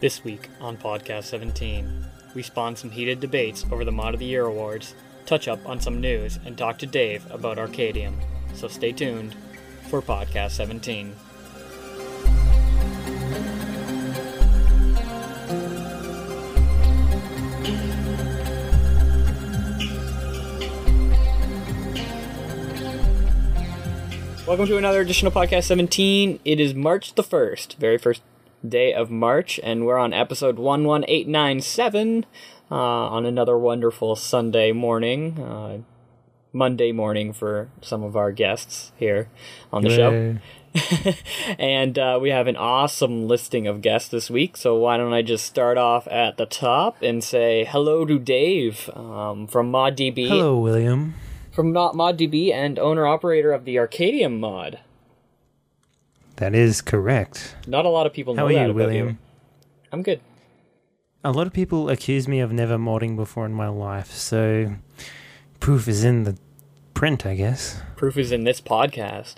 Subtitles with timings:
[0.00, 4.26] This week on Podcast 17, we spawn some heated debates over the Mod of the
[4.26, 8.14] Year awards, touch up on some news, and talk to Dave about Arcadium.
[8.54, 9.34] So stay tuned
[9.88, 11.14] for Podcast 17.
[24.46, 26.40] Welcome to another edition of Podcast 17.
[26.44, 28.20] It is March the 1st, very first
[28.66, 32.26] day of March, and we're on episode 11897
[32.70, 35.78] uh, on another wonderful Sunday morning, uh,
[36.52, 39.28] Monday morning for some of our guests here
[39.72, 40.38] on the show.
[41.58, 45.22] and uh, we have an awesome listing of guests this week, so why don't I
[45.22, 50.28] just start off at the top and say hello to Dave um, from ModDB.
[50.28, 51.14] Hello, William.
[51.52, 54.80] From Not ModDB and owner operator of the Arcadium mod.
[56.36, 57.56] That is correct.
[57.66, 59.08] Not a lot of people know How are you, William?
[59.08, 59.18] you.
[59.92, 60.20] I'm good.
[61.22, 64.74] A lot of people accuse me of never modding before in my life, so
[65.60, 66.36] proof is in the
[66.92, 67.80] print, I guess.
[67.96, 69.36] Proof is in this podcast.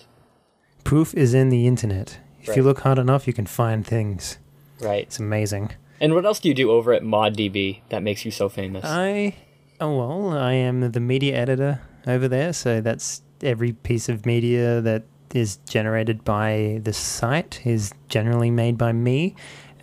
[0.85, 2.19] Proof is in the internet.
[2.41, 2.57] If Right.
[2.57, 4.39] you look hard enough, you can find things.
[4.81, 5.03] Right.
[5.05, 5.73] It's amazing.
[6.01, 8.85] And what else do you do over at ModDB that makes you so famous?
[8.85, 9.35] I,
[9.81, 14.81] oh well, I am the media editor over there, so that's every piece of media
[14.81, 19.35] that is generated by the site is generally made by me.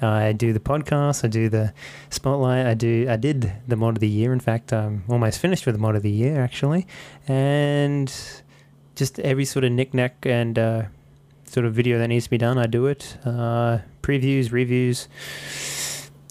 [0.02, 1.74] I do the podcast, I do the
[2.10, 4.34] spotlight, I do, I did the mod of the year.
[4.34, 6.88] In fact, I'm almost finished with the mod of the year actually,
[7.28, 8.14] and
[8.96, 10.84] just every sort of knick-knack and uh,
[11.46, 13.18] sort of video that needs to be done, I do it.
[13.24, 15.08] Uh, previews, reviews,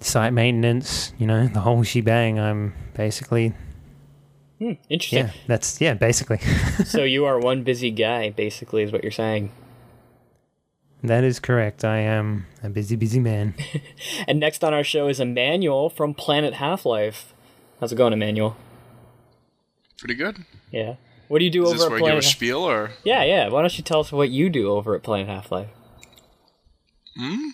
[0.00, 2.38] site maintenance, you know, the whole shebang.
[2.38, 3.54] I'm basically,
[4.62, 5.26] Hmm, interesting.
[5.26, 6.38] yeah, that's, yeah, basically.
[6.84, 9.50] so you are one busy guy, basically, is what you're saying.
[11.02, 11.84] that is correct.
[11.84, 13.54] I am a busy, busy man.
[14.28, 17.34] And next on our show is Emanuel from Planet Half Life.
[17.80, 18.56] How's it going, Emanuel?
[19.98, 20.44] Pretty good.
[20.70, 20.94] Yeah.
[21.26, 22.24] What do you do Is over this at where I give a Planet?
[22.24, 23.48] spiel or yeah, yeah.
[23.48, 25.70] Why don't you tell us what you do over at Planet Half Life?
[27.16, 27.48] Hmm.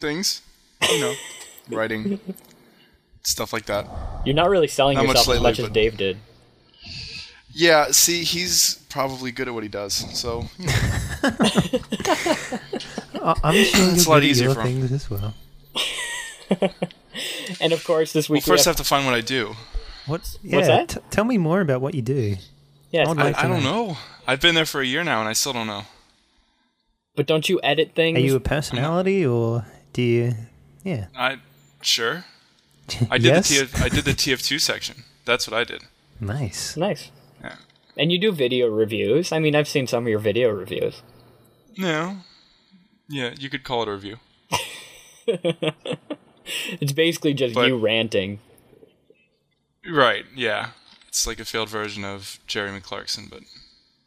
[0.00, 0.40] things?
[0.90, 1.14] You know,
[1.68, 2.18] writing,
[3.22, 3.86] stuff like that.
[4.24, 6.18] You're not really selling Not much yourself as much as Dave did.
[7.54, 9.92] Yeah, see, he's probably good at what he does.
[10.18, 10.72] So you know,
[13.22, 14.80] I- I'm sure It's a you're lot easier for him.
[14.88, 15.34] things as well.
[17.60, 18.46] And of course, this week.
[18.46, 19.54] well, week first we I have, have to find what I do.
[20.06, 20.88] What's, yeah, that?
[20.88, 22.36] T- tell me more about what you do.
[22.90, 23.96] Yeah, I'd like I don't know.
[24.26, 25.82] I've been there for a year now, and I still don't know.
[27.14, 28.16] but don't you edit things?
[28.16, 30.34] Are you a personality or do you,
[30.82, 31.06] yeah.
[31.16, 31.36] I
[31.82, 32.24] sure.
[33.10, 33.48] I did yes?
[33.48, 35.04] the TF, I did the TF2 section.
[35.24, 35.84] That's what I did.
[36.20, 36.76] Nice.
[36.76, 37.10] nice.
[37.42, 37.56] Yeah.
[37.96, 39.32] And you do video reviews.
[39.32, 41.02] I mean, I've seen some of your video reviews.
[41.76, 42.18] No.
[43.08, 44.16] Yeah, you could call it a review.
[46.80, 48.40] It's basically just But- you ranting.
[49.88, 50.24] Right.
[50.34, 50.70] Yeah.
[51.08, 53.42] It's like a failed version of Jeremy Clarkson, but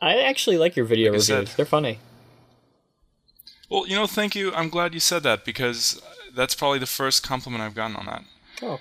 [0.01, 1.27] I actually like your video Like reviews.
[1.27, 1.47] said.
[1.55, 1.99] They're funny.
[3.69, 4.53] well, you know, thank you.
[4.53, 6.01] I'm glad you said that because
[6.35, 8.23] that's probably the first compliment I've gotten on that.
[8.61, 8.79] Oh,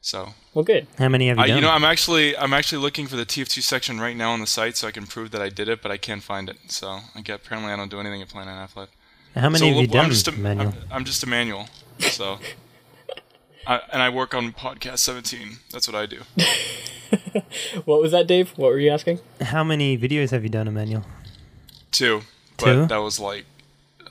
[0.00, 0.86] So well, good.
[0.98, 1.56] How many have you I, done?
[1.56, 4.46] you know, I'm actually I'm actually looking for the TF2 section right now on the
[4.46, 6.56] site so I can prove that I did it, but I can't find it.
[6.68, 8.88] So I get apparently I don't do anything at Planet Half Life.
[9.34, 10.68] How many so have you I'm done, just a, Manuel?
[10.68, 11.66] I'm, I'm just a manual.
[11.98, 12.38] So.
[13.66, 15.58] I, and I work on podcast 17.
[15.70, 16.22] That's what I do.
[17.84, 18.50] What was that, Dave?
[18.56, 19.20] What were you asking?
[19.40, 21.04] How many videos have you done, Emanuel?
[21.90, 22.22] Two,
[22.58, 22.86] but Two?
[22.86, 23.44] that was like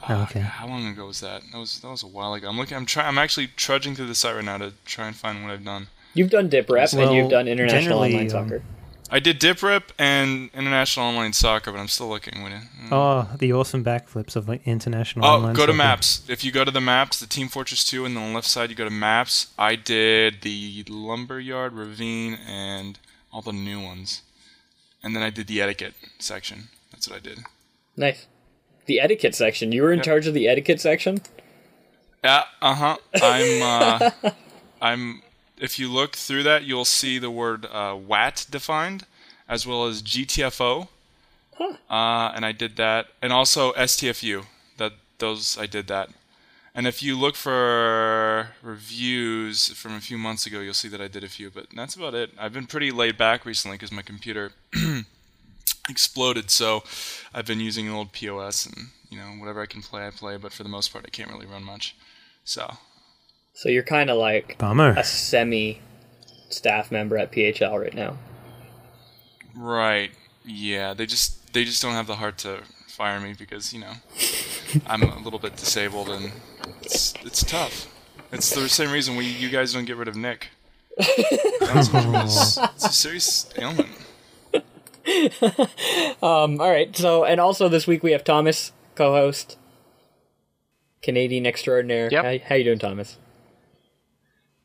[0.10, 0.40] Oh, okay.
[0.40, 1.42] how long ago was that?
[1.52, 2.50] That was that was a while ago.
[2.50, 2.78] I'm looking.
[2.78, 3.08] I'm trying.
[3.08, 5.88] I'm actually trudging through the site right now to try and find what I've done.
[6.14, 8.64] You've done DIPRIP and you've done international generally, online um, soccer.
[9.14, 12.44] I did DIPRIP and international online soccer, but I'm still looking.
[12.44, 12.62] With it.
[12.86, 12.92] Mm.
[12.92, 16.24] Oh, the awesome backflips of like, international Oh, online go to maps.
[16.30, 18.48] If you go to the maps, the Team Fortress 2, and then on the left
[18.48, 19.48] side you go to maps.
[19.60, 22.98] I did the Lumberyard, Ravine, and
[23.34, 24.22] all the new ones.
[25.04, 26.70] And then I did the etiquette section.
[26.92, 27.40] That's what I did.
[27.98, 28.28] Nice.
[28.92, 29.72] The etiquette section.
[29.72, 30.06] You were in Yep.
[30.06, 31.22] charge of the etiquette section.
[32.26, 32.98] Yeah, uh huh.
[33.22, 33.62] I'm,
[34.26, 34.32] uh,
[34.82, 35.22] I'm.
[35.58, 39.06] If you look through that, you'll see the word uh, WAT defined,
[39.48, 40.90] as well as GTFO.
[41.90, 44.44] Uh, and I did that, and also STFU.
[44.76, 46.10] That those I did that.
[46.76, 51.08] And if you look for reviews from a few months ago, you'll see that I
[51.08, 51.50] did a few.
[51.50, 52.32] But that's about it.
[52.38, 54.52] I've been pretty laid back recently because my computer
[55.90, 56.50] exploded.
[56.50, 56.84] So
[57.34, 60.38] I've been using an old POS and you know whatever I can play, I play.
[60.38, 61.96] But for the most part, I can't really run much.
[62.44, 62.78] So
[63.54, 64.92] So you're kind of like Bummer.
[64.98, 65.82] a semi
[66.50, 68.18] staff member at PHL right now.
[69.56, 70.12] right,
[70.46, 73.94] yeah, they just they just don't have the heart to fire me because you know
[74.86, 76.32] I'm a little bit disabled and
[76.82, 77.88] it's it's tough.
[78.32, 80.50] It's the same reason we you guys don't get rid of Nick.
[81.62, 83.90] Down syndrome it's a serious ailment.
[86.24, 86.96] Um, all right.
[86.96, 89.58] So, and also this week we have Thomas, co-host,
[91.02, 92.10] Canadian extraordinaire.
[92.12, 92.24] Yep.
[92.24, 93.18] How, how you doing, Thomas?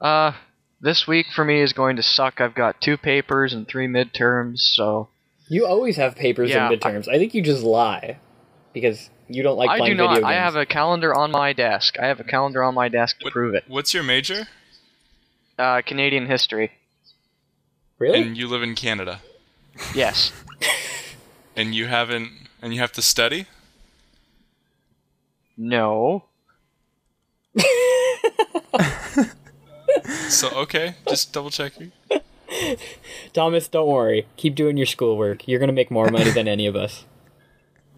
[0.00, 0.32] Uh,
[0.80, 2.40] this week for me is going to suck.
[2.40, 5.08] I've got two papers and three midterms, so
[5.48, 7.08] You always have papers Yeah, and midterms.
[7.08, 8.18] I think you just lie
[8.74, 10.14] because you don't like I do playing video not.
[10.16, 10.24] games.
[10.26, 11.98] I have a calendar on my desk.
[11.98, 13.64] I have a calendar on my desk to What- prove it.
[13.66, 14.46] What's your major?
[15.58, 16.72] Uh, Canadian history.
[17.98, 18.20] really.
[18.20, 19.20] And you live in Canada.
[19.94, 20.32] Yes.
[21.54, 22.30] And you haven't
[22.62, 23.46] and you have to study?
[25.56, 26.24] No.
[30.28, 31.92] So okay, just double checking.
[33.32, 34.26] Thomas, don't worry.
[34.36, 35.46] Keep doing your schoolwork.
[35.48, 37.04] You're gonna make more money than any of us.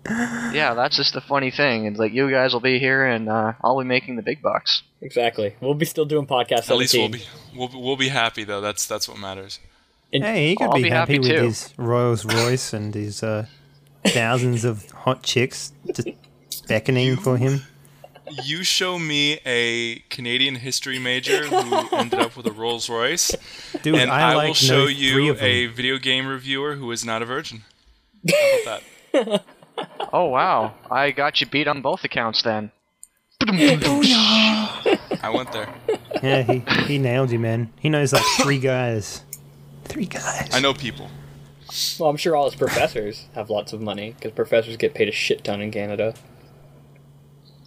[0.08, 1.84] Yeah, that's just the funny thing.
[1.86, 4.82] It's like you guys will be here, and uh, I'll be making the big bucks.
[5.00, 5.54] Exactly.
[5.60, 6.70] We'll be still doing podcast.
[6.70, 7.22] At least we'll be
[7.54, 8.60] we'll, we'll be happy though.
[8.60, 9.58] That's that's what matters.
[10.10, 11.44] Hey, he could be, be happy, happy with too.
[11.44, 13.46] his Rolls Royce and his uh,
[14.06, 16.08] thousands of hot chicks just
[16.66, 17.62] beckoning for him.
[18.44, 23.34] You show me a Canadian history major who ended up with a Rolls Royce,
[23.82, 27.04] Dude, and I, I, like will show know you a video game reviewer who is
[27.04, 27.64] not a virgin.
[28.28, 28.82] How about
[29.12, 29.44] that?
[30.12, 32.72] Oh wow, I got you beat on both accounts then.
[33.40, 35.72] I went there.
[36.22, 37.72] Yeah, he, he nailed you, man.
[37.78, 39.22] He knows like three guys.
[39.88, 40.48] Three guys.
[40.52, 41.10] I know people.
[41.98, 45.12] Well, I'm sure all his professors have lots of money because professors get paid a
[45.12, 46.14] shit ton in Canada.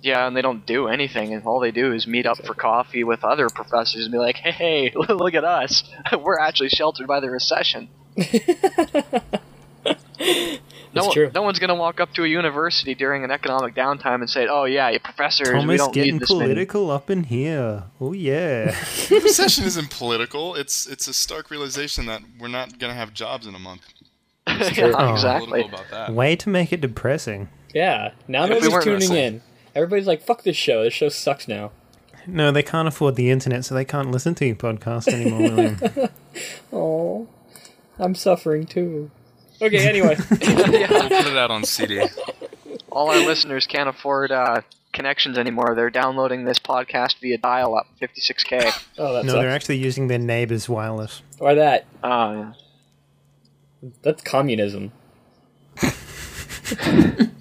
[0.02, 3.04] Yeah, and they don't do anything, and all they do is meet up for coffee
[3.04, 5.84] with other professors and be like, "Hey, hey look at us.
[6.20, 7.90] We're actually sheltered by the recession."
[10.94, 11.32] No, one- true.
[11.34, 14.66] no one's gonna walk up to a university during an economic downtime and say, "Oh
[14.66, 17.84] yeah, you professors, we don't getting need this many." political up in here.
[18.00, 18.66] Oh yeah.
[19.10, 20.56] Recession isn't political.
[20.56, 23.84] It's it's a stark realization that we're not gonna have jobs in a month.
[24.48, 25.14] yeah, Oh.
[25.14, 25.62] exactly.
[25.66, 26.14] About that.
[26.14, 27.48] Way to make it depressing.
[27.74, 28.12] Yeah.
[28.28, 29.24] Now If we nobody's weren't tuning wrestling.
[29.36, 29.42] in.
[29.76, 30.84] Everybody's like, "Fuck this show.
[30.84, 31.72] This show sucks now."
[32.28, 36.10] No, they can't afford the internet, so they can't listen to your podcast anymore, William.
[36.72, 37.28] Oh,
[37.98, 39.10] I'm suffering too.
[39.62, 39.88] Okay.
[39.88, 40.18] Anyway.
[40.92, 42.02] We'll put it out on CD.
[42.92, 44.62] All our listeners can't afford uh,
[44.92, 45.76] connections anymore.
[45.76, 48.88] They're downloading this podcast via dial-up, 56k.
[48.98, 51.22] Oh, that no, they're actually using their neighbor's wireless.
[51.40, 51.86] Or that.
[52.04, 52.54] Uh,
[54.02, 54.92] That's communism.
[55.82, 55.90] oh,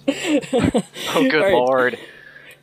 [0.07, 1.53] good Alright.
[1.53, 1.99] lord.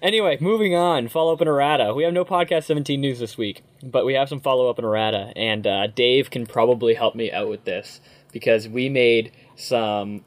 [0.01, 1.09] Anyway, moving on.
[1.09, 1.93] Follow up in errata.
[1.93, 4.85] We have no podcast 17 news this week, but we have some follow up in
[4.85, 8.01] errata, and uh, Dave can probably help me out with this
[8.33, 10.25] because we made some,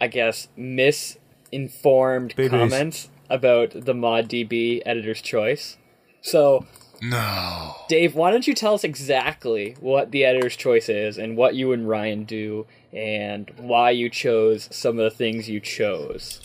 [0.00, 2.50] I guess, misinformed Boo-boos.
[2.50, 5.76] comments about the ModDB editor's choice.
[6.20, 6.66] So,
[7.00, 7.74] No.
[7.88, 11.72] Dave, why don't you tell us exactly what the editor's choice is and what you
[11.72, 16.40] and Ryan do and why you chose some of the things you chose?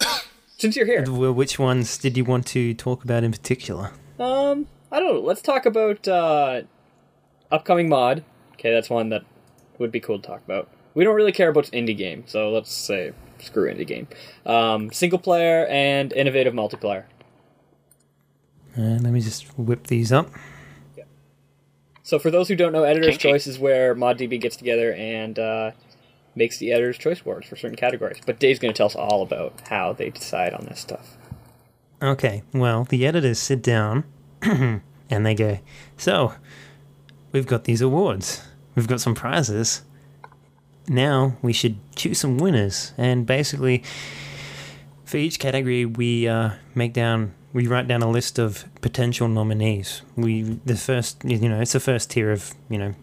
[0.58, 1.04] Since you're here.
[1.06, 3.92] Well, which ones did you want to talk about in particular?
[4.18, 5.20] Um, I don't know.
[5.20, 6.62] Let's talk about uh,
[7.52, 8.24] upcoming mod.
[8.54, 9.22] Okay, that's one that
[9.78, 10.68] would be cool to talk about.
[10.98, 14.08] We don't really care about indie game, so let's say screw indie game.
[14.44, 17.04] Um, single player and innovative multiplayer.
[18.76, 20.28] Uh, let me just whip these up.
[20.96, 21.04] Yeah.
[22.02, 23.30] So for those who don't know, editor's Kinky.
[23.30, 25.70] choice is where ModDB gets together and uh,
[26.34, 28.18] makes the editor's choice awards for certain categories.
[28.26, 31.16] But Dave's going to tell us all about how they decide on this stuff.
[32.02, 34.02] Okay, well, the editors sit down
[34.42, 35.60] and they go,
[35.96, 36.34] So,
[37.30, 38.42] we've got these awards,
[38.74, 39.82] we've got some prizes.
[40.88, 42.92] Now we should choose some winners.
[42.96, 43.82] And basically,
[45.04, 50.02] for each category, we uh, make down, we write down a list of potential nominees.
[50.16, 52.94] We, the first, you know, it's the first tier of, you know,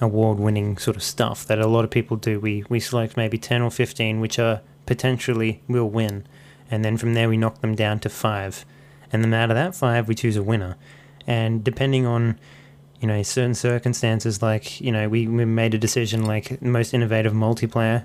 [0.00, 2.40] award winning sort of stuff that a lot of people do.
[2.40, 6.26] We, we select maybe 10 or 15 which are potentially will win
[6.70, 8.64] and then from there we knock them down to five
[9.12, 10.76] and then out of that five we choose a winner
[11.26, 12.38] and depending on
[13.04, 17.34] you know certain circumstances like you know we, we made a decision like most innovative
[17.34, 18.02] multiplayer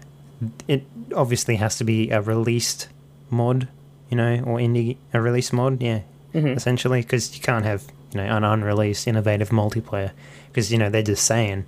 [0.67, 0.83] it
[1.15, 2.89] obviously has to be a released
[3.29, 3.69] mod
[4.09, 6.01] you know or indie a release mod yeah
[6.33, 10.11] essentially because you can't have you know an unreleased innovative multiplayer
[10.47, 11.65] because you know they're just saying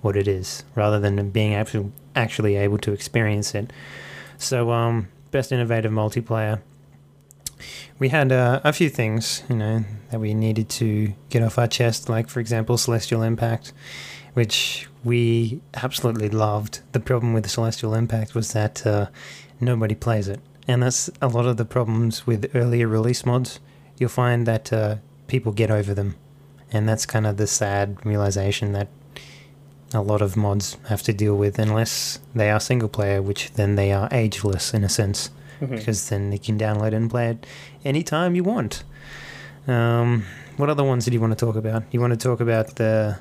[0.00, 3.72] what it is rather than being actually actually able to experience it.
[4.38, 6.60] So um best innovative multiplayer
[7.98, 11.68] we had uh, a few things you know that we needed to get off our
[11.68, 13.72] chest like for example celestial impact
[14.34, 16.80] which we absolutely loved.
[16.92, 19.06] The problem with celestial impact was that uh,
[19.60, 20.40] nobody plays it.
[20.68, 23.60] And that's a lot of the problems with earlier release mods.
[23.98, 26.16] You'll find that uh, people get over them,
[26.70, 28.88] and that's kind of the sad realization that
[29.92, 33.74] a lot of mods have to deal with, unless they are single player, which then
[33.74, 37.46] they are ageless in a sense, because then you can download it and play it
[37.84, 38.82] anytime you want.
[39.68, 40.24] Um,
[40.56, 41.84] what other ones did you want to talk about?
[41.90, 43.18] You want to talk about the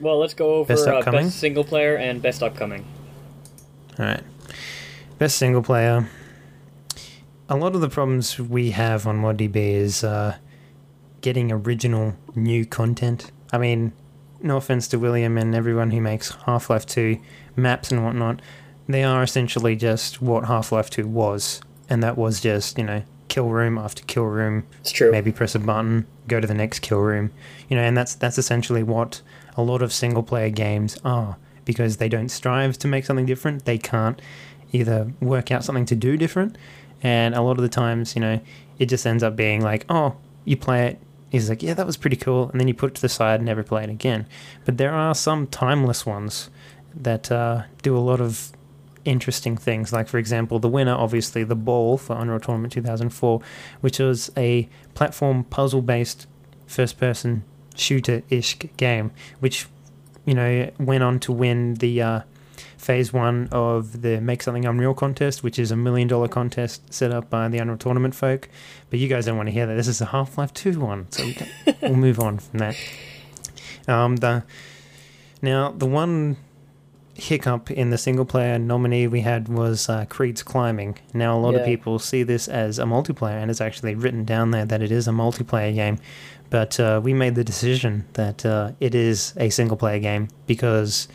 [0.00, 1.26] Well, let's go over Best uh, upcoming?
[1.26, 2.84] best single player and best upcoming.
[3.98, 4.22] All right.
[5.18, 6.08] Best single player.
[7.48, 10.36] A lot of the problems we have on ModDB is uh,
[11.20, 13.32] getting original new content.
[13.52, 13.92] I mean,
[14.40, 17.18] no offense to William and everyone who makes Half Life 2
[17.56, 18.40] maps and whatnot,
[18.92, 21.60] they are essentially just what Half Life 2 was.
[21.88, 25.10] And that was just, you know, kill room after kill room, It's true.
[25.10, 27.30] maybe press a button, go to the next kill room.
[27.68, 29.22] You know, and that's that's essentially what
[29.56, 33.64] a lot of single player games are because they don't strive to make something different.
[33.64, 34.20] They can't
[34.72, 36.56] either work out something to do different,
[37.02, 38.40] and a lot of the times, you know,
[38.78, 41.00] it just ends up being like, oh, you play it.
[41.30, 43.36] He's like, yeah, that was pretty cool, and then you put it to the side
[43.40, 44.26] and never play it again.
[44.64, 46.50] But there are some timeless ones
[46.94, 48.50] that uh, do a lot of
[49.04, 49.92] interesting things.
[49.92, 53.40] Like, for example, the winner, obviously, the Ball for Unreal Tournament 2004,
[53.80, 56.26] which was a platform puzzle based
[56.66, 59.66] first person shooter ish game, which,
[60.24, 62.20] you know, went on to win the uh,
[62.76, 67.12] phase one of the Make Something Unreal contest, which is a million dollar contest set
[67.12, 68.48] up by the Unreal Tournament folk.
[68.88, 69.74] But you guys don't want to hear that.
[69.74, 71.36] This is a Half Life 2 one, so we
[71.82, 72.76] we'll move on from that.
[73.86, 74.44] Um, the
[75.42, 76.36] now the one
[77.20, 80.98] hiccup in the single player nominee we had was uh, Kreedz Climbing.
[81.14, 84.50] Now, a lot of people see this as a multiplayer, and it's actually written down
[84.50, 85.98] there that it is a multiplayer game.
[86.48, 91.06] But uh, we made the decision that uh, it is a single player game because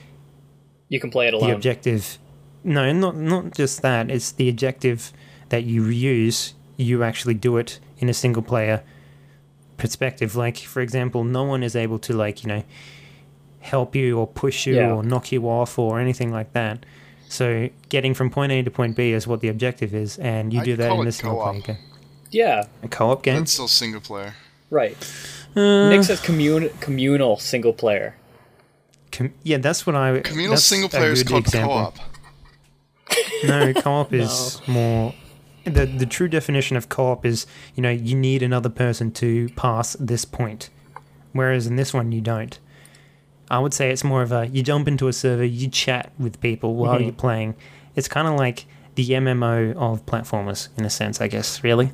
[0.88, 1.50] You can play it alone.
[1.50, 2.18] the objective.
[2.64, 4.10] No, not not just that.
[4.10, 5.12] It's the objective
[5.50, 6.54] that you use.
[6.78, 8.84] You actually do it in a single player
[9.78, 10.36] perspective.
[10.36, 12.64] Like, for example, no one is able to like you know
[13.66, 14.92] help you or push you Yeah.
[14.94, 16.86] or knock you off or anything like that.
[17.28, 20.60] So, getting from point A to point B is what the objective is, and you
[20.62, 21.66] I'd do that in it a single player co-op.
[21.66, 21.78] game.
[22.32, 23.38] yeah, A co-op game.
[23.40, 24.36] That's still single player.
[24.70, 24.96] right.
[25.56, 28.16] Uh, Nick says commun- communal single player.
[29.12, 30.20] com- yeah, that's what I.
[30.20, 31.74] Communal that's single player is called example.
[31.74, 31.98] co-op.
[33.46, 35.14] No, co-op is more.
[35.64, 39.96] The the true definition of co-op is you know you need another person to pass
[40.00, 40.70] this point,
[41.34, 42.60] whereas in this one you don't.
[43.50, 46.40] I would say it's more of a you jump into a server, you chat with
[46.42, 47.04] people while Mhm.
[47.04, 47.56] you're playing.
[47.96, 51.64] It's kind of like the MMO of platformers in a sense, I guess.
[51.64, 51.92] Really,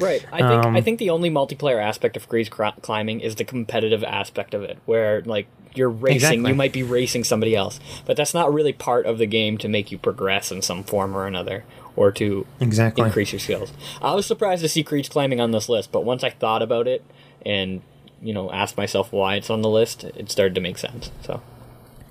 [0.00, 0.24] Right.
[0.32, 3.44] I think Um, I think the only multiplayer aspect of Kreedz cr- climbing is the
[3.44, 6.50] competitive aspect of it, where like you're racing, Exactly.
[6.50, 9.68] you might be racing somebody else, but that's not really part of the game to
[9.68, 11.64] make you progress in some form or another,
[11.96, 13.04] or to exactly.
[13.04, 13.72] increase your skills.
[14.00, 16.86] I was surprised to see Kreedz climbing on this list, but once I thought about
[16.88, 17.02] it
[17.44, 17.82] and
[18.24, 21.10] you know asked myself why it's on the list, it started to make sense.
[21.22, 21.40] So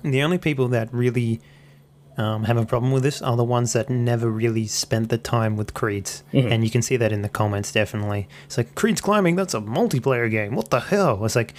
[0.02, 1.40] The only people that really
[2.16, 5.56] um, have a problem with this are the ones that never really spent the time
[5.56, 6.22] with Kreedz.
[6.32, 8.28] And you can see that in the comments, definitely.
[8.46, 10.54] It's like, Kreedz Climbing, that's a multiplayer game.
[10.54, 11.24] What the hell?
[11.24, 11.54] It's like,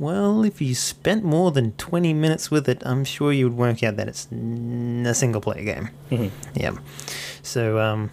[0.00, 3.84] well, if you spent more than 20 minutes with it, I'm sure you would work
[3.84, 5.90] out that it's n- a single player game.
[6.54, 6.72] Yeah.
[7.42, 8.10] So, um,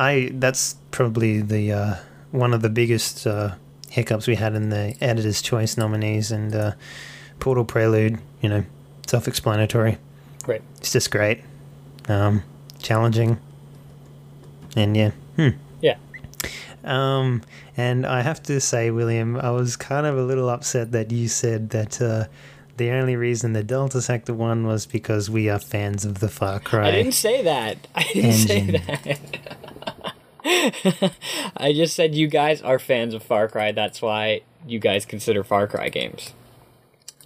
[0.00, 1.94] I that's probably the uh,
[2.32, 3.54] one of the biggest uh,
[3.94, 6.72] hiccups we had in the editor's choice nominees and uh,
[7.38, 8.18] Portal Prelude.
[8.40, 8.64] You know,
[9.06, 9.98] self-explanatory.
[10.46, 10.62] right.
[10.78, 11.42] It's just great,
[12.08, 12.42] um,
[12.82, 13.38] challenging,
[14.76, 15.12] and yeah.
[15.36, 15.48] Hmm.
[15.80, 15.96] Yeah.
[16.84, 17.42] Um,
[17.76, 21.28] and I have to say, William, I was kind of a little upset that you
[21.28, 22.26] said that uh,
[22.76, 26.60] the only reason the Delta Sector won was because we are fans of the Far
[26.60, 26.88] Cry.
[26.88, 27.86] I didn't say that.
[27.94, 28.46] I didn't Engine.
[28.46, 29.56] say that.
[31.56, 33.72] I just said you guys are fans of Far Cry.
[33.72, 36.32] That's why you guys consider Far Cry games.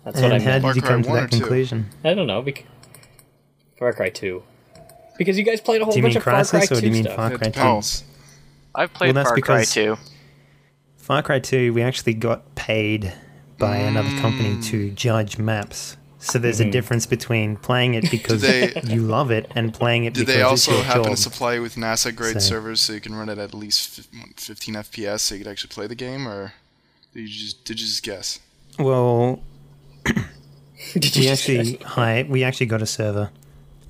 [0.04, 0.64] That's what and I how meant.
[0.64, 1.38] did you Far Cry come to that 2?
[1.40, 1.86] conclusion?
[2.04, 2.42] I don't know.
[2.42, 2.64] Bec-
[3.78, 4.42] Far Cry 2.
[5.18, 6.86] Because you guys played a whole Do bunch mean of Far Cry 2 or do
[6.86, 7.16] you mean stuff.
[7.16, 8.04] Far It Cry 2?
[8.74, 9.96] I've played that's Far Cry 2.
[10.96, 13.12] Far Cry 2, we actually got paid
[13.58, 14.64] by another company Mm.
[14.66, 15.96] to judge maps.
[16.20, 16.68] So there's Mhm.
[16.68, 20.34] a difference between playing it because they- you love it and playing it Did because
[20.34, 21.16] they it's also your happen job.
[21.16, 24.00] to supply you with NASA grade So- servers so you can run it at least
[24.36, 26.52] 15 FPS so you could actually play the game, or
[27.14, 28.40] did you just did you just guess?
[28.78, 29.40] Well,
[30.94, 33.30] Did you we just- actually hi, we actually got a server,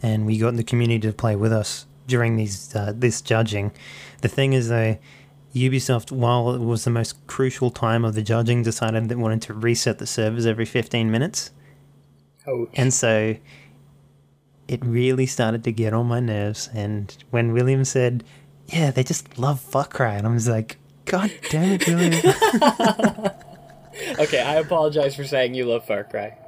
[0.03, 3.73] and we got the community to play with us during these uh, this judging.
[4.23, 4.97] The thing is though,
[5.55, 9.43] Ubisoft, while it was the most crucial time of the judging, decided that they wanted
[9.43, 11.51] to reset the servers every 15 minutes.
[12.49, 12.69] Ouch.
[12.75, 13.37] And so
[14.67, 16.69] it really started to get on my nerves.
[16.75, 18.25] And when William said,
[18.67, 23.31] Yeah, they just love Far Cry, and I was like, God damn it, William.
[24.21, 26.39] Okay, I apologize for saying you love Far Cry.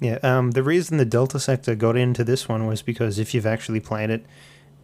[0.00, 3.44] Yeah, um, the reason the Delta Sector got into this one was because if you've
[3.46, 4.24] actually played it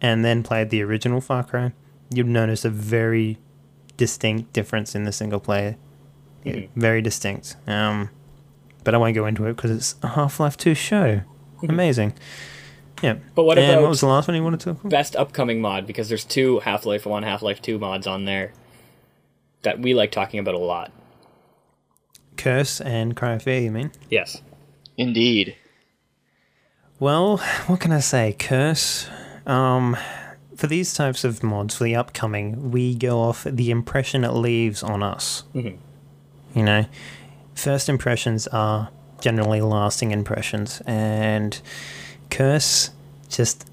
[0.01, 1.73] and then played the original Far Cry,
[2.13, 3.39] you'd notice a very
[3.97, 5.77] distinct difference in the single player.
[6.45, 6.69] Yeah, Mhm.
[6.77, 7.57] very distinct.
[7.67, 8.11] Um,
[8.85, 11.21] but I won't go into it because it's a Half Life 2 show.
[11.69, 12.15] Amazing.
[13.03, 13.17] Yeah.
[13.35, 14.91] But what and about what was the last one you wanted to talk about?
[14.91, 15.87] best upcoming mod?
[15.87, 18.53] Because there's two Half Life 1, Half Life 2 mods on there
[19.63, 20.93] that we like talking about a lot.
[22.37, 23.93] Curse and Cry of Fear, you mean?
[24.09, 24.41] Yes.
[24.97, 25.57] Indeed.
[26.99, 28.35] Well, what can I say?
[28.39, 29.09] Curse.
[29.47, 29.97] Um,
[30.57, 34.83] for these types of mods, for the upcoming, we go off the impression it leaves
[34.83, 35.45] on us.
[35.55, 35.79] Mhm.
[36.55, 36.85] You know,
[37.61, 38.90] first impressions are
[39.21, 41.61] generally lasting impressions, and
[42.31, 42.90] Curse,
[43.29, 43.71] just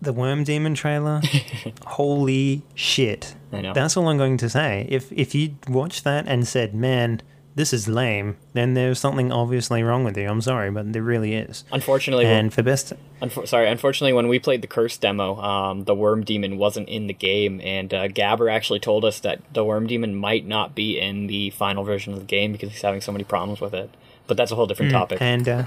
[0.00, 1.20] the Worm Demon trailer.
[1.86, 3.34] holy shit!
[3.52, 3.72] I know.
[3.72, 4.86] That's all I'm going to say.
[4.88, 7.22] If if you watched that and said, "Man,
[7.54, 10.28] this is lame," then there's something obviously wrong with you.
[10.28, 11.64] I'm sorry, but there really is.
[11.72, 15.94] Unfortunately, And for best, Unfor- sorry, unfortunately, when we played the Curse demo, um, the
[15.94, 19.86] Worm Demon wasn't in the game, and uh, Gabber actually told us that the Worm
[19.86, 23.12] Demon might not be in the final version of the game because he's having so
[23.12, 23.90] many problems with it.
[24.26, 25.18] But that's a whole different topic.
[25.18, 25.64] Mm, and uh,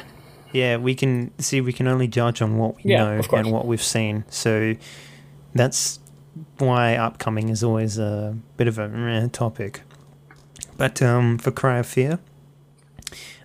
[0.54, 3.66] yeah, we can see we can only judge on what we Yeah, know and what
[3.66, 4.24] we've seen.
[4.30, 4.76] So
[5.54, 6.00] that's
[6.58, 9.82] why upcoming is always a bit of a topic.
[10.78, 12.20] But um, for Cry of Fear,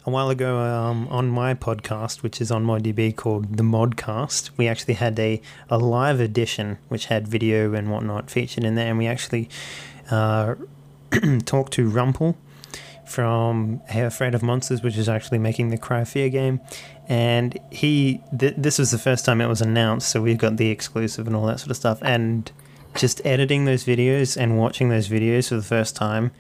[0.07, 4.67] a while ago um, on my podcast, which is on ModDB called the Modcast, we
[4.67, 8.99] actually had a, a live edition which had video and whatnot featured in there, and
[8.99, 9.49] we actually
[10.11, 10.55] uh,
[11.45, 12.37] talked to Rumpel
[13.05, 16.61] from Hair Afraid of Monsters, which is actually making the Cry of Fear game.
[17.09, 20.71] And he, th- this was the first time it was announced, so we've got the
[20.71, 21.99] exclusive and all that sort of stuff.
[22.03, 22.51] And
[22.95, 26.33] just editing those videos and watching those videos for the first time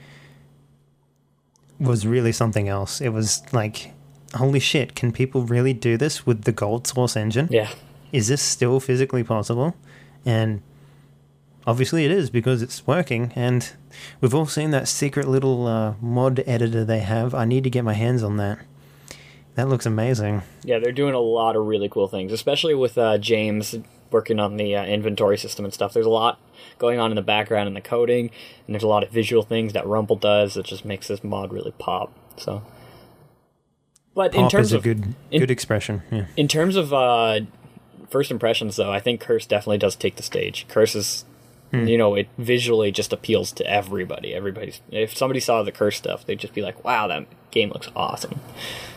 [1.80, 3.00] was really something else.
[3.00, 3.92] It was like,
[4.34, 7.48] holy shit, can people really do this with the Gold Source engine?
[7.50, 7.70] yeah,
[8.12, 9.74] is this still physically possible?
[10.24, 10.62] And
[11.66, 13.32] obviously it is because it's working.
[13.36, 13.70] And
[14.20, 17.34] we've all seen that secret little uh, mod editor they have.
[17.34, 18.58] I need to get my hands on that.
[19.56, 20.42] That looks amazing.
[20.62, 23.74] yeah, they're doing a lot of really cool things, especially with uh, James
[24.10, 25.92] working on the uh, inventory system and stuff.
[25.92, 26.40] There's a lot
[26.78, 28.30] going on in the background in the coding,
[28.66, 31.52] and there's a lot of visual things that Rumpel does that just makes this mod
[31.52, 32.12] really pop.
[32.36, 32.62] So,
[34.14, 36.02] but in Pop terms is a of good in- good expression.
[36.10, 36.26] Yeah.
[36.36, 37.40] In terms of uh,
[38.08, 40.66] first impressions, though, I think Curse definitely does take the stage.
[40.68, 41.24] Curse is,
[41.72, 44.34] you know, it visually just appeals to everybody.
[44.34, 47.88] Everybody's if somebody saw the Curse stuff, they'd just be like, "Wow, that game looks
[47.94, 48.40] awesome."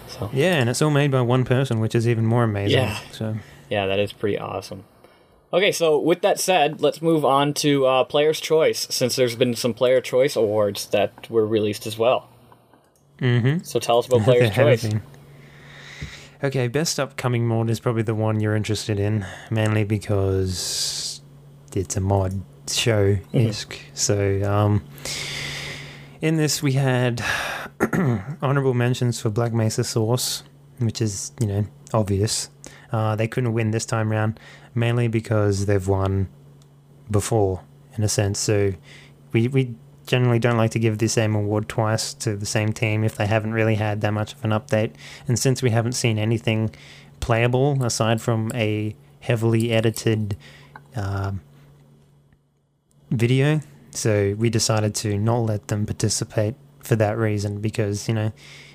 [0.07, 2.79] So Yeah, and it's all made by one person, which is even more amazing.
[2.79, 2.99] Yeah.
[3.11, 3.35] So
[3.69, 4.83] yeah, that is pretty awesome.
[5.53, 9.53] Okay, so with that said, let's move on to uh, Player's Choice, since there's been
[9.53, 12.29] some Player Choice awards that were released as well.
[13.19, 13.63] Mm-hmm.
[13.63, 14.83] So tell us about Player's Choice.
[14.83, 15.01] been.
[16.43, 21.21] Okay, best upcoming mod is probably the one you're interested in, mainly because
[21.75, 23.77] it's a mod show isk.
[23.93, 24.83] So, um,
[26.21, 27.23] in this, we had
[28.41, 30.43] honorable mentions for Black Mesa Source,
[30.79, 32.49] which is, you know, obvious.
[32.91, 34.39] Uh, they couldn't win this time round,
[34.75, 36.27] mainly because they've won
[37.09, 37.63] before,
[37.97, 38.39] in a sense.
[38.39, 38.73] So,
[39.31, 39.75] we, we
[40.05, 43.27] generally don't like to give the same award twice to the same team if they
[43.27, 44.91] haven't really had that much of an update.
[45.27, 46.69] And since we haven't seen anything
[47.19, 50.35] playable aside from a heavily edited
[50.95, 51.41] um,
[53.09, 58.31] video, so we decided to not let them participate for that reason because you know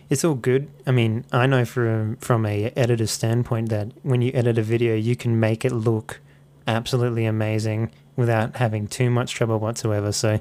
[0.09, 0.69] it's all good.
[0.87, 4.95] I mean, I know from from a editor standpoint that when you edit a video,
[4.95, 6.21] you can make it look
[6.66, 10.12] absolutely amazing without having too much trouble whatsoever.
[10.12, 10.40] So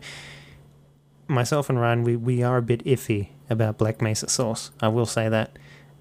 [1.28, 4.72] myself and Ryan, we, we are a bit iffy about Black Mesa Source.
[4.82, 5.58] I will say that.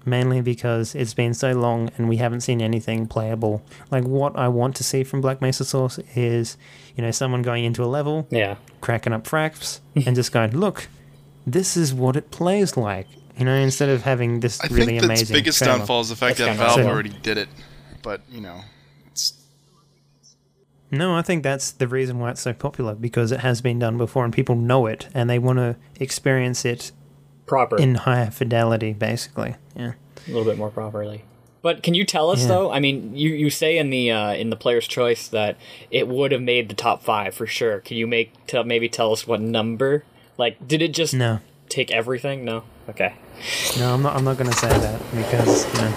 [0.07, 3.63] Mainly because it's been so long and we haven't seen anything playable.
[3.89, 6.57] Like, what I want to see from Black Mesa Source is,
[6.95, 10.89] you know, someone going into a level, Yeah, cracking up fraps, and just going, look,
[11.47, 13.07] this is what it plays like.
[13.37, 15.33] You know, instead of having this I really think that's amazing.
[15.35, 15.77] biggest trailer.
[15.79, 16.87] downfall is the fact That's that Valve awesome.
[16.87, 17.49] already did it.
[18.01, 18.61] But you know,
[19.11, 19.33] it's
[20.91, 23.97] No, I think that's the reason why it's so popular because it has been done
[23.97, 26.91] before and people know it and they want to experience it
[27.45, 27.77] proper.
[27.77, 29.55] in higher fidelity, basically.
[29.75, 29.93] Yeah.
[30.27, 31.23] a little bit more properly.
[31.61, 32.47] But can you tell us Yeah.
[32.49, 32.71] though?
[32.71, 35.57] I mean, you, you say in the uh, in the player's choice that
[35.89, 37.79] it would have made the top five for sure.
[37.79, 40.05] Can you make tell maybe tell us what number?
[40.37, 41.39] Like, did it just No,
[41.75, 42.45] take everything?
[42.45, 42.63] No.
[42.89, 43.13] Okay,
[43.79, 44.15] no, I'm not.
[44.15, 45.93] I'm not going to say that because you know.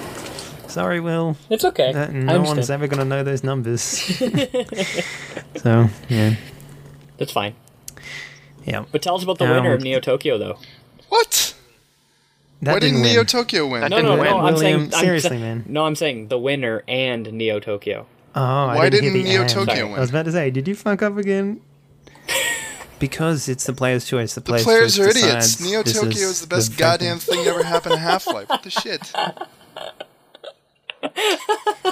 [0.68, 1.36] Sorry, Will.
[1.48, 1.92] it's okay.
[1.92, 3.82] That, no one's ever going to know those numbers.
[5.56, 6.34] so yeah,
[7.16, 7.54] That's fine.
[8.64, 8.84] yeah.
[8.92, 10.58] But tell us about the Um, winner of Neo Tokyo though.
[11.08, 11.54] what?
[12.62, 13.12] That Why didn't win.
[13.12, 13.80] Neo Tokyo win?
[13.82, 14.20] No, didn't no, no.
[14.22, 14.32] win.
[14.32, 15.64] I'm saying William, I'm seriously, sa- man.
[15.68, 18.06] No, I'm saying the winner and Neo Tokyo.
[18.34, 19.68] Oh, I Why didn't, didn't hear Neo the and.
[19.68, 20.00] Tokyo I win?
[20.00, 21.60] was about to say, did you fuck up again?
[22.98, 24.34] Because it's the player's choice.
[24.34, 25.60] The, The player's players choice are idiots.
[25.60, 26.78] Neo this Tokyo is the best voting.
[26.78, 28.48] goddamn thing that ever happened to Half Life.
[28.48, 29.12] What the shit?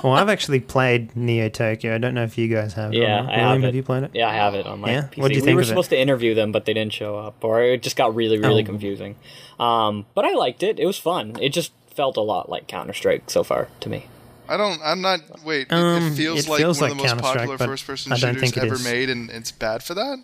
[0.03, 1.95] Well, I've actually played Neo Tokyo.
[1.95, 2.93] I don't know if you guys have.
[2.93, 3.33] Yeah, not.
[3.33, 3.77] I William, have have it.
[3.77, 4.11] you played it?
[4.15, 5.03] Yeah, I have it on my Yeah?
[5.03, 5.19] PC.
[5.19, 5.69] What'd you we think were of it?
[5.69, 8.63] supposed to interview them, but they didn't show up, or it just got really, really
[8.63, 8.67] Oh.
[8.67, 9.17] confusing.
[9.59, 10.79] Um, but I liked it.
[10.79, 11.37] It was fun.
[11.41, 14.07] It just felt a lot like Counter Strike so far to me.
[14.49, 14.81] I don't.
[14.85, 15.21] I'm not.
[15.45, 15.69] Wait.
[15.69, 17.67] it- Um, it feels it like feels one like of the most Counter-Strike, popular but
[17.67, 18.85] first-person I don't shooters think it ever is.
[18.85, 20.19] made, and it's bad for that.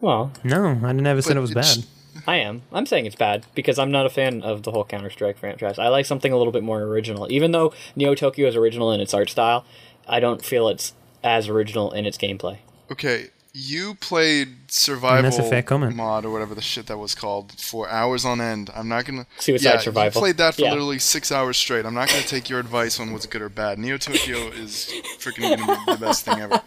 [0.00, 1.84] Well, No, I never said But it was bad.
[2.26, 2.62] I am.
[2.72, 5.78] I'm saying it's bad because I'm not a fan of the whole Counter Strike franchise.
[5.78, 7.30] I like something a little bit more original.
[7.30, 9.64] Even though Neo Tokyo is original in its art style,
[10.08, 12.58] I don't feel it's as original in its gameplay.
[12.90, 15.96] Okay, you played survival that's a fair comment.
[15.96, 18.70] mod or whatever the shit that was called for hours on end.
[18.74, 19.26] I'm not gonna.
[19.38, 20.20] Suicide yeah, Survival.
[20.20, 20.70] You played that for Yeah.
[20.70, 21.84] literally six hours straight.
[21.84, 23.78] I'm not gonna take your advice on what's good or bad.
[23.78, 26.60] Neo Tokyo is freaking gonna be the best thing ever.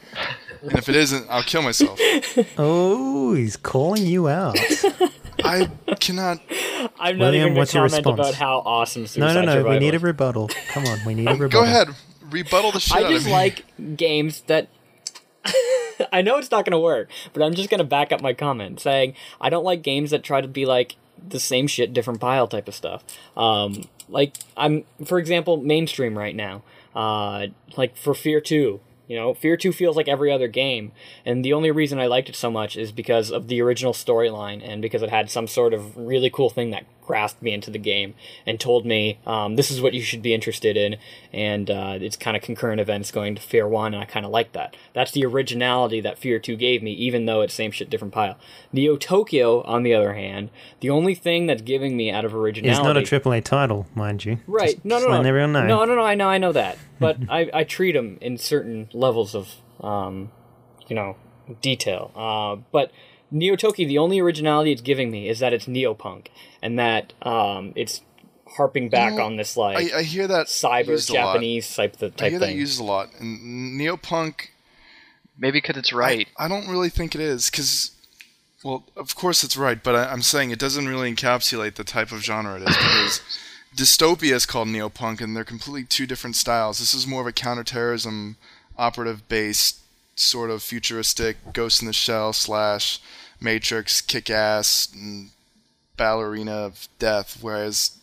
[0.61, 1.99] And if it isn't, I'll kill myself.
[2.57, 4.57] Oh, he's calling you out.
[5.43, 5.69] I
[5.99, 6.39] cannot.
[6.99, 8.19] I'm not William, even what's your comment response?
[8.19, 9.51] about how awesome Suicide no, no, no.
[9.53, 10.49] Survival We need a rebuttal.
[10.69, 11.49] Come on, we need a rebuttal.
[11.49, 11.87] Go ahead,
[12.29, 13.31] rebuttal the shit I out just of me.
[13.31, 13.65] like
[13.97, 14.67] games that.
[16.13, 18.33] I know it's not going to work, but I'm just going to back up my
[18.33, 22.19] comment saying I don't like games that try to be like the same shit, different
[22.19, 23.03] pile type of stuff.
[23.37, 26.63] Um, like I'm, for example, mainstream right now.
[26.95, 30.91] Uh, like for Fear Two, you know, Fear Two feels like every other game,
[31.25, 34.61] and the only reason I liked it so much is because of the original storyline
[34.63, 37.79] and because it had some sort of really cool thing that grasped me into the
[37.79, 38.13] game
[38.45, 40.97] and told me um, this is what you should be interested in,
[41.31, 44.31] and uh, it's kind of concurrent events going to Fear One, and I kind of
[44.31, 44.75] like that.
[44.93, 48.37] That's the originality that Fear Two gave me, even though it's same shit, different pile.
[48.71, 52.69] Neo Tokyo, on the other hand, the only thing that's giving me out of originality.
[52.69, 54.39] It's originality not a AAA title, mind you.
[54.47, 54.75] Right.
[54.75, 55.27] Just, no, no, no.
[55.27, 55.65] everyone know.
[55.65, 56.03] No, no, no.
[56.03, 56.77] I know, I know that.
[56.99, 60.31] But I, I treat them in certain levels of, um,
[60.87, 61.17] you know,
[61.61, 62.11] detail.
[62.15, 62.91] Uh, but
[63.33, 66.27] Neo Tokyo, the only originality it's giving me is that it's neopunk
[66.61, 68.01] and that um, it's
[68.55, 71.33] harping back know, on this like I, I hear that cyber used a lot.
[71.33, 73.09] Japanese type the I type hear that used a lot.
[73.19, 74.49] And Neopunk,
[75.37, 76.27] Maybe because it's right.
[76.37, 77.91] I don't really think it is because,
[78.63, 82.11] well, of course it's right, but I, I'm saying it doesn't really encapsulate the type
[82.11, 83.21] of genre it is because
[83.75, 86.79] dystopia is called neopunk, and they're completely two different styles.
[86.79, 88.37] This is more of a counterterrorism,
[88.77, 89.79] operative-based
[90.15, 92.99] sort of futuristic Ghost in the Shell slash
[93.43, 95.29] Matrix, kick-ass, and
[95.97, 97.97] ballerina of death, whereas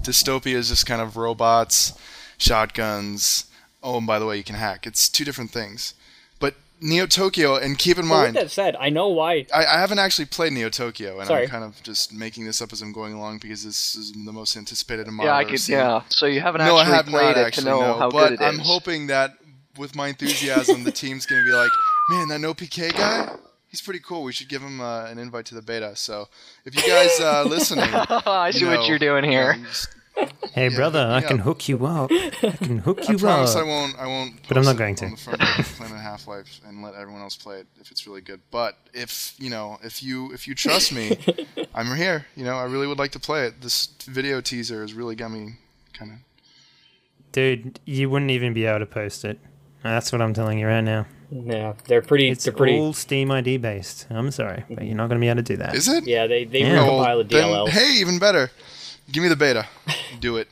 [0.00, 1.92] dystopia is just kind of robots,
[2.38, 3.46] shotguns.
[3.82, 4.86] Oh, and by the way, you can hack.
[4.86, 5.92] It's two different things.
[6.40, 9.46] But Neo Tokyo, and keep in But with mind, that said, I know why.
[9.54, 11.42] I, I haven't actually played Neo Tokyo, and Sorry.
[11.42, 14.32] I'm kind of just making this up as I'm going along because this is the
[14.32, 15.60] most anticipated in Yeah, I could.
[15.60, 15.76] seen.
[15.76, 16.02] Yeah.
[16.08, 17.64] So you haven't No, I actually have played not it actually.
[17.64, 18.46] to know no, how but good it is.
[18.48, 19.34] I'm hoping that
[19.76, 21.70] with my enthusiasm, the team's going to be like,
[22.10, 23.34] man, that NoPK guy,
[23.74, 24.22] he's pretty cool.
[24.22, 25.96] We should give him uh, an invite to the beta.
[25.96, 26.28] So
[26.64, 29.52] if you guys uh, listening, I see you what know, you're doing here.
[29.58, 29.66] um,
[30.52, 31.44] Hey, Yeah, brother, I can up.
[31.46, 32.08] hook you up.
[32.12, 33.98] I can hook I you promise I won't.
[33.98, 34.46] I won't.
[34.46, 35.06] But I'm not going to.
[35.06, 38.20] on the front Planet Half Life and let everyone else play it if it's really
[38.20, 38.40] good.
[38.52, 41.18] But if you know, if you if you trust me,
[41.74, 42.26] I'm here.
[42.36, 43.60] You know, I really would like to play it.
[43.60, 45.54] This video teaser has really got me
[45.98, 46.18] kind of.
[47.32, 49.40] Dude, you wouldn't even be able to post it.
[49.84, 51.06] That's what I'm telling you right now.
[51.30, 52.30] Yeah, they're pretty.
[52.30, 52.78] It's they're pretty.
[52.78, 54.06] all Steam ID based.
[54.10, 55.74] I'm sorry, but you're not going to be able to do that.
[55.74, 56.06] Is it?
[56.06, 56.78] Yeah, they they Yeah.
[56.78, 57.68] recompile the then, DLLs.
[57.68, 58.50] hey, even better.
[59.12, 59.66] Give me the beta.
[60.20, 60.48] Do it.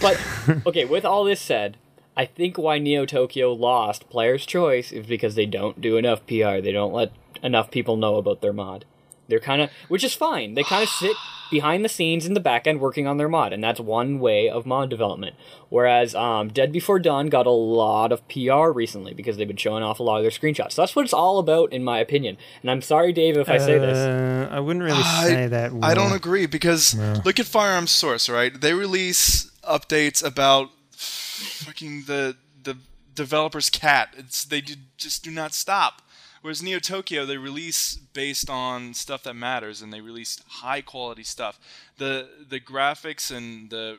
[0.00, 0.20] But
[0.66, 1.76] okay, with all this said,
[2.16, 6.60] I think why Neo Tokyo lost Player's Choice is because they don't do enough PR.
[6.60, 8.84] They don't let enough people know about their mod.
[9.28, 10.54] They're kind of, which is fine.
[10.54, 11.16] They kind of sit
[11.50, 14.48] behind the scenes in the back end working on their mod, and that's one way
[14.48, 15.36] of mod development.
[15.68, 19.82] Whereas um, Dead Before Dawn got a lot of PR recently because they've been showing
[19.82, 20.72] off a lot of their screenshots.
[20.72, 22.36] So that's what it's all about, in my opinion.
[22.62, 23.96] And I'm sorry, Dave, if I say this.
[23.98, 25.72] Uh, I wouldn't really I- say that.
[25.82, 28.60] I don't agree because look at Firearms Source, right?
[28.60, 32.76] They release updates about fucking the the
[33.14, 34.14] developer's cat.
[34.16, 36.02] It's they do, just do not stop.
[36.46, 41.24] Whereas Neo Tokyo, they release based on stuff that matters, and they release high quality
[41.24, 41.58] stuff.
[41.98, 43.98] the The graphics and the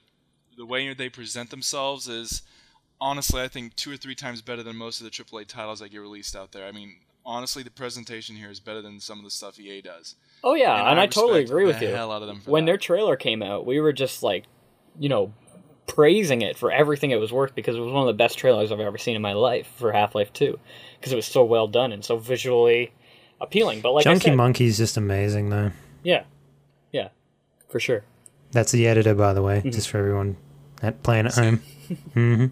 [0.56, 2.44] the way they present themselves is
[3.02, 5.90] honestly, I think two or three times better than most of the AAA titles that
[5.90, 6.66] get released out there.
[6.66, 10.16] I mean, honestly, the presentation here is better than some of the stuff EA does.
[10.42, 11.90] Oh yeah, and, I, totally agree with you.
[11.90, 12.72] Hell out of them for when that.
[12.72, 14.46] their trailer came out, we were just like,
[14.98, 15.34] you know,
[15.88, 18.71] praising it for everything it was worth because it was one of the best trailers
[18.71, 20.60] I've ever seen in my life for Half Life Two,
[21.00, 22.91] because it was so well done and so visually
[23.41, 23.82] appealing.
[23.82, 25.71] But like I Junkie said, Monkey's just amazing, though.
[26.04, 26.23] yeah,
[26.91, 27.10] yeah,
[27.69, 28.04] for sure.
[28.52, 29.65] That's the editor, by the Mm-hmm.
[29.67, 30.38] way, just for everyone
[30.82, 31.58] at playing at home.
[32.13, 32.45] hmm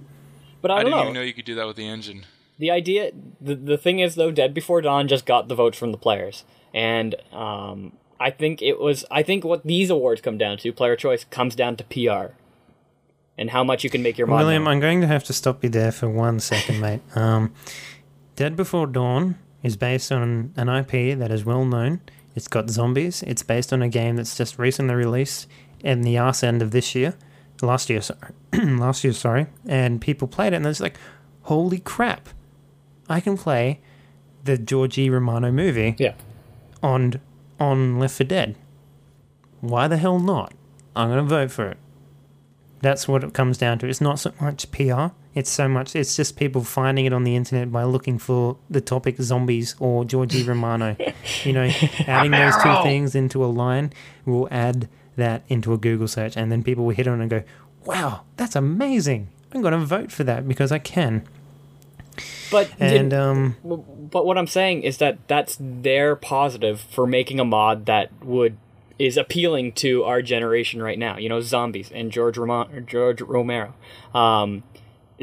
[0.61, 1.01] But I I don't didn't know.
[1.03, 2.25] even know you could do that with the engine.
[2.57, 5.91] the idea the, the thing is though dead before dawn just got the votes from
[5.91, 10.57] the players and um, i think it was i think what these awards come down
[10.57, 12.33] to player choice comes down to pr
[13.37, 14.67] and how much you can make your mod William.
[14.67, 17.01] I'm going to have to stop you there for one second, mate.
[17.15, 17.53] Um,
[18.35, 22.01] Dead Before Dawn is based on an IP that is well known.
[22.35, 23.23] It's got zombies.
[23.23, 25.47] It's based on a game that's just recently released
[25.81, 27.15] in the arse end of this year,
[27.61, 29.47] last year, sorry, last year, sorry.
[29.67, 30.97] And people played it, and it's like,
[31.43, 32.29] holy crap!
[33.07, 33.79] I can play
[34.43, 36.13] the Georgie Romano movie yeah
[36.81, 37.19] on
[37.59, 38.55] on Left 4 Dead.
[39.61, 40.53] Why the hell not?
[40.95, 41.77] I'm gonna vote for it.
[42.81, 43.87] That's what it comes down to.
[43.87, 45.07] It's not so much PR.
[45.33, 45.95] It's so much.
[45.95, 50.05] It's just people finding it on the internet by looking for the topic zombies or
[50.05, 50.95] Georgie Romano.
[51.43, 51.63] you know,
[52.07, 53.91] adding those two things into a line
[54.25, 57.29] will add that into a Google search, and then people will hit on it and
[57.29, 57.43] go,
[57.85, 59.29] "Wow, that's amazing!
[59.53, 61.23] I'm gonna vote for that because I can."
[62.51, 63.55] but And did- um,
[64.11, 68.55] but what i'm saying is that that's their positive for making a mod that would
[68.97, 73.73] is appealing to our generation right now you know zombies and george Roma- george romero
[74.13, 74.63] um,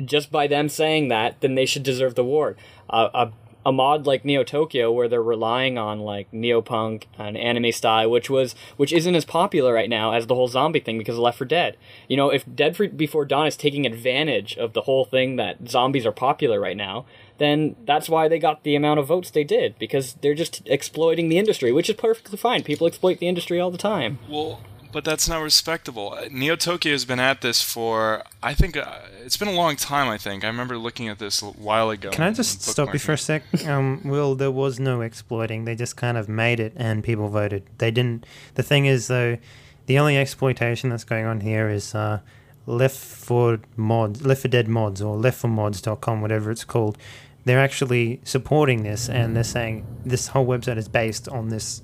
[0.04, 2.56] just by them saying that, then they should deserve the award.
[2.88, 3.32] Uh, a
[3.64, 8.28] a mod like Neo Tokyo, where they're relying on like neopunk and anime style, which
[8.28, 11.38] was which isn't as popular right now as the whole zombie thing because of Left
[11.38, 11.76] 4 Dead.
[12.08, 15.68] You know, if Dead Free Before Dawn is taking advantage of the whole thing that
[15.68, 17.04] zombies are popular right now,
[17.38, 21.28] then that's why they got the amount of votes they did because they're just exploiting
[21.28, 22.62] the industry, which is perfectly fine.
[22.62, 24.18] People exploit the industry all the time.
[24.28, 24.60] Well,
[24.92, 26.12] but that's not respectable.
[26.12, 29.76] Uh, Neo Tokyo has been at this for, I think, uh, it's been a long
[29.76, 30.08] time.
[30.08, 32.10] I think I remember looking at this a while ago.
[32.10, 33.42] Can I just stop you for a sec?
[33.66, 35.64] Um, Will, there was no exploiting.
[35.64, 37.64] They just kind of made it and people voted.
[37.78, 38.26] They didn't.
[38.54, 39.38] The thing is, though,
[39.86, 42.20] the only exploitation that's going on here is uh,
[42.66, 46.96] Left for Mods, Left for Dead Mods, or leftformods.com, whatever it's called.
[47.44, 51.82] They're actually supporting this and they're saying this whole website is based on this,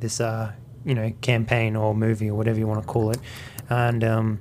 [0.00, 0.52] this uh,
[0.84, 3.18] you know, campaign or movie or whatever you want to call it.
[3.70, 4.40] And um,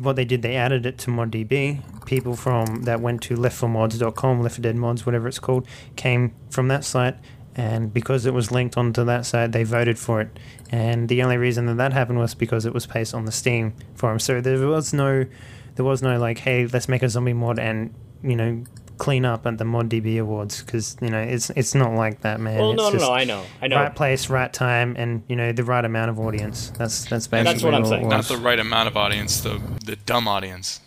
[0.00, 2.06] what they did, they added it to ModDB.
[2.06, 6.68] People from that went to leftformods.com, Left 4 Dead Mods, whatever it's called, came from
[6.68, 7.16] that site,
[7.54, 10.38] and because it was linked onto that site, they voted for it.
[10.70, 13.74] And the only reason that that happened was because it was placed on the Steam
[13.94, 14.18] forum.
[14.18, 15.26] So there was no,
[15.74, 18.64] there was no like, hey, let's make a zombie mod and you know
[18.98, 22.58] clean up at the ModDB awards because you know it's it's not like that, man.
[22.58, 23.76] Well, it's no, no, just no, I know, I know.
[23.76, 26.70] Right place, right time, and you know the right amount of audience.
[26.78, 28.08] That's that's basically That's what I'm saying.
[28.08, 30.80] Not the right amount of audience, the the dumb audience,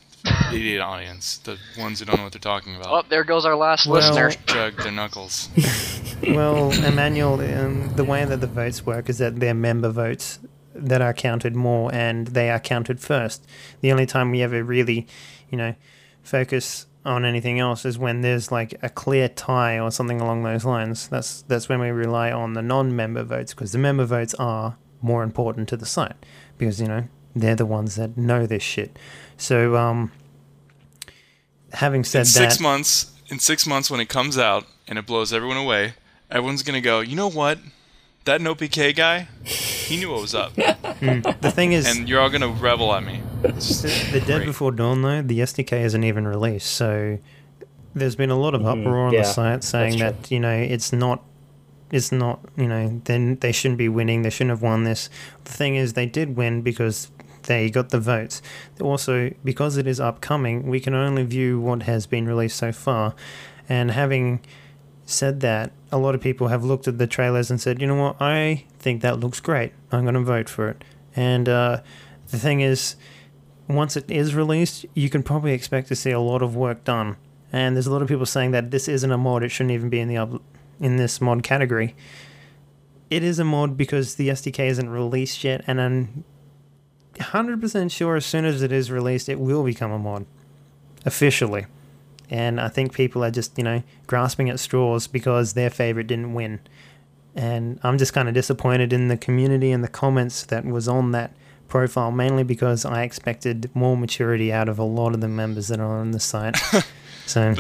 [0.54, 2.88] idiot audience, the ones who don't know what they're talking about.
[2.88, 4.32] Oh, there goes our last Well- listener.
[4.48, 5.50] Jug their knuckles.
[6.28, 10.40] Well, Emanuel, um, the way that the votes work is that they're member votes
[10.74, 13.46] that are counted more, and they are counted first.
[13.82, 15.08] The only time we ever really,
[15.52, 15.76] you know,
[16.24, 20.66] focus on anything else is when there's like a clear tie or something along those
[20.66, 21.08] lines.
[21.10, 25.22] That's that's when we rely on the non-member votes because the member votes are more
[25.22, 26.16] important to the site
[26.58, 27.04] because you know
[27.36, 28.98] they're the ones that know this shit.
[29.38, 30.12] So, um,
[31.74, 35.06] having said in that, six months, in six months when it comes out and it
[35.06, 35.94] blows everyone away,
[36.32, 37.02] everyone's gonna go.
[37.02, 37.60] You know what?
[38.26, 42.48] That NoPK guy, he knew what was up, the thing is, and you're all gonna
[42.48, 43.22] revel at me.
[43.44, 47.20] The, the Dead Before Dawn, though, the SDK isn't even released, so
[47.94, 50.92] there's been a lot of uproar on yeah, the site saying that you know it's
[50.92, 51.24] not,
[51.92, 54.24] it's not you know then they shouldn't be winning.
[54.24, 55.10] They shouldn't have won this.
[55.44, 57.12] The thing is, they did win because
[57.46, 58.42] they got the votes.
[58.82, 63.16] Also, because it is upcoming, we can only view what has been released so far,
[63.68, 64.42] and having
[65.06, 67.96] said that, a lot of people have looked at the trailers and said, you know
[67.96, 69.72] what, I think that looks great.
[69.92, 70.84] I'm going to vote for it.
[71.16, 71.82] And uh,
[72.30, 72.96] the thing is,
[73.68, 77.18] once it is released, you can probably expect to see a lot of work done.
[77.52, 79.90] And there's a lot of people saying that this isn't a mod; it shouldn't even
[79.90, 80.42] be in the up,
[80.80, 81.96] in this mod category.
[83.10, 86.26] It is a mod because the SDK isn't released yet, and I'm
[87.16, 90.26] 100% sure as soon as it is released, it will become a mod
[91.06, 91.66] officially.
[92.30, 96.34] And I think people are just, you know, grasping at straws because their favorite didn't
[96.34, 96.60] win.
[97.36, 101.12] And I'm just kind of disappointed in the community and the comments that was on
[101.12, 101.36] that
[101.68, 105.80] profile, mainly because I expected more maturity out of a lot of the members that
[105.80, 106.56] are on the site.
[107.26, 107.54] so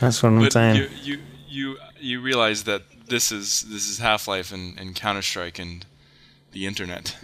[0.00, 0.76] that's what I'm but saying.
[0.76, 5.22] you, you you you realize that this is this is Half Life and, and Counter
[5.22, 5.84] Strike and
[6.52, 7.16] the internet.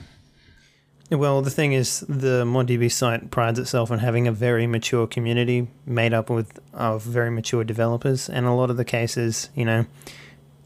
[1.13, 5.69] Well, the thing is, the ModDB site prides itself on having a very mature community
[5.85, 9.85] made up with of very mature developers, and a lot of the cases, you know,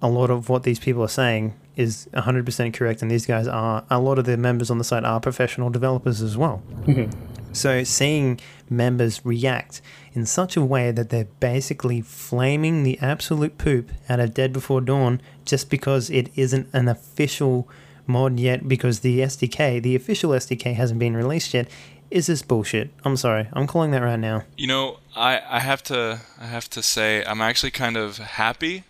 [0.01, 3.85] a lot of what these people are saying is 100% correct, and these guys are,
[3.91, 6.63] a lot of the members on the site are professional developers as well.
[6.85, 7.11] Mm-hmm.
[7.53, 8.39] So seeing
[8.71, 9.81] members react
[10.13, 14.81] in such a way that they're basically flaming the absolute poop out of Dead Before
[14.81, 17.69] Dawn just because it isn't an official
[18.07, 21.69] mod yet, because the SDK, the official SDK, hasn't been released yet,
[22.11, 22.91] is this bullshit.
[23.05, 24.45] I'm sorry, I'm calling that right now.
[24.57, 28.85] You know, I, I have to I have to say I'm actually kind of happy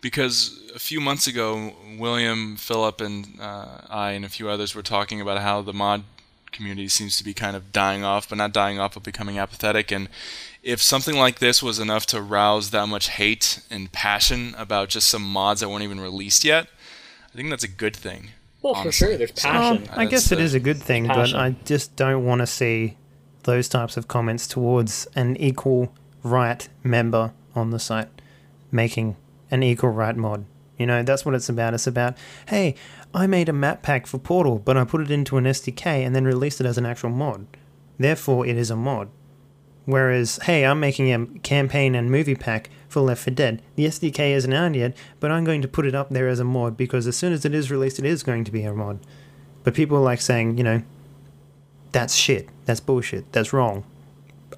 [0.00, 4.82] because a few months ago, William, Philip, and uh, I and a few others were
[4.82, 6.04] talking about how the mod
[6.52, 9.90] community seems to be kind of dying off, but not dying off, but becoming apathetic.
[9.92, 10.08] And
[10.62, 15.08] if something like this was enough to rouse that much hate and passion about just
[15.08, 16.66] some mods that weren't even released yet,
[17.32, 18.30] I think that's a good thing.
[18.62, 19.88] Well, for sure, there's passion.
[19.88, 21.34] Um, I guess That's it the- is a good thing, but.
[21.34, 22.96] I just don't want to see
[23.44, 25.92] those types of comments towards an equal
[26.22, 28.08] right member on the site
[28.70, 29.16] making
[29.50, 30.44] an equal right mod.
[30.76, 31.72] You know, that's what it's about.
[31.74, 32.16] It's about,
[32.48, 32.74] hey,
[33.14, 36.14] I made a map pack for Portal, but I put it into an SDK and
[36.14, 37.46] then released it as an actual mod.
[37.98, 39.08] Therefore, it is a mod.
[39.86, 42.68] Whereas, hey, I'm making a campaign and movie pack
[42.98, 43.62] for Left 4 Dead.
[43.76, 46.44] The SDK isn't out yet, but I'm going to put it up there as a
[46.44, 48.98] mod because as soon as it is released, it is going to be a mod.
[49.62, 50.82] But people are like saying, you know,
[51.92, 52.48] that's shit.
[52.64, 53.30] That's bullshit.
[53.32, 53.84] That's wrong.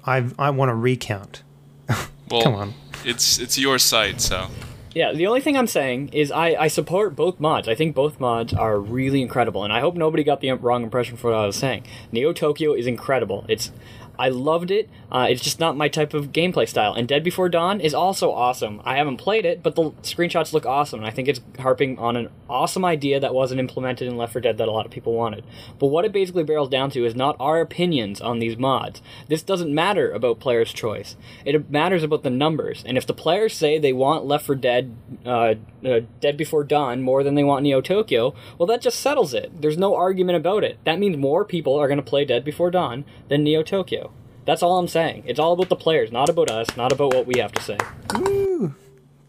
[0.05, 1.43] I I want to recount.
[2.29, 2.73] Well, Come on.
[3.03, 4.47] It's it's your site, so
[4.95, 7.67] Yeah, the only thing I'm saying is I, I support both mods.
[7.67, 11.17] I think both mods are really incredible, and I hope nobody got the wrong impression
[11.17, 11.83] for what I was saying.
[12.09, 13.43] Neo Tokyo is incredible.
[13.49, 13.73] It's
[14.17, 14.89] I loved it.
[15.11, 16.93] Uh, it's just not my type of gameplay style.
[16.93, 18.81] And Dead Before Dawn is also awesome.
[18.85, 22.15] I haven't played it, but the screenshots look awesome, and I think it's harping on
[22.15, 25.13] an awesome idea that wasn't implemented in Left 4 Dead that a lot of people
[25.13, 25.43] wanted.
[25.79, 29.01] But what it basically barrels down to is not our opinions on these mods.
[29.27, 31.15] This doesn't matter about players' choice.
[31.45, 32.83] It matters about the numbers.
[32.85, 34.95] And if the players say they want Left 4 Dead,
[35.25, 39.33] uh, uh, Dead Before Dawn more than they want Neo Tokyo, well, that just settles
[39.33, 39.61] it.
[39.61, 40.77] There's no argument about it.
[40.83, 44.11] That means more people are going to play Dead Before Dawn than Neo Tokyo.
[44.45, 45.23] That's all I'm saying.
[45.27, 47.77] It's all about the players, not about us, not about what we have to say.
[48.15, 48.73] Woo!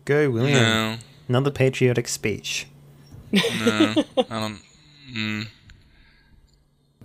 [0.05, 0.55] Go, William.
[0.59, 0.97] no,
[1.29, 2.67] Another patriotic speech.
[3.33, 4.61] no, I don't.
[5.15, 5.47] Mm,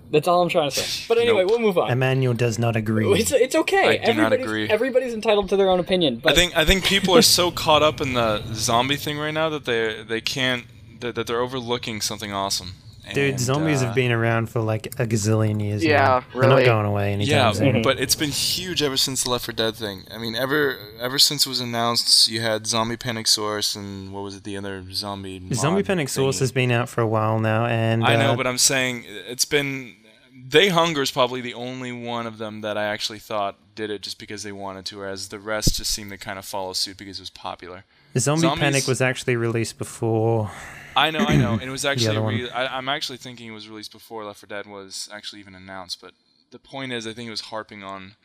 [0.10, 1.06] That's all I'm trying to say.
[1.08, 1.52] But anyway, Nope.
[1.52, 1.92] we'll move on.
[1.92, 3.12] Emanuel does not agree.
[3.20, 4.00] It's, it's okay.
[4.00, 4.70] I do not everybody's, agree.
[4.70, 6.18] Everybody's entitled to their own opinion.
[6.18, 9.34] But I think I think people are so caught up in the zombie thing right
[9.34, 10.66] now that they they can't
[11.02, 12.74] that, that they're overlooking something awesome.
[13.14, 15.84] Dude, And, zombies uh, have been around for like a gazillion years.
[15.84, 16.40] Yeah, now.
[16.40, 17.82] They're not going away anytime Yeah, soon.
[17.82, 20.04] but it's been huge ever since the Left 4 Dead thing.
[20.12, 24.24] I mean, ever ever since it was announced, you had Zombie Panic Source and what
[24.24, 25.42] was it, the other zombie?
[25.54, 28.36] Zombie mod Panic Source has been out for a while now, and I know, uh,
[28.36, 29.96] but I'm saying it's been.
[30.50, 34.02] They Hunger is probably the only one of them that I actually thought did it
[34.02, 36.98] just because they wanted to, whereas the rest just seemed to kind of follow suit
[36.98, 37.84] because it was popular.
[38.18, 40.52] Zombie zombies- Panic was actually released before.
[40.98, 41.54] I know, I know.
[41.54, 42.18] And it was actually.
[42.18, 45.54] Re- I, I'm actually thinking it was released before Left 4 Dead was actually even
[45.54, 46.02] announced.
[46.02, 46.14] But
[46.52, 48.16] the point is, I think it was harping on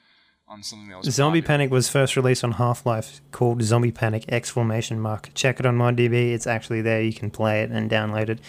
[0.48, 1.58] on something that was Zombie popular.
[1.58, 5.30] Panic was first released on Half Life called Zombie Panic exclamation mark.
[5.34, 6.32] Check it on ModDB.
[6.32, 7.02] It's actually there.
[7.02, 8.40] You can play it and download it.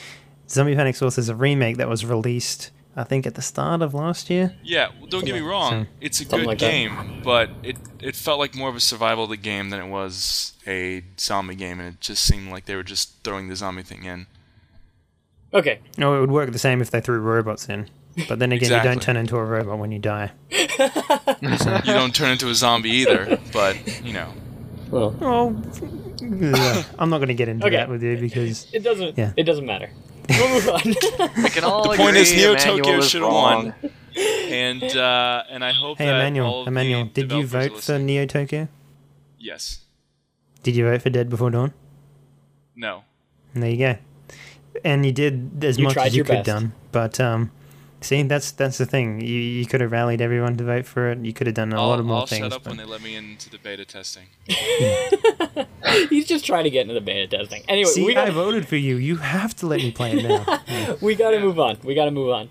[0.50, 3.94] Zombie Panic Source is a remake that was released, I think, at the start of
[3.94, 4.54] last year.
[4.64, 5.88] Yeah, well, don't get me wrong.
[6.00, 6.72] It's a Something good like that.
[6.72, 9.88] game, but it it felt like more of a survival of the game than it
[9.90, 13.84] was a zombie game, and it just seemed like they were just throwing the zombie
[13.84, 14.28] thing in.
[15.54, 17.90] okay, No, it would work the same if they threw robots in.
[18.28, 20.32] But then again, you don't turn into a robot when you die.
[21.42, 24.32] You don't turn into a zombie either, but you know.
[24.92, 25.56] well, Oh,
[26.22, 26.86] ugh.
[27.00, 27.76] I'm not going to get into Okay.
[27.78, 29.18] that with you because it doesn't.
[29.18, 29.34] Yeah.
[29.36, 29.90] It doesn't matter.
[30.30, 30.82] We'll move on.
[31.50, 33.74] Can all The point is, agree Neo Emanuel Tokyo should have won,
[34.16, 37.70] and uh, and I hope hey, that all Emanuel, of Emanuel, the did you vote
[37.70, 38.06] for listening.
[38.06, 38.68] Neo Tokyo?
[39.38, 39.80] Yes.
[40.64, 41.74] Did you vote for Dead Before Dawn?
[42.76, 43.04] No.
[43.54, 43.98] There you go.
[44.84, 46.46] And you did as You much as you could best.
[46.46, 46.74] done.
[46.92, 47.52] But um,
[48.04, 49.22] see, that's that's the thing.
[49.22, 51.20] You you could have rallied everyone to vote for it.
[51.20, 52.44] You could have done a I'll, lot of more I'll things.
[52.46, 54.28] shut up but- when they let me into the beta testing.
[56.10, 57.64] He's just trying to get into the beta testing.
[57.68, 58.96] Anyway, See, we I voted for you.
[58.98, 60.60] You have to let me play it now.
[60.68, 60.96] Yeah.
[61.02, 61.78] we got to move on.
[61.84, 62.50] We got to move on.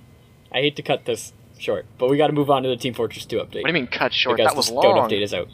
[0.52, 2.94] I hate to cut this short, but we got to move on to the Team
[2.94, 3.42] Fortress 2 update.
[3.42, 4.36] What do you mean cut short?
[4.36, 5.08] Because That was the scout long.
[5.10, 5.48] update is out.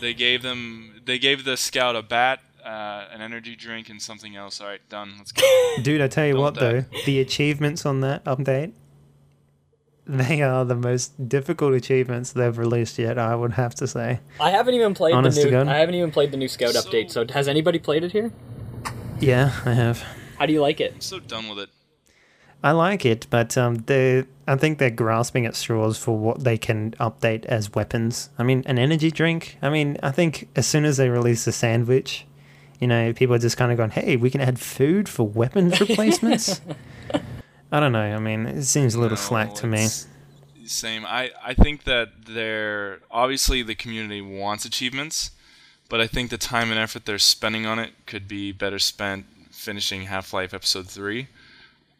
[0.00, 1.00] They gave them.
[1.04, 4.60] They gave the scout a bat, uh, an energy drink, and something else.
[4.60, 5.14] All right, done.
[5.18, 5.42] Let's go.
[5.82, 6.60] Dude, I tell you Don't what die.
[6.60, 8.72] though, the achievements on that update,
[10.06, 13.18] they are the most difficult achievements they've released yet.
[13.18, 14.20] I would have to say.
[14.40, 15.56] I haven't even played Honest the to new.
[15.58, 15.68] God.
[15.68, 17.10] I haven't even played the new scout So- update.
[17.10, 18.32] So has anybody played it here?
[19.20, 20.02] Yeah, I have.
[20.38, 20.94] How do you like it?
[20.94, 21.70] I'm so done with it.
[22.64, 26.56] I like it, but um, they I think they're grasping at straws for what they
[26.58, 28.30] can update as weapons.
[28.38, 29.58] I mean, an energy drink.
[29.62, 32.24] I mean, I think as soon as they release the sandwich
[32.82, 35.80] You know, people are just kind of going, "Hey, we can add food for weapons
[35.80, 36.60] replacements."
[37.70, 38.00] I don't know.
[38.00, 39.86] I mean, it seems a little No, slack to me.
[40.66, 41.06] Same.
[41.06, 45.30] I, I think that they're obviously the community wants achievements,
[45.88, 49.26] but I think the time and effort they're spending on it could be better spent
[49.52, 51.28] finishing Half Life Episode 3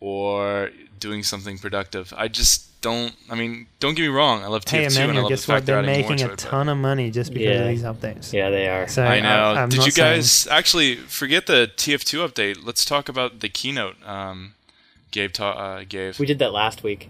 [0.03, 2.13] or doing something productive.
[2.17, 3.15] I just don't.
[3.31, 4.43] I mean, don't get me wrong.
[4.43, 5.67] I love TF2 Hey, and I Emanuel, love the guess fact what?
[5.67, 7.63] they're They're adding more making to a it, but- ton of money just because Yeah.
[7.63, 8.33] of these updates.
[8.33, 8.89] Yeah, they are.
[8.89, 9.29] So I know.
[9.57, 12.65] I'm Did not you saying- guys actually forget the TF2 update?
[12.65, 13.97] Let's talk about the keynote.
[14.05, 14.55] Um,
[15.13, 16.19] Gabe ta- uh, gave.
[16.19, 17.09] We did that last week.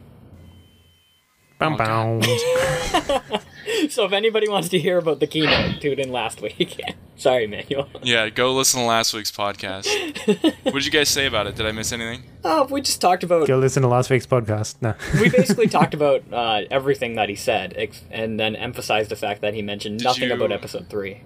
[1.59, 3.40] Bum, Oh, bum.
[3.89, 6.81] So if anybody wants to hear about the keynote, tune in last week.
[7.17, 7.89] Sorry, Manuel.
[8.03, 9.87] Yeah, go listen to last week's podcast.
[10.65, 11.55] what did you guys say about it?
[11.55, 12.25] Did I miss anything?
[12.43, 13.47] Oh, we just talked about.
[13.47, 14.77] Go listen to last week's podcast.
[14.81, 14.95] No.
[15.21, 19.41] We basically talked about uh, everything that he said, ex- and then emphasized the fact
[19.43, 21.23] that he mentioned Did nothing you- about episode three.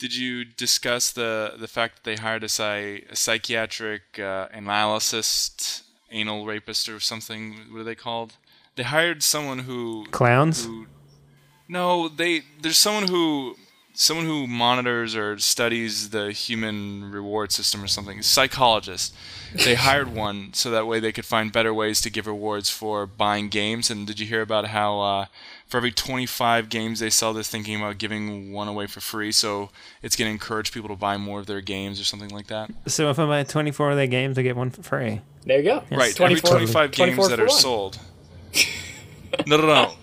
[0.00, 5.84] Did you discuss the the fact that they hired a, psy- a psychiatric uh, analyst,
[6.10, 7.54] anal rapist, or something?
[7.70, 8.34] What are they called?
[8.76, 10.64] They hired someone who Clowns?
[10.66, 10.86] who
[11.68, 13.56] no they there's someone who
[13.94, 18.20] someone who monitors or studies the human reward system or something.
[18.22, 19.14] Psychologist.
[19.54, 23.06] They hired one so that way they could find better ways to give rewards for
[23.06, 23.90] buying games.
[23.90, 25.26] And did you hear about how uh,
[25.66, 29.30] for every 25 games they sell they're thinking about giving one away for free?
[29.30, 29.70] So
[30.02, 32.70] it's going to encourage people to buy more of their games or something like that.
[32.88, 35.20] So if I buy 24 of their games, I get one for free.
[35.46, 35.84] There you go.
[35.92, 37.56] right 24 every 25 games 24 that are one.
[37.56, 37.98] sold.
[39.48, 39.94] No no no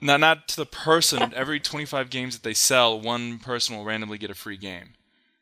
[0.00, 4.18] not not to the person every 25 games that they sell one person will randomly
[4.18, 4.94] get a free game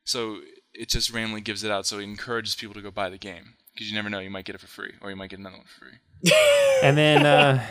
[0.04, 0.38] so
[0.74, 3.54] it just randomly gives it out so it encourages people to go buy the game
[3.74, 5.56] because you never know you might get it for free or you might get another
[5.56, 5.98] one for free
[6.82, 7.64] And then, uh,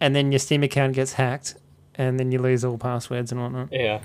[0.00, 1.56] and then your Steam account gets hacked,
[1.96, 3.72] and then you lose all passwords and whatnot.
[3.72, 4.00] Yeah.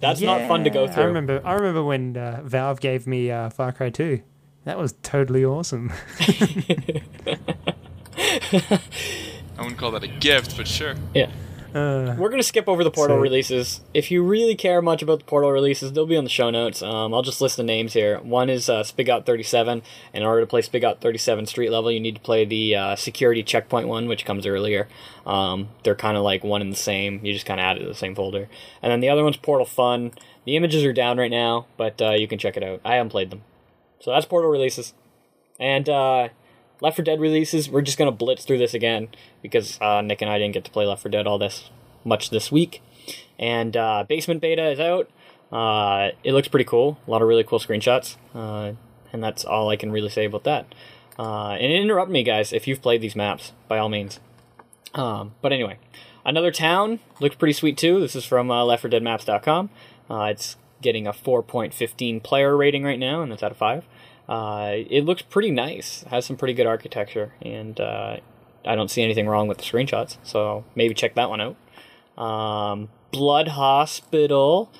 [0.00, 1.02] That's not fun to go through.
[1.02, 1.42] I remember.
[1.44, 4.22] I remember when uh, Valve gave me uh, Far Cry 2.
[4.64, 5.92] That was totally awesome.
[9.58, 11.30] i wouldn't call that a gift but sure Yeah.
[11.74, 13.82] Uh, We're gonna skip over the portal So- releases.
[13.92, 16.80] If you really care much about the portal releases, they'll be on the show notes.
[16.82, 18.20] Um, I'll just list the names here.
[18.20, 19.82] One is uh, Spigot 37.
[20.14, 23.42] In order to play Spigot 37 street level, you need to play the uh, security
[23.42, 24.88] checkpoint one, which comes earlier.
[25.26, 27.20] Um, they're kind of like one and the same.
[27.22, 28.48] You just kind of add it to the same folder.
[28.80, 30.12] And then the other one's Portal Fun.
[30.46, 32.80] The images are down right now, but uh, you can check it out.
[32.82, 33.42] I haven't played them.
[34.00, 34.94] So that's portal releases.
[35.60, 36.28] And uh,
[36.80, 39.08] Left 4 Dead releases, we're just gonna blitz through this again
[39.42, 41.70] because uh, Nick and I didn't get to play Left 4 Dead all this
[42.04, 42.82] much this week.
[43.38, 45.10] And uh, Basement Beta is out.
[45.50, 46.98] Uh, it looks pretty cool.
[47.06, 48.16] A lot of really cool screenshots.
[48.34, 48.72] Uh,
[49.12, 50.74] and that's all I can really say about that.
[51.18, 54.20] Uh, and interrupt me, guys, if you've played these maps, by all means.
[54.94, 55.78] Um, but anyway,
[56.24, 58.00] another town looks pretty sweet too.
[58.00, 59.70] This is from uh, LeftForDeadMaps.com.
[60.08, 63.84] Uh, it's getting a 4.15 player rating right now, and that's out of five.
[64.28, 66.04] Uh, it looks pretty nice.
[66.10, 68.18] Has some pretty good architecture, and uh,
[68.64, 70.18] I don't see anything wrong with the screenshots.
[70.22, 72.22] So maybe check that one out.
[72.22, 74.70] Um, Blood Hospital.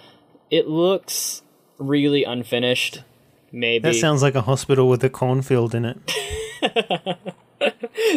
[0.51, 1.43] It looks
[1.79, 3.03] really unfinished.
[3.51, 5.99] Maybe that sounds like a hospital with a cornfield in it.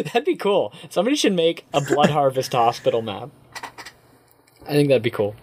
[0.04, 0.72] That'd be cool.
[0.90, 3.30] Somebody should make a Blood Harvest Hospital map.
[4.66, 5.34] I think that'd be cool.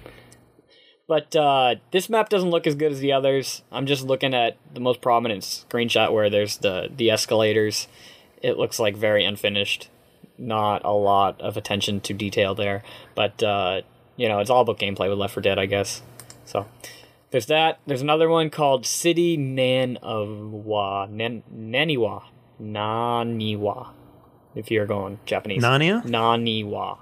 [1.10, 3.64] But uh, this map doesn't look as good as the others.
[3.72, 7.88] I'm just looking at the most prominent screenshot where there's the the escalators.
[8.44, 9.90] It looks like very unfinished.
[10.38, 12.84] Not a lot of attention to detail there.
[13.16, 13.82] But uh,
[14.18, 16.04] you know, it's all about gameplay with Left 4 Dead, I guess.
[16.46, 16.68] So
[17.32, 17.80] there's that.
[17.88, 21.10] There's another one called City Nanawa.
[21.10, 22.24] Nan- Naniwa.
[22.62, 23.90] Naniwa.
[24.56, 25.64] If you're going Japanese.
[25.64, 26.04] Narnia?
[26.06, 27.00] Naniwa.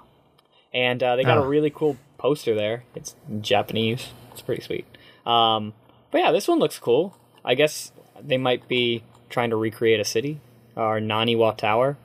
[0.72, 1.42] And uh, they got Oh.
[1.44, 2.84] a really cool poster there.
[2.94, 4.08] It's Japanese.
[4.32, 4.86] It's pretty sweet.
[5.26, 5.72] Um,
[6.10, 7.16] but yeah, this one looks cool.
[7.44, 10.40] I guess they might be trying to recreate a city
[10.76, 11.96] or Naniwa Tower.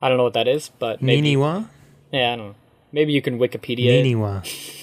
[0.00, 1.34] I don't know what that is, but maybe.
[1.34, 1.68] Niniwa?
[2.10, 2.54] Yeah, I don't know.
[2.90, 4.02] Maybe you can Wikipedia.
[4.02, 4.78] Niniwa.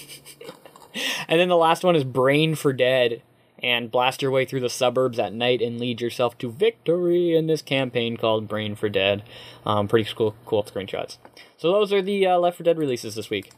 [1.30, 3.22] And then the last one is Brain 4 Dead.
[3.62, 7.46] And blast your way through the suburbs at night and lead yourself to victory in
[7.46, 9.22] this campaign called Brain 4 Dead.
[9.66, 11.18] Um, pretty cool, cool screenshots.
[11.58, 13.50] So those are the uh, Left 4 Dead releases this week.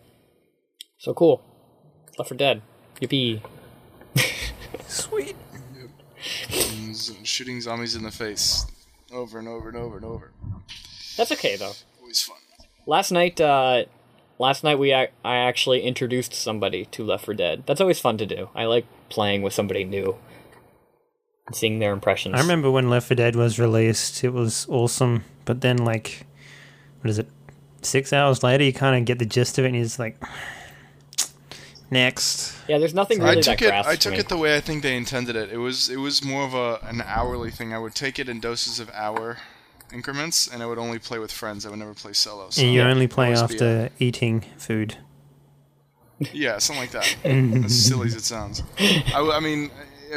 [1.02, 1.42] So cool.
[2.16, 2.62] Left 4 Dead.
[3.00, 3.42] Yippee.
[4.86, 5.34] Sweet.
[6.92, 8.66] Z- Shooting zombies in the face
[9.12, 10.30] over and over and over and over.
[11.16, 11.72] That's okay though.
[12.00, 12.36] Always fun.
[12.86, 13.86] Last night, uh,
[14.38, 17.64] last night we ac- I actually introduced somebody to Left 4 Dead.
[17.66, 18.50] That's always fun to do.
[18.54, 20.14] I like playing with somebody new.
[21.48, 22.36] And seeing their impressions.
[22.36, 25.24] I remember when Left 4 Dead was released, it was awesome.
[25.46, 26.26] But then, like,
[27.00, 27.26] what is it?
[27.82, 30.22] Six hours later, you kind of get the gist of it, and you're just like,
[31.92, 32.56] Next.
[32.68, 33.88] Yeah, there's nothing really I took that it.
[33.88, 34.18] I took me.
[34.20, 35.50] it the way I think they intended it.
[35.52, 37.72] It was it was more of a an hourly thing.
[37.74, 39.38] I would take it in doses of hour
[39.92, 41.66] increments, and I would only play with friends.
[41.66, 42.48] I would never play solo.
[42.50, 44.96] So And you only play always be after eating food.
[46.32, 47.16] Yeah, something like that.
[47.64, 48.62] as silly as it sounds.
[48.78, 49.70] I mean,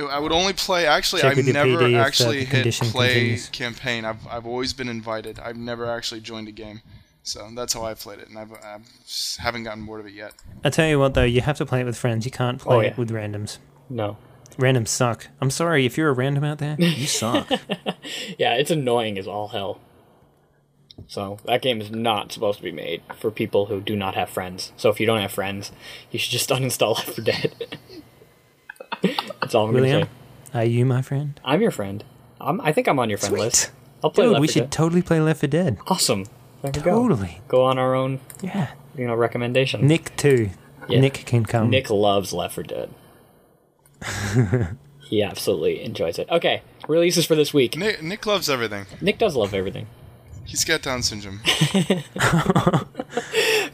[0.09, 0.85] I would only play.
[0.85, 3.49] Actually, Check I've never if uh, actually the hit play continues.
[3.49, 4.05] campaign.
[4.05, 5.39] I've I've always been invited.
[5.39, 6.81] I've never actually joined a game.
[7.27, 8.77] So that's how I played it, and I've, I
[9.39, 10.33] haven't gotten bored of it yet.
[10.63, 12.23] I tell you what, though, you have to play it with friends.
[12.23, 13.57] You can't oh, play Oh, it with randoms.
[13.89, 14.17] No.
[14.57, 15.27] Randoms suck.
[15.41, 16.75] I'm sorry if you're a random out there.
[16.79, 17.49] You suck.
[18.37, 19.79] Yeah, it's annoying as all hell.
[21.07, 24.29] So that game is not supposed to be made for people who do not have
[24.29, 24.71] friends.
[24.77, 25.71] So if you don't have friends,
[26.11, 27.77] you should just uninstall Left 4 Dead.
[29.41, 30.09] That's all I'm William, gonna
[30.53, 30.59] say.
[30.59, 31.39] are you my friend?
[31.43, 32.03] I'm your friend.
[32.39, 33.41] I'm, I think I'm on your friend Sweet.
[33.41, 33.71] list.
[34.03, 34.71] I'll play Dude, Left we should Dead.
[34.71, 35.77] totally play Left 4 Dead.
[35.87, 36.25] awesome.
[36.73, 37.01] There we go.
[37.07, 37.41] Totally.
[37.47, 38.69] Go on our own, Yeah.
[38.97, 39.87] you know, recommendation.
[39.87, 40.49] Nick too.
[40.87, 40.99] Yeah.
[40.99, 41.69] Nick can come.
[41.69, 42.89] Nick loves Left 4 Dead.
[45.01, 46.29] he absolutely enjoys it.
[46.29, 47.75] Okay, releases for this week.
[47.77, 48.85] Nick, Nick loves everything.
[49.01, 49.87] Nick does love everything.
[50.45, 51.41] He's got Down syndrome.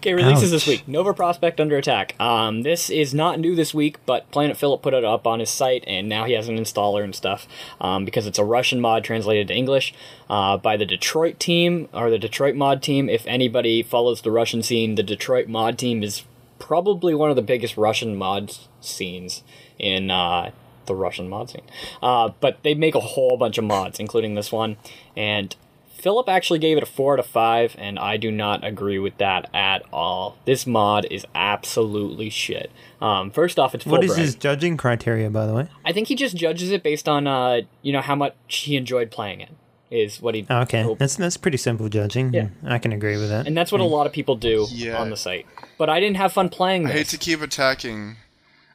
[0.02, 0.50] Okay, releases Ouch.
[0.50, 0.88] this week.
[0.88, 2.20] Nova Prospekt Under Attack.
[2.20, 5.52] Um, this is not new this week, but Planet Philip put it up on his
[5.52, 7.48] site, and now he has an installer and stuff
[7.80, 9.94] um, because it's a Russian mod translated to English
[10.28, 13.10] uh, by the Detroit team or the Detroit mod team.
[13.10, 16.24] If anybody follows the Russian scene, the Detroit mod team is
[16.58, 19.44] probably one of the biggest Russian mod scenes
[19.78, 20.50] in uh,
[20.88, 21.62] the Russian mod scene.
[22.02, 24.78] Uh, but they make a whole bunch of mods, including this one,
[25.16, 25.56] and
[26.02, 29.18] Philip actually gave it a 4 out of 5, and I do not agree with
[29.18, 30.38] that at all.
[30.46, 32.72] This mod is absolutely shit.
[33.02, 34.18] Um, first off, it's What is Fulbright.
[34.18, 35.68] his judging criteria, by the way?
[35.86, 39.12] I think he just judges it based on, uh, you know, how much he enjoyed
[39.12, 39.50] playing it,
[39.92, 40.46] is what he.
[40.50, 42.34] Oh, okay, hope- that's that's pretty simple judging.
[42.34, 42.48] Yeah.
[42.66, 43.46] I can agree with that.
[43.48, 44.98] And that's what a lot of people do Yeah.
[45.00, 45.46] on the site.
[45.78, 48.16] But I didn't have fun playing I hate to keep attacking.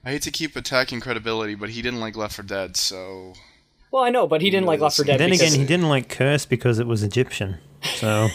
[0.05, 3.33] I hate to keep attacking credibility, but he didn't like Left 4 Dead, so
[3.97, 5.89] well, I know, but he didn't like Left 4 Dead then because, again, he didn't
[5.89, 7.57] like curse because it was Egyptian.
[7.83, 8.29] So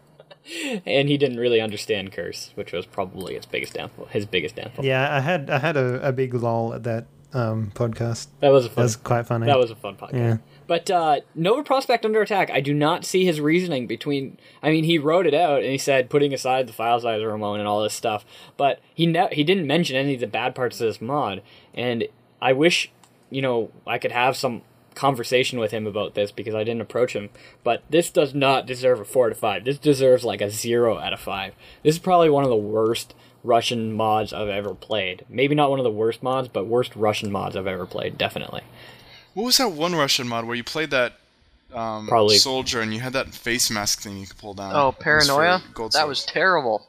[0.86, 4.06] and he didn't really understand curse, which was probably his biggest downfall.
[4.06, 4.84] His biggest downfall.
[4.84, 8.26] yeah, I had I had a, a big lull at that um, podcast.
[8.40, 8.82] That was a That fun.
[8.82, 9.46] was quite funny.
[9.46, 10.14] That was a fun podcast.
[10.14, 10.36] Yeah.
[10.66, 14.36] But uh, Nova Prospekt Under Attack, I do not see his reasoning between.
[14.62, 17.26] I mean, he wrote it out and he said, putting aside the file size of
[17.28, 18.24] Ramon and all this stuff,
[18.56, 21.40] but he ne- he didn't mention any of the bad parts of this mod.
[21.72, 22.08] And
[22.40, 22.90] I wish,
[23.30, 24.62] you know, I could have some
[24.94, 27.30] conversation with him about this because I didn't approach him.
[27.64, 29.64] But this does not deserve a 4 to 5.
[29.64, 31.54] This deserves like a 0 out of 5.
[31.82, 33.14] This is probably one of the worst
[33.44, 35.24] Russian mods I've ever played.
[35.28, 38.62] Maybe not one of the worst mods, but worst Russian mods I've ever played, definitely.
[39.34, 41.14] What was that one Russian mod where you played that
[41.74, 44.72] um, Probably- soldier and you had that face mask thing you could pull down?
[44.74, 45.62] Oh, It was for Paranoia?
[45.74, 46.08] gold That souls.
[46.08, 46.86] was terrible.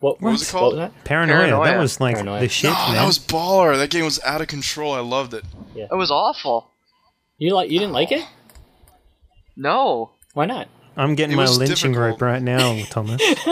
[0.00, 0.76] What, What was it called?
[0.76, 1.04] What was that?
[1.04, 1.64] Paranoia.
[1.66, 2.40] That was like Paranoia.
[2.40, 2.94] the shit, Oh, man.
[2.94, 3.76] that was baller.
[3.76, 4.92] That game was out of control.
[4.94, 5.44] I loved it.
[5.74, 5.86] Yeah.
[5.90, 6.70] It was awful.
[7.38, 8.24] You like you didn't like it?
[9.56, 10.10] No.
[10.34, 10.68] Why not?
[10.96, 11.96] I'm getting It my was lynching difficult.
[11.96, 13.20] rope right now, Thomas.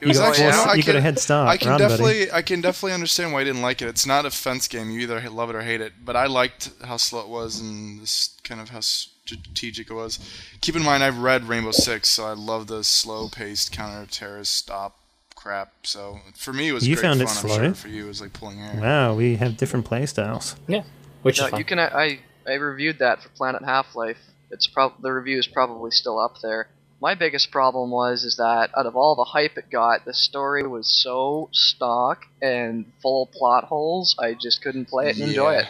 [0.00, 0.46] It was got actually.
[0.46, 1.48] a- no, I you got can- a head start.
[1.48, 1.90] I can Run, buddy.
[1.90, 3.88] definitely, I can definitely understand why you didn't like it.
[3.88, 4.90] It's not a fence game.
[4.90, 5.92] You either love it or hate it.
[6.04, 10.18] But I liked how slow it was and this kind of how strategic it was.
[10.62, 14.96] Keep in mind, I've read Rainbow Six, so I love the slow-paced counter-terrorist stop
[15.34, 15.72] crap.
[15.82, 17.26] So for me, it was You great found fun.
[17.26, 17.56] it I'm slow?
[17.56, 18.80] sure for you, it was like pulling hair.
[18.80, 20.56] wow, we have different play styles.
[20.66, 20.82] Yeah,
[21.22, 21.58] which No, is fun.
[21.58, 21.78] you can.
[21.78, 22.18] I I
[22.54, 24.18] reviewed that for Planet Half Life.
[24.50, 26.68] It's prob the review is probably still up there.
[27.00, 30.66] My biggest problem was is that out of all the hype it got, the story
[30.66, 34.16] was so stock and full of plot holes.
[34.18, 35.66] I just couldn't play it and enjoy it.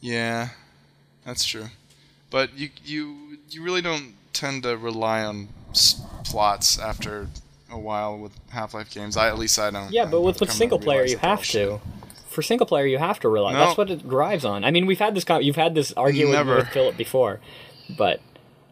[0.00, 0.50] Yeah,
[1.26, 1.66] that's true.
[2.30, 7.28] But you you you really don't tend to rely on s- plots after
[7.70, 9.16] a while with Half-Life games.
[9.16, 9.90] I at least I don't.
[9.92, 11.68] yeah, but with I've with come single player, you that they're have shit.
[11.68, 11.80] to.
[12.38, 13.52] For single player, you have to rely.
[13.52, 13.58] No.
[13.58, 14.62] That's what it drives on.
[14.62, 15.24] I mean, we've had this.
[15.24, 16.54] Con- you've had this argument Never.
[16.54, 17.40] with Philip before,
[17.96, 18.20] but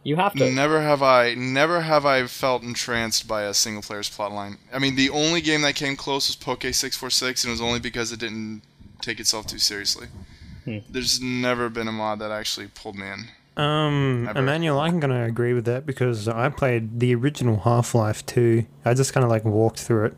[0.05, 0.49] you have to.
[0.53, 4.59] Never have I never have I felt entranced by a single player's plotline.
[4.73, 7.55] I mean, the only game that came close was Poke six four six, and it
[7.55, 8.63] was only because it didn't
[9.03, 10.07] take itself too seriously.
[10.65, 10.79] Hmm.
[10.89, 13.61] There's never been a mod that actually pulled me in.
[13.61, 14.39] Um, Never.
[14.39, 18.65] Emanuel, I'm going to agree with that because I played the original Half Life 2.
[18.85, 20.17] I just kind of like walked through it.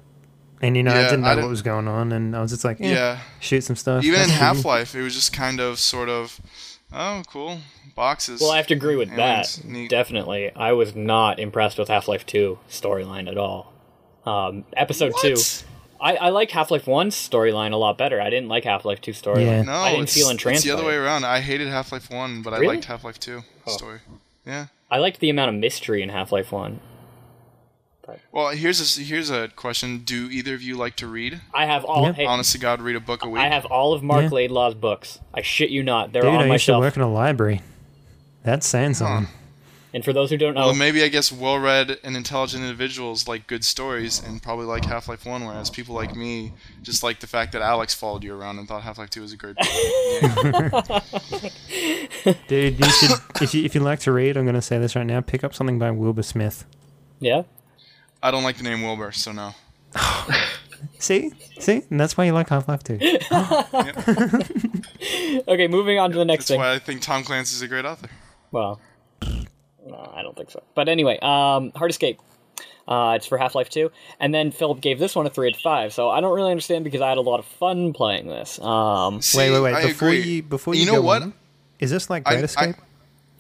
[0.61, 2.51] And, you know, I didn't know I what didn't- was going on, and I was
[2.51, 4.03] just like, eh, Yeah, shoot some stuff.
[4.05, 6.41] even in Half Life, it was just kind of sort of,
[6.93, 7.59] oh, cool
[7.95, 8.41] boxes.
[8.41, 9.61] Well, I have to agree with that.
[9.65, 9.89] neat.
[9.91, 13.73] Definitely, I was not impressed with Half Life Two storyline at all.
[14.27, 15.23] Um, episode What?
[15.23, 15.37] two,
[16.01, 18.21] I, I liked Half Life One's storyline a lot better.
[18.21, 19.47] I didn't like Half Life Two storyline.
[19.47, 19.63] Yeah.
[19.63, 20.65] No, I didn't it's, feel it's entranced.
[20.65, 21.25] the other way around.
[21.25, 23.71] I hated Half Life One, but I liked Half Life Two Oh.
[23.77, 24.01] story.
[24.47, 24.67] Yeah.
[24.91, 26.51] I liked the amount of mystery in Half Life
[28.09, 28.19] One.
[28.33, 31.41] Well, here's a here's a question: Do either of you like to read?
[31.55, 32.05] I have all.
[32.05, 32.13] Yeah.
[32.13, 33.43] Hey, Honest to God, read a book a week.
[33.43, 34.31] I have all of Mark Yeah.
[34.31, 35.21] Laidlaw's books.
[35.35, 36.13] I shit you not.
[36.13, 36.81] They're Dude, on I my used to shelf.
[36.83, 37.63] work in a library.
[38.43, 39.33] That's saying something.
[39.95, 43.47] And for those who don't know, Well, maybe I guess well-read and intelligent individuals like
[43.47, 46.53] good stories and probably like Half-Life One, whereas people like me
[46.83, 49.37] just like the fact that Alex followed you around and thought Half-Life Two was a
[49.39, 49.57] great
[50.93, 51.01] game.
[52.49, 55.07] Dude, you should if you if you like to read, I'm gonna say this right
[55.07, 55.23] now.
[55.23, 56.65] Pick up something by Wilbur Smith.
[57.21, 57.43] yeah.
[58.23, 59.55] I don't like the name Wilbur, so no.
[61.01, 62.99] See, see, and that's why you like Half Life 2.
[65.49, 66.61] Okay, moving on to the next That's thing.
[66.61, 68.09] why I think Tom Clancy's a great author.
[68.53, 68.81] Well,
[69.87, 70.63] no, I don't think so.
[70.75, 72.21] But anyway, um, Hard Escape.
[72.87, 73.91] Uh, it's for Half Life 2.
[74.21, 75.93] And then Philip gave this one a 3 out of 5.
[75.93, 78.59] So I don't really understand because I had a lot of fun playing this.
[78.61, 79.75] Um, See, wait, wait, wait.
[79.75, 80.23] I before agree.
[80.23, 81.23] you before you, you know go what?
[81.23, 81.35] on,
[81.81, 82.77] is this like I- Great I- Escape?
[82.77, 82.83] by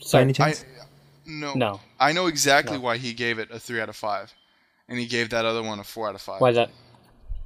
[0.01, 0.22] sorry.
[0.22, 0.64] any I chance?
[1.26, 1.81] no No.
[1.99, 2.83] I know exactly No.
[2.85, 4.33] why he gave it a three out of five,
[4.89, 6.41] and he gave that other one a four out of five.
[6.41, 6.70] Why is that?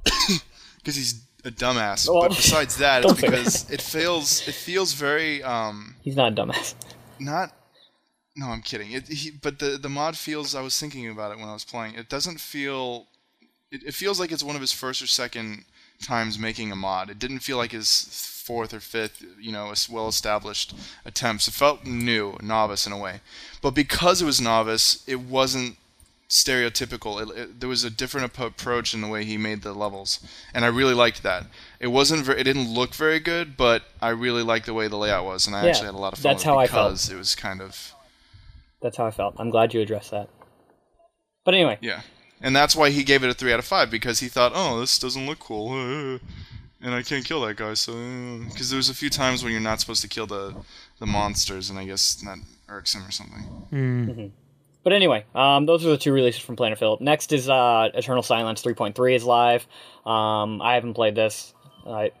[0.77, 2.09] Because he's a dumbass.
[2.09, 3.37] Well, but besides that, it's don't say that.
[3.37, 6.75] because it feels it feels very um He's not a dumbass.
[7.19, 7.53] not.
[8.35, 8.91] No, I'm kidding.
[8.91, 10.55] It, he, but the the mod feels.
[10.55, 11.95] I was thinking about it when I was playing.
[11.95, 13.07] It doesn't feel.
[13.71, 15.65] It, it feels like it's one of his first or second
[16.01, 17.09] times making a mod.
[17.09, 17.89] It didn't feel like his
[18.45, 20.73] fourth or fifth, you know, as well established
[21.05, 21.47] attempts.
[21.47, 23.21] It felt new, novice in a way.
[23.61, 25.77] But because it was novice, it wasn't
[26.33, 27.21] stereotypical.
[27.21, 30.19] It, it, there was a different ap- approach in the way he made the levels,
[30.53, 31.45] and I really liked that.
[31.79, 32.25] It wasn't.
[32.25, 35.45] Ver- it didn't look very good, but I really liked the way the layout was,
[35.47, 36.89] and I Yeah, actually had a lot of fun that's with it how I felt.
[36.89, 37.93] because it was kind of
[38.81, 39.35] That's how I felt.
[39.37, 40.29] I'm glad you addressed that.
[41.45, 42.01] But anyway, yeah.
[42.41, 44.79] And that's why he gave it a three out of five because he thought, oh,
[44.79, 46.19] this doesn't look cool, uh,
[46.81, 47.75] and I can't kill that guy.
[47.75, 47.93] So
[48.49, 50.55] because there was a few times when you're not supposed to kill the
[50.99, 53.43] the monsters, and I guess that irks him or something.
[53.69, 54.27] Hmm.
[54.83, 56.99] But anyway, um, those are the two releases from Planet Philip.
[56.99, 59.65] Next is uh, Eternal Silence 3.3 is live.
[60.05, 61.53] Um, I haven't played this.
[61.87, 62.11] I,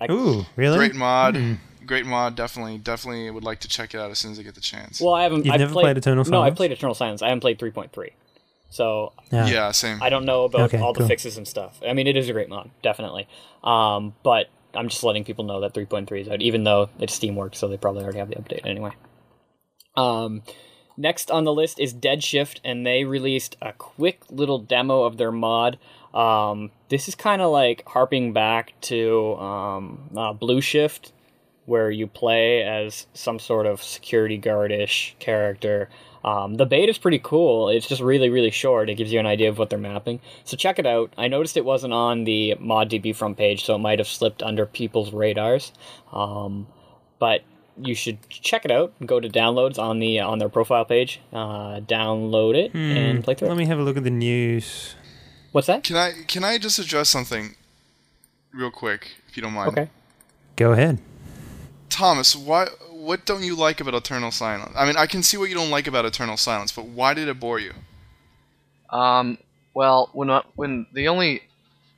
[0.00, 0.76] I, Ooh, really?
[0.78, 1.38] Great mod,
[1.86, 2.34] great mod.
[2.34, 5.00] Definitely, definitely would like to check it out as soon as I get the chance.
[5.00, 5.44] well, I haven't.
[5.44, 6.56] You've I've never played, played Eternal No, I Silence?
[6.56, 7.22] played Eternal Silence.
[7.22, 8.10] I haven't played 3.3.
[8.70, 9.46] So Yeah.
[9.46, 10.02] yeah, same.
[10.02, 11.08] I don't know about Okay, all the cool.
[11.08, 11.80] fixes and stuff.
[11.86, 13.26] I mean, it is a great mod, definitely.
[13.64, 17.54] Um, but I'm just letting people know that 3.3 is out, even though it's Steamworks,
[17.56, 18.90] so they probably already have the update anyway.
[19.96, 20.42] Um,
[20.98, 25.16] next on the list is Dead Shift, and they released a quick little demo of
[25.16, 25.78] their mod.
[26.12, 31.12] Um, this is kind of like harping back to um, uh, Blue Shift,
[31.66, 35.88] where you play as some sort of security guard-ish character.
[36.24, 37.68] Um, the bait is pretty cool.
[37.68, 38.90] It's just really, really short.
[38.90, 40.20] It gives you an idea of what they're mapping.
[40.44, 41.12] So check it out.
[41.16, 44.66] I noticed it wasn't on the ModDB front page, so it might have slipped under
[44.66, 45.72] people's radars.
[46.12, 46.66] Um,
[47.18, 47.42] but
[47.80, 48.92] you should check it out.
[49.04, 51.20] Go to downloads on the on their profile page.
[51.32, 53.58] Uh, download it and play through Let it.
[53.58, 54.94] me have a look at the news.
[55.52, 55.84] What's that?
[55.84, 57.54] Can I can I just address something
[58.52, 59.68] real quick, if you don't mind?
[59.70, 59.90] Okay.
[60.56, 60.98] Go ahead.
[61.88, 62.66] Thomas, why?
[62.90, 64.72] What don't you like about Eternal Silence?
[64.76, 67.28] I mean, I can see what you don't like about Eternal Silence, but why did
[67.28, 67.72] it bore you?
[68.90, 69.38] Um,
[69.74, 71.42] well, when when the only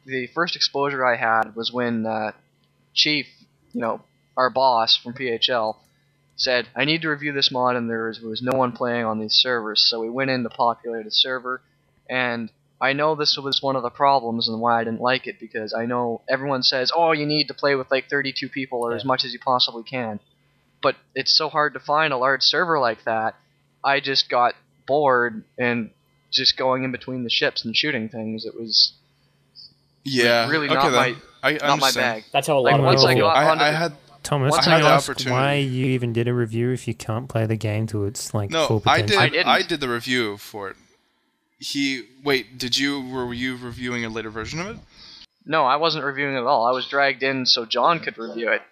[0.06, 2.32] the first exposure I had was when uh,
[2.94, 3.26] Chief,
[3.72, 4.00] you know,
[4.36, 5.76] our boss from PHL,
[6.36, 9.20] said I need to review this mod, and there was, was no one playing on
[9.20, 9.84] these servers.
[9.88, 11.60] So we went in to populate a server,
[12.08, 12.50] and
[12.80, 15.74] I know this was one of the problems and why I didn't like it because
[15.74, 19.04] I know everyone says, oh, you need to play with like 32 people or as
[19.04, 20.18] much as you possibly can,
[20.82, 23.34] but it's so hard to find a large server like that.
[23.84, 24.54] I just got
[24.86, 25.90] bored and
[26.32, 28.46] just going in between the ships and shooting things.
[28.46, 28.94] It was
[30.04, 30.92] Yeah, really okay, not then.
[30.92, 32.24] my I not my bag.
[32.32, 33.46] That's how a lot Like of once I people got feel.
[33.46, 33.92] I, onto I the- had
[34.22, 36.70] Thomas, Once can I you had the ask opportunity- why you even did a review
[36.72, 39.06] if you can't play the game to its like no, full I potential?
[39.06, 39.46] did.
[39.46, 39.68] I I, didn't.
[39.68, 40.76] did the review for it.
[41.58, 44.76] He wait, did you were you reviewing a later version of it?
[45.46, 46.66] No, I wasn't reviewing it at all.
[46.66, 48.62] I was dragged in so John could review it.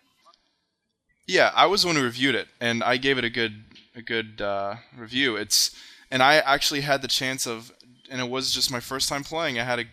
[1.26, 4.02] Yeah, I was the one who reviewed it, and I gave it a good a
[4.02, 5.36] good uh, review.
[5.36, 5.74] It's
[6.10, 7.70] and I actually had the chance of,
[8.10, 9.58] and it was just my first time playing.
[9.58, 9.84] I had a,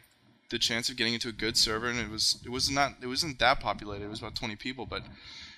[0.50, 3.08] the chance of getting into a good server, and it was it was not it
[3.08, 4.06] wasn't that populated.
[4.06, 5.04] It was about twenty people, but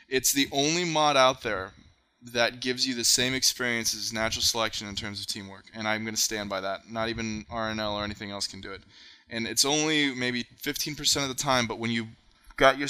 [0.10, 1.72] it's the only mod out there
[2.34, 6.04] that gives you the same experience as natural selection in terms of teamwork, and I'm
[6.04, 6.90] going to stand by that.
[6.90, 8.82] Not even RNL or anything else can do it,
[9.30, 11.68] and it's only maybe 15% of the time.
[11.68, 12.08] But when you
[12.58, 12.88] got your,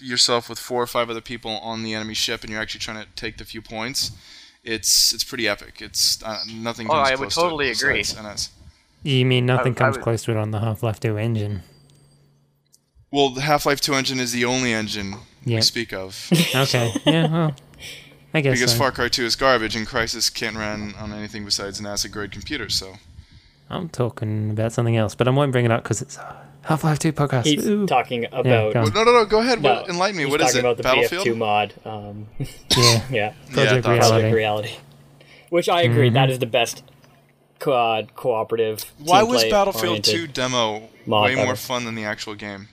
[0.00, 3.02] yourself with four or five other people on the enemy ship, and you're actually trying
[3.04, 4.12] to take the few points,
[4.64, 5.80] it's it's pretty epic.
[5.82, 6.86] It's uh, nothing.
[6.88, 8.00] Oh, comes I would close to totally agree.
[8.00, 8.50] NS.
[9.02, 11.16] You mean nothing I- I comes would- close to it on the Half Life 2
[11.18, 11.62] engine?
[13.10, 15.14] Well, the Half-Life 2 engine is the only engine
[15.44, 15.56] Yeah.
[15.56, 16.30] we speak of.
[16.54, 16.92] Okay.
[17.06, 17.28] yeah.
[17.30, 17.54] Well,
[18.34, 18.78] I guess because so.
[18.78, 22.30] Far Cry 2 is garbage, and Crysis can't run on anything besides an acid grade
[22.30, 22.68] computer.
[22.68, 22.94] So
[23.70, 26.18] I'm talking about something else, but I won't bring it up because it's
[26.62, 27.46] Half Life 2 podcast.
[27.46, 27.86] He's Ooh.
[27.86, 28.44] talking about.
[28.44, 28.84] go on.
[28.84, 29.24] Well, no, no, no.
[29.24, 29.62] Go ahead.
[29.62, 30.24] No, What, enlighten me.
[30.24, 30.60] he's What is it?
[30.60, 31.26] about the Battlefield.
[31.26, 31.74] BF2 mod.
[31.86, 32.26] Um,
[32.76, 34.14] yeah, yeah, Project I thought so.
[34.14, 34.20] Reality.
[34.20, 34.72] Project Reality.
[35.48, 36.82] Which I agree, that is the best
[37.58, 38.84] quad cooperative.
[38.98, 41.46] Why was Battlefield 2 demo way ever.
[41.46, 42.68] more fun than the actual game?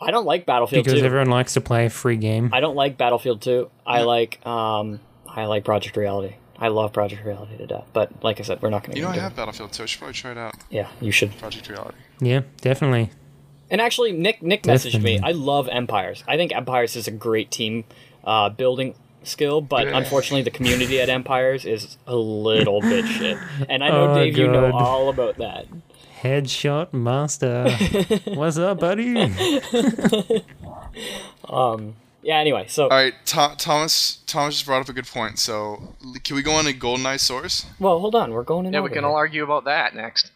[0.00, 1.06] I don't like Battlefield because 2.
[1.06, 2.50] everyone likes to play a free game.
[2.52, 3.70] I don't like Battlefield 2.
[3.86, 6.34] I like um I like Project Reality.
[6.58, 7.86] I love Project Reality to death.
[7.92, 9.36] But like I said, we're not going to You know, I have it.
[9.36, 9.82] Battlefield 2.
[9.82, 10.54] I should probably try it out.
[10.70, 11.36] Yeah, you should.
[11.38, 11.96] Project Reality.
[12.20, 13.10] Yeah, definitely.
[13.70, 15.20] And actually, Nick Nick messaged me.
[15.22, 16.24] I love Empires.
[16.26, 17.84] I think Empires is a great team
[18.24, 18.94] uh, building
[19.24, 19.98] skill, but Yeah.
[19.98, 23.36] unfortunately, the community at Empires is a little bit shit.
[23.68, 25.66] And I know Oh, Dave, you know all about that.
[26.22, 27.70] Headshot master.
[28.34, 29.16] What's up, buddy?
[31.48, 31.94] um.
[32.22, 32.38] Yeah.
[32.38, 34.18] Anyway, so All right, Tho- Thomas.
[34.26, 35.38] Thomas just brought up a good point.
[35.38, 35.94] So,
[36.24, 37.66] can we go on to GoldenEye Source?
[37.78, 38.32] well, hold on.
[38.32, 38.90] We're going in Yeah, order.
[38.90, 40.32] we can all argue about that next.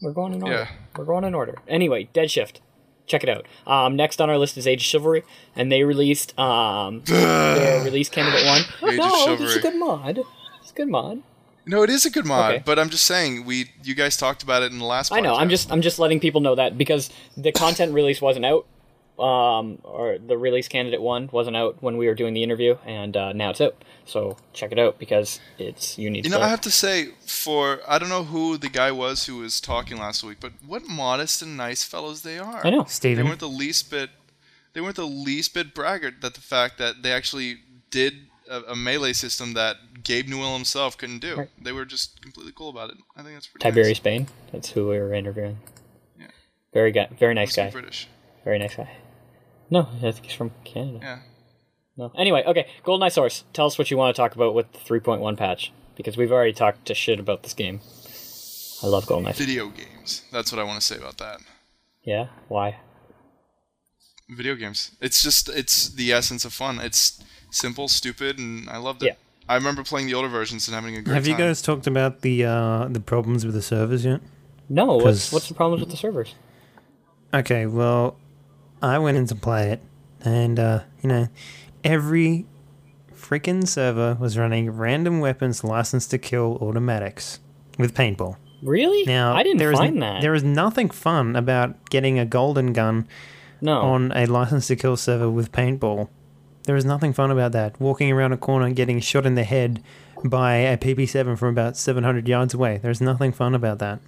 [0.00, 0.54] We're going in order.
[0.54, 0.68] Yeah.
[0.96, 1.58] We're going in order.
[1.68, 2.60] Anyway, Dead Shift.
[3.06, 3.44] Check it out.
[3.66, 5.24] Um, next on our list is Age of Chivalry,
[5.56, 8.60] and they released um, their release candidate one.
[8.92, 10.20] Age of no, it's a good mod.
[10.62, 11.22] It's a good mod.
[11.70, 12.62] No, it is a good mod, Okay.
[12.66, 15.12] but I'm just saying we you guys talked about it in the last.
[15.12, 15.36] I know.
[15.36, 18.66] I'm just I'm just letting people know that because the content release wasn't out,
[19.18, 23.16] um, or the release candidate one wasn't out when we were doing the interview, and
[23.16, 23.76] uh, now it's out.
[24.04, 26.24] So check it out because it's you need.
[26.24, 29.26] You know, to I have to say, for I don't know who the guy was
[29.26, 32.66] who was talking last week, but what modest and nice fellows they are.
[32.66, 32.82] I know.
[32.82, 33.26] They Steven.
[33.28, 34.10] weren't the least bit.
[34.72, 37.58] They weren't the least bit braggart that the fact that they actually
[37.90, 38.14] did
[38.50, 41.36] a, a melee system that Gabe Newell himself couldn't do.
[41.36, 41.48] Right.
[41.60, 42.96] They were just completely cool about it.
[43.16, 43.62] I think that's pretty.
[43.62, 43.96] Tiberius nice.
[43.98, 44.26] Spain.
[44.52, 45.58] That's who we were interviewing.
[46.18, 46.28] Yeah.
[46.72, 47.08] Very guy.
[47.18, 47.70] Very nice Must guy.
[47.70, 48.08] British.
[48.44, 48.90] Very nice guy.
[49.70, 50.98] No, I think he's from Canada.
[51.02, 51.18] Yeah.
[51.96, 52.12] No.
[52.16, 52.66] Anyway, okay.
[52.84, 53.44] GoldenEye Source.
[53.52, 56.52] Tell us what you want to talk about with the 3.1 patch because we've already
[56.52, 57.80] talked to shit about this game.
[58.82, 59.34] I love GoldenEye.
[59.34, 60.22] Video games.
[60.32, 61.40] That's what I want to say about that.
[62.02, 62.28] Yeah.
[62.48, 62.78] Why?
[64.28, 64.92] Video games.
[65.00, 66.80] It's just it's the essence of fun.
[66.80, 69.06] It's simple, stupid, and I loved it.
[69.06, 69.14] Yeah.
[69.50, 71.40] I remember playing the older versions and having a great Have you time.
[71.48, 74.20] guys talked about the uh, the problems with the servers yet?
[74.68, 74.86] No.
[74.94, 76.34] What's 'Cause- what's the problems with the servers?
[77.34, 78.16] Okay, well,
[78.82, 79.80] I went in to play it,
[80.24, 81.28] and uh, you know,
[81.84, 82.46] every
[83.14, 87.40] freaking server was running random weapons licensed to kill automatics
[87.78, 88.36] with paintball.
[88.62, 89.04] Really?
[89.04, 90.20] Now, I didn't there is- find that.
[90.22, 93.06] There is nothing fun about getting a golden gun
[93.60, 93.80] no.
[93.80, 96.08] on a license to kill server with paintball.
[96.70, 97.80] There is nothing fun about that.
[97.80, 99.82] Walking around a corner and getting shot in the head
[100.24, 102.78] by a PP7 from about 700 yards away.
[102.80, 103.98] There's nothing fun about that.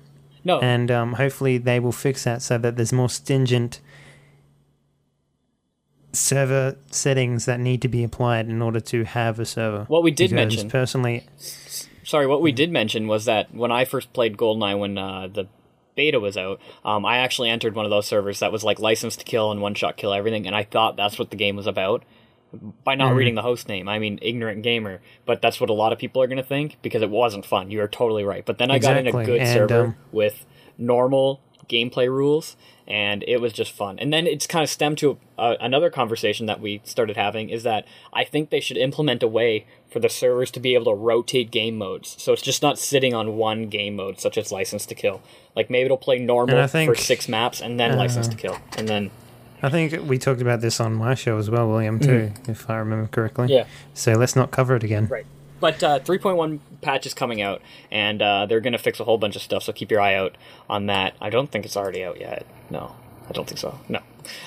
[0.44, 0.60] no.
[0.60, 3.80] And um, hopefully they will fix that so that there's more stringent
[6.12, 9.82] server settings that need to be applied in order to have a server.
[9.88, 11.24] What we did Because mention- personally,
[12.04, 15.48] Sorry, what we did mention was that when I first played GoldenEye when uh, the
[15.96, 19.18] beta was out, um, I actually entered one of those servers that was like licensed
[19.18, 21.66] to kill and one shot kill everything, and I thought that's what the game was
[21.66, 22.04] about.
[22.52, 22.98] By Mm-hmm.
[22.98, 25.98] not reading the host name, I mean ignorant gamer, but that's what a lot of
[25.98, 27.70] people are going to think because it wasn't fun.
[27.70, 28.44] You are totally right.
[28.44, 30.44] But then I got in a good and, server um, with
[30.76, 33.98] normal gameplay rules, and it was just fun.
[33.98, 37.62] And then it's kind of stemmed to uh, another conversation that we started having is
[37.62, 40.94] that I think they should implement a way for the servers to be able to
[40.94, 44.86] rotate game modes, so it's just not sitting on one game mode, such as License
[44.86, 45.22] to Kill.
[45.56, 48.88] Like maybe it'll play normal I for six maps and then License to Kill, and
[48.88, 49.10] then
[49.62, 52.76] I think we talked about this on my show as well, William, too, if I
[52.76, 53.46] remember correctly.
[53.46, 53.50] Mm.
[53.50, 53.66] yeah.
[53.94, 55.06] So let's not cover it again.
[55.06, 55.26] Right.
[55.60, 59.18] But uh, 3.1 patch is coming out, and uh, they're going to fix a whole
[59.18, 60.36] bunch of stuff, so keep your eye out
[60.68, 61.14] on that.
[61.20, 62.44] I don't think it's already out yet.
[62.68, 62.96] No,
[63.28, 63.78] I don't think so.
[63.88, 64.00] No.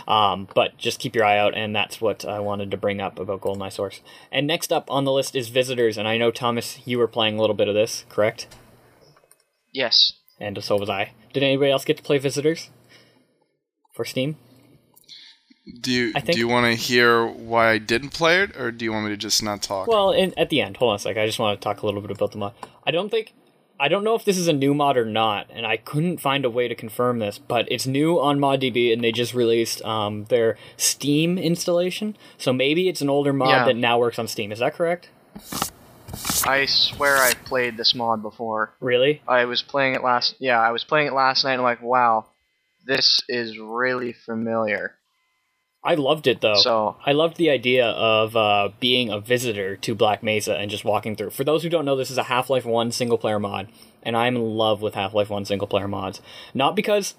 [0.10, 3.18] Um, but just keep your eye out, and that's what I wanted to bring up
[3.18, 4.02] about GoldenEye Source.
[4.30, 7.38] And next up on the list is Visitors, and I know, Thomas, you were playing
[7.38, 8.48] a little bit of this, correct?
[9.72, 10.12] Yes.
[10.38, 11.14] And so was I.
[11.32, 12.70] Did anybody else get to play Visitors?
[13.94, 14.36] For Steam?
[15.82, 18.72] Do you I think- do you want to hear why I didn't play it, or
[18.72, 19.88] do you want me to just not talk?
[19.88, 21.18] Well, in, at the end, hold on a sec.
[21.18, 22.54] I just want to talk a little bit about the mod.
[22.86, 23.34] I don't think,
[23.80, 26.46] I don't know if this is a new mod or not, and I couldn't find
[26.46, 27.40] a way to confirm this.
[27.40, 32.16] But it's new on ModDB, and they just released um, their Steam installation.
[32.38, 33.66] So maybe it's an older mod Yeah.
[33.66, 34.52] that now works on Steam.
[34.52, 35.10] Is that correct?
[36.46, 38.76] I swear I've played this mod before.
[38.80, 39.22] Really?
[39.28, 40.36] I was playing it last.
[40.40, 41.54] Yeah, I was playing it last night.
[41.54, 42.28] and I'm like, wow,
[42.86, 44.96] this is really familiar.
[45.86, 46.56] I loved it though.
[46.56, 50.84] So I loved the idea of uh, being a visitor to Black Mesa and just
[50.84, 51.30] walking through.
[51.30, 53.68] For those who don't know, this is a Half Life 1 single player mod,
[54.02, 56.22] and I'm in love with Half Life 1 single player mods.
[56.54, 57.14] Not because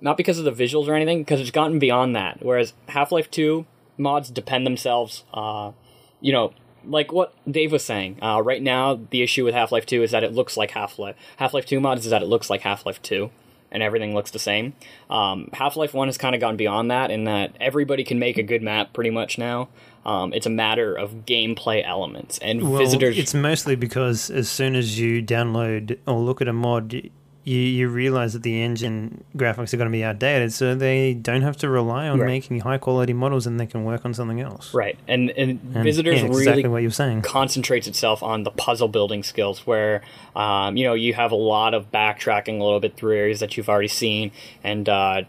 [0.00, 2.38] not because of the visuals or anything, because it's gotten beyond that.
[2.42, 3.64] Whereas Half Life 2
[3.96, 5.72] mods depend themselves, uh,
[6.20, 6.52] you know,
[6.84, 10.10] like what Dave was saying, uh, right now the issue with Half Life Two is
[10.10, 11.16] that it looks like Half Life.
[11.36, 13.30] Half Life Two mods is that it looks like Half Life Two,
[13.72, 14.72] and everything looks the same.
[15.08, 18.36] Um, Half Life One has kind of gone beyond that in that everybody can make
[18.38, 19.68] a good map pretty much now.
[20.04, 23.18] Um, it's a matter of gameplay elements and Well, visitors.
[23.18, 27.10] it's mostly because as soon as you download or look at a mod,
[27.44, 31.40] you, you realize that the engine graphics are going to be outdated, so they don't
[31.42, 32.26] have to rely on Right.
[32.26, 34.74] making high quality models and they can work on something else.
[34.74, 37.22] right, and and, And, visitors yeah, really exactly what you're saying.
[37.22, 40.02] concentrates itself on the puzzle building skills where
[40.36, 43.56] um, you know you have a lot of backtracking a little bit through areas that
[43.56, 44.32] you've already seen
[44.62, 45.22] and uh,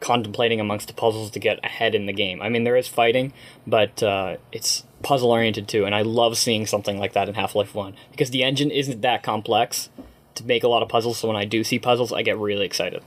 [0.00, 3.32] contemplating amongst the puzzles to get ahead in the game i mean there is fighting
[3.68, 7.72] but uh, it's puzzle oriented too and i love seeing something like that in half-life
[7.72, 9.90] 1 because the engine isn't that complex
[10.34, 12.64] to make a lot of puzzles so when i do see puzzles i get really
[12.66, 13.02] excited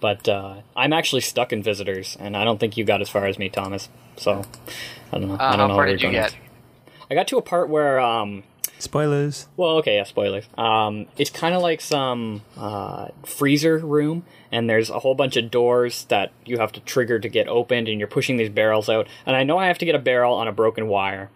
[0.00, 3.26] but uh, i'm actually stuck in visitors and i don't think you got as far
[3.26, 4.42] as me thomas so
[5.12, 6.32] i don't know Uh, i don't how know far where did you're going get?
[6.32, 6.36] next.
[7.10, 8.42] i got to a part where um,
[8.78, 9.46] Spoilers.
[9.56, 10.44] well, okay, yeah, spoilers.
[10.58, 15.50] Um, it's kind of like some uh, freezer room, and there's a whole bunch of
[15.50, 19.06] doors that you have to trigger to get opened, and you're pushing these barrels out.
[19.24, 21.30] And I know I have to get a barrel on a broken wire,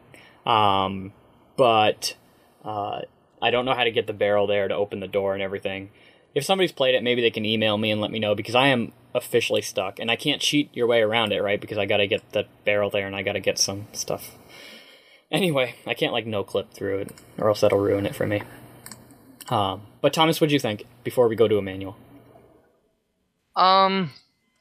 [0.45, 1.13] um,
[1.57, 2.17] but
[2.65, 3.03] uh,
[3.41, 5.91] I don't know how to get the barrel there to open the door and everything.
[6.35, 8.69] If somebody's played it, maybe they can email me and let me know because I
[8.69, 11.61] am officially stuck, and I can't cheat your way around it, right?
[11.61, 14.37] Because I got to get the barrel there, and I got to get some stuff.
[15.31, 18.43] Anyway, I can't like no clip through it, or else that'll ruin it for me.
[19.49, 21.97] Um, but Thomas, what'd you think before we go to Emanuel?
[23.57, 24.13] Um,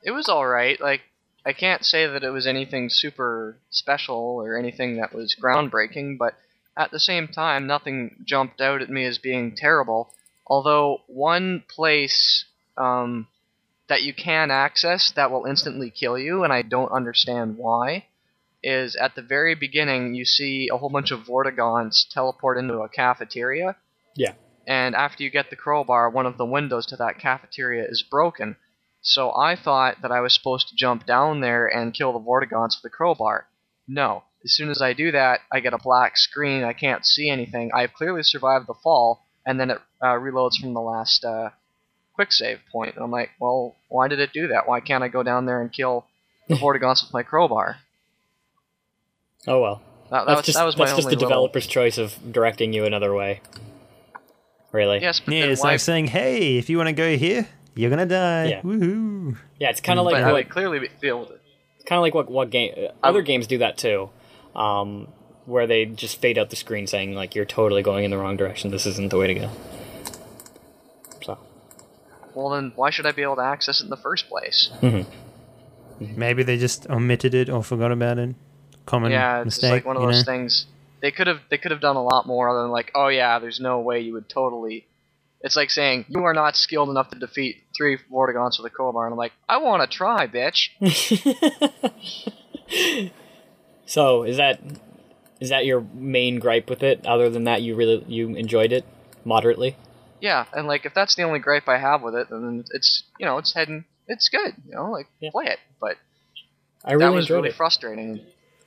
[0.03, 0.79] it was all right.
[0.79, 1.01] Like,
[1.45, 6.33] I can't say that it was anything super special or anything that was groundbreaking, but
[6.77, 10.13] at the same time, nothing jumped out at me as being terrible.
[10.45, 12.45] Although one place
[12.77, 13.27] um,
[13.89, 18.05] that you can access that will instantly kill you, and I don't understand why,
[18.63, 22.89] is at the very beginning you see a whole bunch of Vortigaunts teleport into a
[22.89, 23.75] cafeteria.
[24.15, 24.33] Yeah.
[24.67, 28.57] And after you get the crowbar, one of the windows to that cafeteria is broken.
[29.01, 32.75] So I thought that I was supposed to jump down there and kill the Vortigaunts
[32.75, 33.47] with the crowbar.
[33.87, 34.23] No.
[34.47, 36.63] As soon as I do that, I get a black screen.
[36.63, 37.69] I can't see anything.
[37.73, 41.49] I've clearly survived the fall, and then it uh, reloads from the last uh,
[42.13, 42.95] quick save point.
[42.95, 44.65] And I'm like, well, why did it do that?
[44.69, 46.05] Why can't I go down there and kill
[46.47, 47.75] the Vortigaunts with my crowbar?
[49.47, 49.81] Oh well,
[50.11, 51.97] That, that that's was, just that was my that's just only the little- developer's choice
[51.97, 53.41] of directing you another way.
[54.71, 54.99] Really?
[55.01, 55.71] Yes, but Yeah, then it's why?
[55.71, 58.45] like saying, hey, if you want to go here, you're going to die.
[58.45, 58.61] Yeah.
[58.61, 59.37] Woohoo.
[59.59, 61.41] Yeah, it's kind of but like I what, clearly feel it.
[61.85, 64.09] kind of like what what game uh, other games do that too,
[64.57, 65.07] um,
[65.45, 68.35] where they just fade out the screen saying like you're totally going in the wrong
[68.35, 68.71] direction.
[68.71, 69.49] This isn't the way to go.
[71.23, 71.37] So
[72.33, 74.69] Well, then why should I be able to access it in the first place?
[75.99, 78.35] Maybe they just omitted it or forgot about it.
[78.85, 79.71] Common yeah, it's mistake.
[79.71, 80.33] like one of you those know?
[80.33, 80.65] things.
[81.01, 83.39] They could have they could have done a lot more other than like, oh yeah,
[83.39, 84.87] there's no way you would totally.
[85.41, 89.05] It's like saying you are not skilled enough to defeat three Vortigaunts with a crowbar,
[89.05, 90.69] and I'm like, I want to try, bitch.
[93.87, 94.59] so is that
[95.39, 97.05] is that your main gripe with it?
[97.07, 98.85] Other than that, you really you enjoyed it
[99.25, 99.75] moderately.
[100.21, 103.25] yeah, and like if that's the only gripe I have with it, then it's you
[103.25, 105.31] know it's heading it's good, you know, like Yeah.
[105.31, 105.59] play it.
[105.81, 105.97] But
[106.85, 107.55] I that really was enjoyed really it.
[107.55, 108.21] frustrating.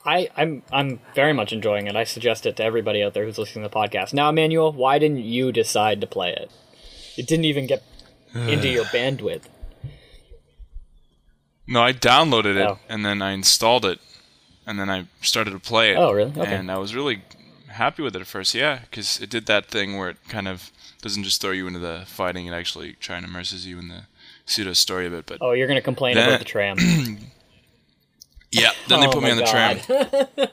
[0.04, 1.94] I, I'm I'm very much enjoying it.
[1.94, 4.14] I suggest it to everybody out there who's listening to the podcast.
[4.14, 6.50] Now, Emanuel, why didn't you decide to play it?
[7.18, 7.82] It didn't even get
[8.34, 9.42] into your bandwidth.
[11.66, 12.78] No, I downloaded it Oh.
[12.88, 14.00] and then I installed it,
[14.66, 15.96] and then I started to play it.
[15.96, 16.32] Oh, really?
[16.36, 16.54] Okay.
[16.54, 17.22] And I was really
[17.68, 20.70] happy with it at first, yeah, because it did that thing where it kind of
[21.02, 24.02] doesn't just throw you into the fighting; it actually try and immerses you in the
[24.46, 25.26] pseudo story of it.
[25.26, 26.76] But Oh, you're gonna complain Then- about the tram.
[28.50, 29.78] yeah, then they Oh put me on the tram,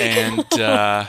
[0.00, 1.06] and uh,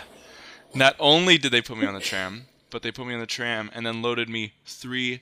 [0.74, 3.26] not only did they put me on the tram, but they put me on the
[3.26, 5.22] tram and then loaded me three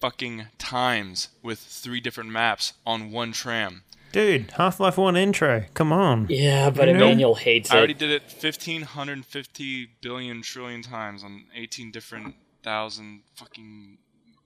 [0.00, 3.82] fucking times with three different maps on one tram.
[4.14, 5.64] Dude, Half Life 1 intro.
[5.74, 6.26] Come on.
[6.28, 6.96] yeah, but Nope.
[6.98, 7.74] Emanuel hates it.
[7.74, 13.98] I already did it 1550 billion trillion times on 18 different thousand fucking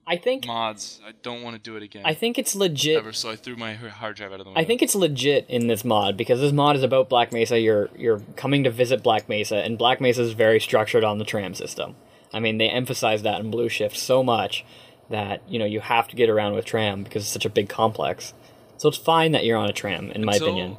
[0.07, 0.99] I think mods.
[1.05, 2.01] I don't want to do it again.
[2.03, 2.97] I think it's legit.
[2.97, 4.59] ever, so I threw my hard drive out of the window.
[4.59, 7.59] I think it's legit in this mod because this mod is about Black Mesa.
[7.59, 11.25] You're you're coming to visit Black Mesa, and Black Mesa is very structured on the
[11.25, 11.95] tram system.
[12.33, 14.65] I mean, they emphasize that in Blue Shift so much
[15.11, 17.69] that you know you have to get around with tram because it's such a big
[17.69, 18.33] complex.
[18.79, 20.77] So it's fine that you're on a tram, in my Until- opinion.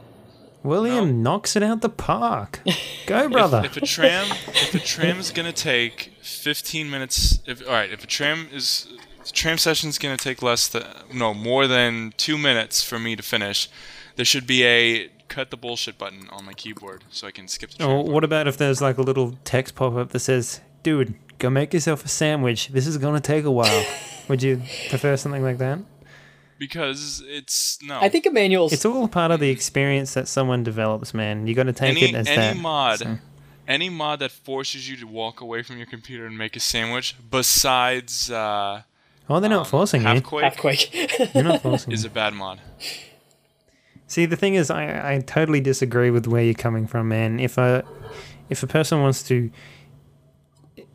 [0.62, 2.60] William knocks it out the park.
[3.06, 3.62] Go, brother.
[3.64, 8.04] If a tram, if a tram is gonna take 15 minutes, if all right, if
[8.04, 8.86] a tram is,
[9.22, 10.84] if a tram session is gonna take less than
[11.14, 13.70] no more than two minutes for me to finish,
[14.16, 17.70] there should be a cut the bullshit button on my keyboard so I can skip
[17.70, 17.84] the.
[17.84, 20.60] Or tram oh, what about if there's like a little text pop up that says,
[20.82, 22.68] "Dude, go make yourself a sandwich.
[22.68, 23.86] This is gonna take a while."
[24.28, 25.78] Would you prefer something like that?
[26.60, 27.98] Because it's no.
[28.00, 28.74] I think Emanuel's.
[28.74, 31.46] It's all part of the experience that someone develops, man.
[31.46, 32.56] You got to take any it as any that.
[32.58, 33.18] mod, so.
[33.66, 37.16] any mod that forces you to walk away from your computer and make a sandwich,
[37.30, 38.82] besides uh,
[39.30, 40.08] Oh, they're not forcing you.
[40.08, 41.34] Halfquake, Halfquake.
[41.34, 42.10] You're not forcing is you.
[42.10, 42.60] a bad mod.
[44.08, 47.38] See, the thing is, I, I totally disagree with where you're coming from, man.
[47.38, 47.84] If a
[48.50, 49.50] if a person wants to,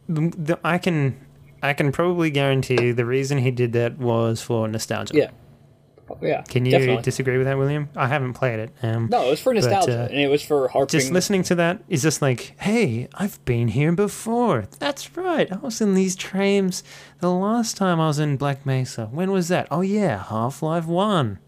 [0.09, 1.17] the, the, I can
[1.63, 5.15] I can probably guarantee you the reason he did that was for nostalgia.
[5.15, 5.31] yeah.
[6.21, 6.43] Yeah.
[6.43, 7.01] Can you definitely.
[7.01, 7.89] disagree with that, William?
[7.95, 8.71] I haven't played it.
[8.83, 10.99] Um, No, it was for But, nostalgia, uh, and it was for harping.
[10.99, 14.65] just listening to that is just like, hey, I've been here before.
[14.79, 15.51] That's right.
[15.51, 16.83] I was in these trams
[17.19, 19.07] the last time I was in Black Mesa.
[19.07, 19.67] When was that?
[19.71, 21.39] Oh yeah, Half Life One.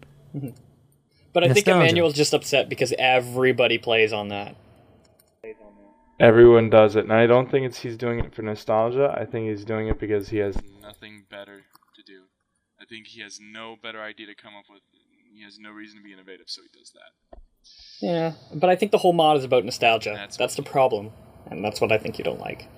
[1.32, 1.68] but I think.
[1.68, 4.56] Emanuel's just upset because everybody plays on that.
[6.20, 9.14] Everyone does it, and I don't think it's he's doing it for nostalgia.
[9.16, 10.56] I think he's doing it because he has.
[10.82, 11.62] Nothing better to do.
[11.62, 11.67] I
[12.88, 14.80] think he has no better idea to come up with.
[15.34, 17.40] He has no reason to be innovative, so he does that.
[18.00, 20.14] Yeah, but I think the whole mod is about nostalgia.
[20.14, 21.10] That's That's, the problem,
[21.50, 22.68] and that's what I think you don't like.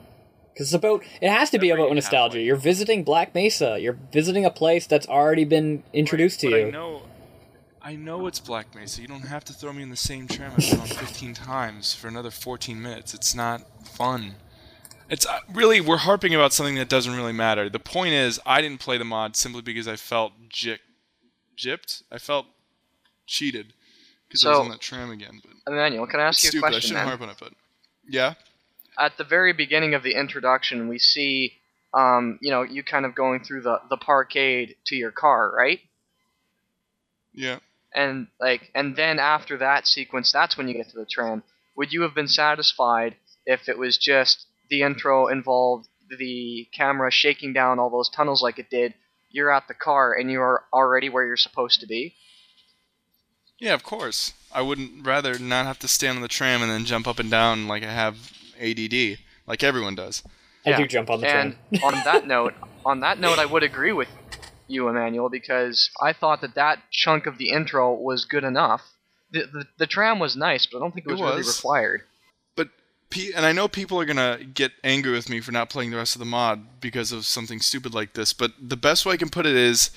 [0.52, 1.04] Because it's about.
[1.20, 2.40] It has to be about nostalgia.
[2.40, 3.78] You're visiting Black Mesa.
[3.78, 6.66] You're visiting a place that's already been introduced but to you.
[6.66, 7.02] I know,
[7.82, 9.00] I know it's Black Mesa.
[9.00, 11.94] You don't have to throw me in the same tram I've been on 15 times
[11.94, 13.14] for another 14 minutes.
[13.14, 14.34] It's not fun.
[15.10, 17.68] It's uh, really we're harping about something that doesn't really matter.
[17.68, 20.78] The point is, I didn't play the mod simply because I felt gy-
[21.58, 22.02] gypped.
[22.12, 22.46] I felt
[23.26, 23.74] cheated
[24.28, 25.40] because I was on that tram again.
[25.42, 26.74] But Emanuel, can I ask you a stupid.
[26.74, 27.06] I shouldn't man?
[27.08, 27.52] harp on it, but
[28.08, 28.34] yeah.
[28.98, 31.54] At the very beginning of the introduction, we see,
[31.92, 35.80] um, you know, you kind of going through the the parkade to your car, right?
[37.32, 37.58] Yeah.
[37.94, 41.42] and like and then after that sequence that's when you get to the tram
[41.76, 47.52] would you have been satisfied if it was just the intro involved the camera shaking
[47.52, 48.94] down all those tunnels like it did
[49.30, 52.14] you're at the car and you're already where you're supposed to be
[53.58, 54.32] Yeah, of course.
[54.52, 57.30] I wouldn't rather not have to stand on the tram and then jump up and
[57.30, 58.16] down like I have
[58.60, 60.22] ADD, like everyone does.
[60.66, 61.56] I Yeah, do jump on the tram.
[61.72, 61.94] and train.
[61.94, 62.54] on that note
[62.84, 64.08] on that note i would agree with
[64.66, 68.82] you emanuel because i thought that that chunk of the intro was good enough
[69.30, 72.00] the, the, the tram was nice but i don't think it It was, really required
[72.00, 72.09] But pe-
[73.36, 76.14] and I know people are gonna get angry with me for not playing the rest
[76.14, 78.32] of the mod because of something stupid like this.
[78.32, 79.90] But the best way I can put it is,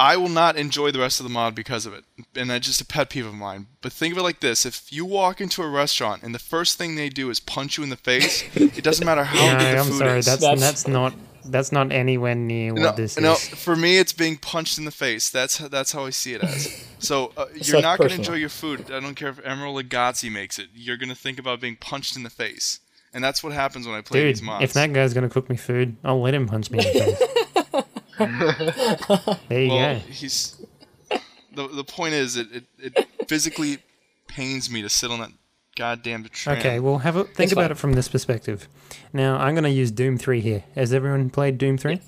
[0.00, 2.80] I will not enjoy the rest of the mod because of it, and that's just
[2.80, 3.66] a pet peeve of mine.
[3.80, 6.78] But think of it like this: if you walk into a restaurant and the first
[6.78, 9.74] thing they do is punch you in the face, it doesn't matter how No, good
[9.74, 10.18] the I'm food sorry.
[10.18, 10.26] is.
[10.26, 11.14] That's, That's- that's not
[11.50, 13.48] that's not anywhere near what no, this no, is.
[13.48, 15.30] for me, it's being punched in the face.
[15.30, 16.84] That's how, that's how I see it as.
[17.00, 18.90] So uh, you're not going to enjoy your food.
[18.90, 20.66] I don't care if Emeril Lagasse makes it.
[20.74, 22.80] You're going to think about being punched in the face,
[23.14, 24.64] and that's what happens when I play Dude, these mods.
[24.64, 27.18] if that guy's gonna cook me food, I'll let him punch me in the face.
[29.48, 30.00] there you well, go.
[30.10, 30.60] he's
[31.54, 33.78] the the point is, it, it, it physically
[34.26, 35.30] pains me to sit on that
[35.78, 36.26] goddamn.
[36.46, 37.70] Okay, well, have a think It's about fine.
[37.70, 38.68] it from this perspective.
[39.12, 40.64] Now, I'm going to use Doom 3 here.
[40.74, 42.00] Has everyone played Doom 3?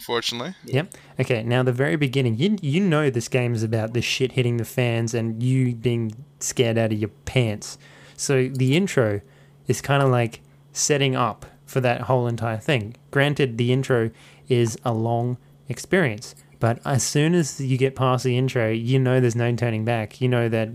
[0.00, 0.94] Fortunately, Yep.
[1.18, 4.56] Okay, now the very beginning, you you know this game is about the shit hitting
[4.56, 7.78] the fans and you being scared out of your pants.
[8.16, 9.20] So the intro
[9.66, 10.40] is kind of like
[10.72, 12.94] setting up for that whole entire thing.
[13.10, 14.10] Granted, the intro
[14.48, 15.36] is a long
[15.68, 19.84] experience, but as soon as you get past the intro, you know there's no turning
[19.84, 20.20] back.
[20.20, 20.68] You know that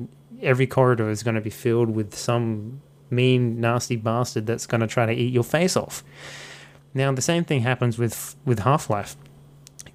[0.44, 4.88] every corridor is going to be filled with some mean, nasty bastard that's going to
[4.88, 6.04] try to eat your face off.
[6.94, 9.16] Now, the same thing happens with with Half Life.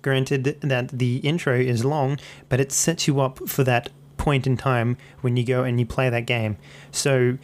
[0.02, 2.18] Granted that the intro is long,
[2.48, 5.86] but it sets you up for that point in time when you go and you
[5.86, 6.56] play that game.
[6.90, 7.38] So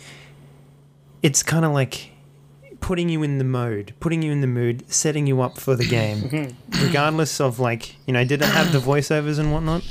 [1.23, 2.11] it's kind of like
[2.81, 5.87] putting you in the mode, putting you in the mood, setting you up for the
[5.87, 9.83] game, regardless of like you know, did it have the voiceovers and whatnot,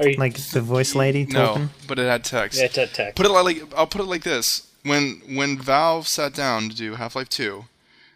[0.00, 1.64] you, like the voice lady talking?
[1.64, 2.60] no, but it had text.
[2.60, 3.14] yeah, tech, tech.
[3.14, 6.94] Put it like I'll put it like this: when when Valve sat down to do
[6.94, 7.66] Half Life Two,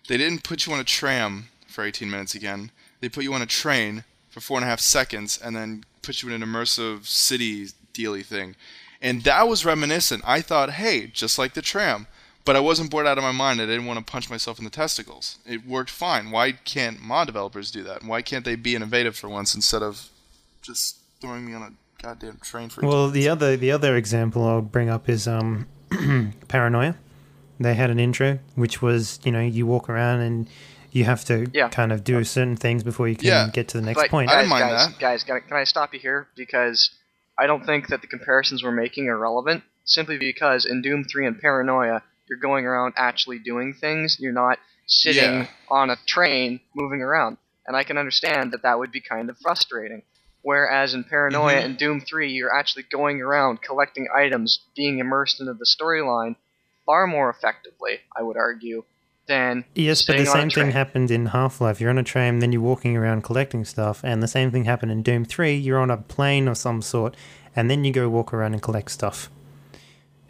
[0.08, 2.70] they didn't put you on a tram for 18 minutes again.
[3.00, 6.22] They put you on a train for four and a half seconds, and then put
[6.22, 8.56] you in an immersive city dealy thing,
[9.00, 10.22] and that was reminiscent.
[10.26, 12.06] I thought, hey, just like the tram.
[12.44, 13.60] But I wasn't bored out of my mind.
[13.60, 15.36] I didn't want to punch myself in the testicles.
[15.44, 16.30] It worked fine.
[16.30, 18.02] Why can't mod developers do that?
[18.02, 20.08] Why can't they be innovative for once instead of
[20.62, 22.84] just throwing me on a goddamn train for?
[22.86, 25.66] Well, the other the other example I'll bring up is um,
[26.48, 26.96] Paranoia.
[27.60, 30.48] They had an intro which was you know you walk around and
[30.92, 31.68] you have to Yeah.
[31.68, 33.48] kind of do certain things before you can Yeah.
[33.52, 34.30] get to the next But point.
[34.30, 34.98] I guys, didn't mind guys, that.
[35.00, 36.28] guys, can I, can I stop you here?
[36.34, 36.90] Because
[37.36, 41.26] I don't think that the comparisons we're making are relevant, simply because in Doom 3
[41.26, 44.16] and Paranoia, you're going around actually doing things.
[44.18, 45.46] You're not sitting Yeah.
[45.68, 47.36] on a train moving around.
[47.66, 50.02] And I can understand that that would be kind of frustrating.
[50.42, 51.64] Whereas in Paranoia Mhm.
[51.64, 56.36] and Doom 3, you're actually going around collecting items, being immersed into the storyline
[56.86, 58.84] far more effectively, I would argue,
[59.26, 61.80] than Yes, but the same thing happened in Half Life.
[61.80, 64.90] You're on a train, then you're walking around collecting stuff, and the same thing happened
[64.92, 65.54] in Doom 3.
[65.54, 67.14] You're on a plane of some sort,
[67.54, 69.28] and then you go walk around and collect stuff.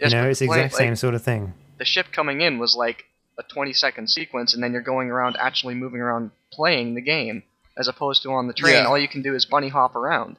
[0.00, 1.54] Yes, you know, it's the exact like, same sort of thing.
[1.78, 3.04] the ship coming in was like
[3.38, 7.44] a 20 second sequence, and then you're going around actually moving around playing the game,
[7.78, 8.84] as opposed to on the train, Yeah.
[8.84, 10.36] all you can do is bunny hop around.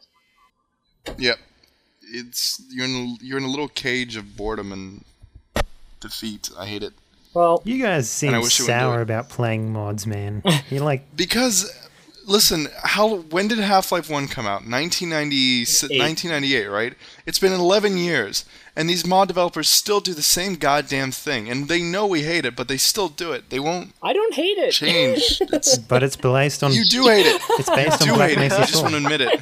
[1.17, 1.37] Yep.
[2.11, 5.03] It's you're in a, you're in a little cage of boredom and
[5.99, 6.49] defeat.
[6.57, 6.93] I hate it
[7.33, 10.41] Well, You guys seem I wish you would do sour about playing mods, man.
[10.69, 11.71] You're like, because
[12.29, 14.61] listen, how when did Half-Life 1 come out?
[14.61, 16.93] 1990, 1998, right?
[17.25, 21.67] It's been 11 years and these mod developers still do the same goddamn thing and
[21.67, 23.49] they know we hate it, but they still do it.
[23.49, 24.71] They won't I don't hate it.
[24.71, 25.41] change.
[25.51, 26.71] It's but it's based on.
[26.71, 27.41] you do hate it.
[27.59, 28.51] It's based do on Black hate it.
[28.51, 29.41] You just want to admit it.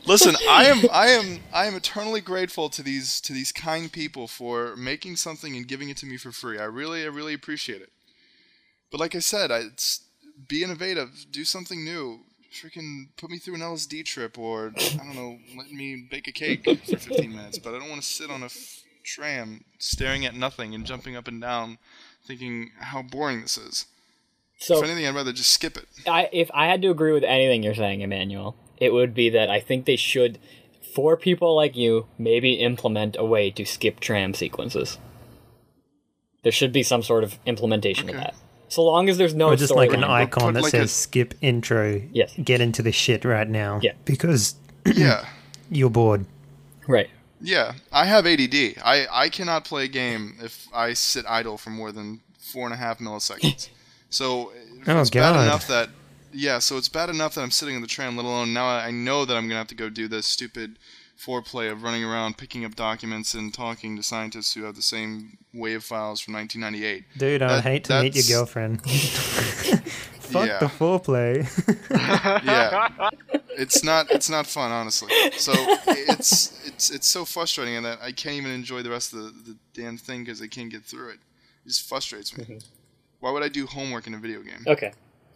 [0.06, 4.26] Listen, I am, I am, I am eternally grateful to these to these kind people
[4.26, 6.58] for making something and giving it to me for free.
[6.58, 7.90] I really, I really appreciate it.
[8.90, 10.02] But like I said, I, it's
[10.46, 12.20] be innovative, do something new.
[12.52, 16.32] Freaking put me through an LSD trip, or I don't know, let me bake a
[16.32, 17.58] cake for 15 minutes.
[17.58, 21.14] But I don't want to sit on a f- tram staring at nothing and jumping
[21.14, 21.78] up and down,
[22.26, 23.86] thinking how boring this is.
[24.58, 25.86] So if anything, I'd rather just skip it.
[26.06, 29.50] I, if I had to agree with anything you're saying, Emanuel, it would be that
[29.50, 30.38] I think they should,
[30.94, 34.98] for people like you, maybe implement a way to skip tram sequences.
[36.42, 38.34] There should be some sort of implementation of that.
[38.68, 40.08] So long as there's no Or just like an storyline.
[40.08, 42.02] icon put that like says a- skip intro.
[42.12, 42.32] Yes.
[42.42, 43.80] Get into the shit right now.
[43.82, 43.92] Yeah.
[44.04, 44.54] Because
[44.94, 45.26] Yeah.
[45.70, 46.26] you're bored.
[46.86, 47.08] Right.
[47.40, 48.74] Yeah, I have ADD.
[48.84, 52.74] I, I cannot play a game if I sit idle for more than four and
[52.74, 53.68] a half milliseconds.
[54.10, 54.52] So
[54.86, 55.34] Oh, it's God.
[55.34, 55.90] bad enough that
[56.32, 58.16] yeah, so it's bad enough that I'm sitting in the tram.
[58.16, 60.78] Let alone now I know that I'm gonna have to go do this stupid
[61.18, 65.38] foreplay of running around, picking up documents, and talking to scientists who have the same
[65.52, 67.04] wave files from 1998.
[67.18, 68.82] Dude, I'd That- hate to meet your girlfriend.
[70.28, 70.58] Fuck Yeah.
[70.58, 71.42] the foreplay.
[72.44, 73.10] yeah,
[73.56, 75.10] it's not it's not fun, honestly.
[75.38, 75.52] So
[75.86, 79.52] it's it's it's so frustrating in that I can't even enjoy the rest of the,
[79.52, 81.18] the damn thing because I can't get through it.
[81.64, 82.44] It just frustrates me.
[82.44, 82.58] Mm-hmm.
[83.20, 84.64] Why would I do homework in a video game?
[84.66, 84.92] Okay.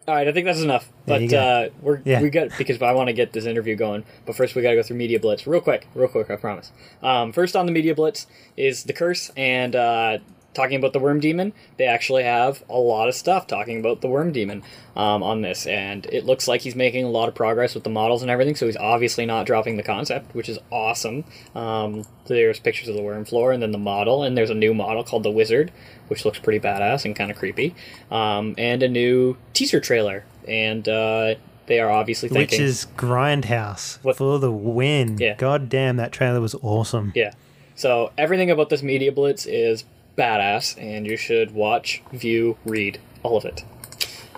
[0.08, 0.90] All right, I think that's enough.
[1.06, 1.38] But go.
[1.38, 2.22] uh, we're Yeah.
[2.22, 4.04] we got because I want to get this interview going.
[4.26, 6.28] But first, we got to go through media blitz real quick, real quick.
[6.30, 6.72] I promise.
[7.02, 8.26] Um, first on the media blitz
[8.56, 10.18] is the curse and uh,
[10.54, 11.52] talking about the worm demon.
[11.76, 14.62] They actually have a lot of stuff talking about the worm demon
[14.96, 17.90] um, on this, and it looks like he's making a lot of progress with the
[17.90, 18.56] models and everything.
[18.56, 21.24] So he's obviously not dropping the concept, which is awesome.
[21.54, 24.74] Um, there's pictures of the worm floor and then the model, and there's a new
[24.74, 25.72] model called the wizard,
[26.12, 27.74] which looks pretty badass and kind of creepy,
[28.10, 30.24] um, and a new teaser trailer.
[30.46, 31.36] And uh,
[31.66, 35.16] they are obviously thinking, Which is Grindhouse What- for the win.
[35.18, 35.34] Yeah.
[35.36, 37.12] God damn, that trailer was awesome.
[37.14, 37.32] yeah.
[37.74, 39.84] So everything about this media blitz is
[40.18, 43.64] badass, and you should watch, view, read all of it.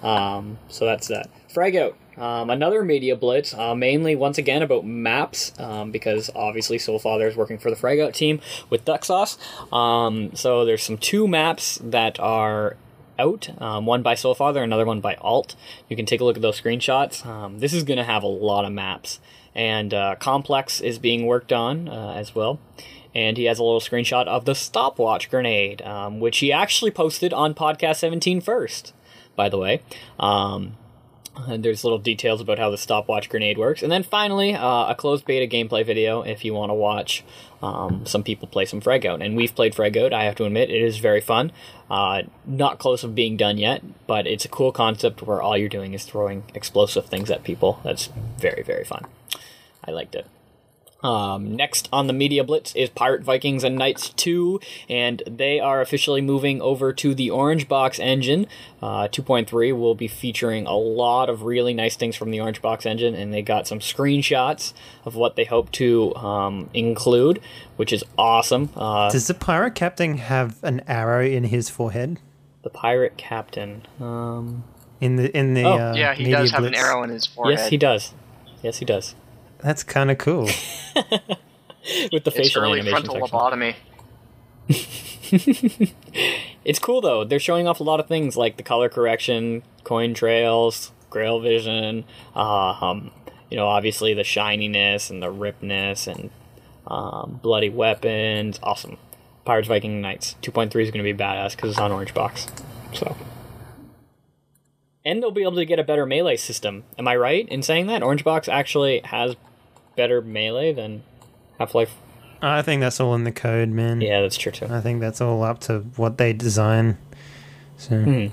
[0.03, 1.29] Um, so that's that.
[1.53, 1.95] Fragout.
[2.17, 7.37] Um, another media blitz, uh, mainly once again about maps, um, because obviously Soulfather is
[7.37, 8.41] working for the Fragout team
[8.71, 9.37] with Duck Sauce.
[9.73, 12.77] Um, so there's some two maps that are
[13.19, 15.55] out, um, one by Soulfather, another one by Alt.
[15.89, 17.25] You can take a look at those screenshots.
[17.27, 19.21] Um, this is going to have a lot of maps,
[19.55, 22.59] and uh, Complex is being worked on uh, as well.
[23.15, 27.33] And he has a little screenshot of the stopwatch grenade, um, which he actually posted
[27.33, 28.93] on Podcast 17 first,
[29.37, 29.83] by the way.
[30.19, 30.77] Um,
[31.37, 33.83] and there's little details about how the stopwatch grenade works.
[33.83, 37.25] And then finally, uh, a closed beta gameplay video if you want to watch
[37.63, 39.25] um, some people play some Fragout.
[39.25, 41.53] And we've played Fragout, I have to admit, it is very fun.
[41.91, 45.69] Uh, not close of being done yet, but it's a cool concept where all you're
[45.69, 47.81] doing is throwing explosive things at people.
[47.85, 48.09] That's
[48.39, 49.07] very, very fun.
[49.85, 50.27] I liked it.
[51.05, 54.59] Um, next on the Media Blitz is Pirate Vikings and Knights 2,
[54.89, 58.47] and they are officially moving over to the Orange Box engine.
[58.83, 62.87] Uh, 2.3 will be featuring a lot of really nice things from the Orange Box
[62.87, 64.73] engine, and they got some screenshots
[65.05, 67.41] of what they hope to um, include,
[67.77, 68.71] which is awesome.
[68.75, 72.19] Uh, Does the pirate captain have an arrow in his forehead?
[72.63, 73.83] the Pirate Captain.
[74.01, 74.65] Um,
[74.99, 76.79] In the in the Oh, uh, yeah, he Media does have Blitz?
[76.79, 77.59] an arrow in his forehead.
[77.59, 78.15] yes, he does.
[78.63, 79.15] Yes, he does.
[79.65, 80.45] That's kind of cool.
[80.95, 83.75] With the It's facial early animation frontal section.
[84.69, 85.95] lobotomy.
[86.65, 87.25] It's cool though.
[87.25, 92.05] They're showing off a lot of things like the color correction, coin trails, Grail vision,
[92.35, 93.11] uh, um,
[93.51, 96.31] you know, obviously the shininess and the ripness and
[96.87, 98.59] um, bloody weapons.
[98.63, 98.97] Awesome.
[99.45, 102.47] Pirates Viking Knights 2.3 is going to be badass because it's on Orange Box.
[102.95, 103.15] So.
[105.05, 106.85] And they'll be able to get a better melee system.
[106.99, 108.03] Am I right in saying that?
[108.03, 109.37] Orange Box actually has
[109.97, 111.03] better melee than
[111.59, 111.95] Half Life.
[112.43, 114.01] I think that's all in the code, man.
[114.01, 114.67] Yeah, that's true too.
[114.67, 116.99] I think that's all up to what they design.
[117.79, 118.27] So Hmm.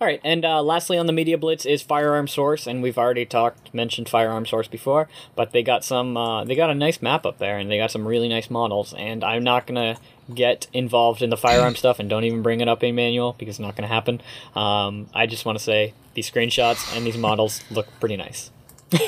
[0.00, 3.26] All right, and uh, lastly on the media blitz is Firearm Source, and we've already
[3.26, 7.26] talked mentioned Firearm Source before, but they got some uh, they got a nice map
[7.26, 8.94] up there, and they got some really nice models.
[8.96, 9.98] And I'm not gonna
[10.32, 13.60] get involved in the firearm stuff, and don't even bring it up Emanuel because it's
[13.60, 14.20] not gonna happen.
[14.54, 18.52] Um, I just want to say these screenshots and these models look pretty nice.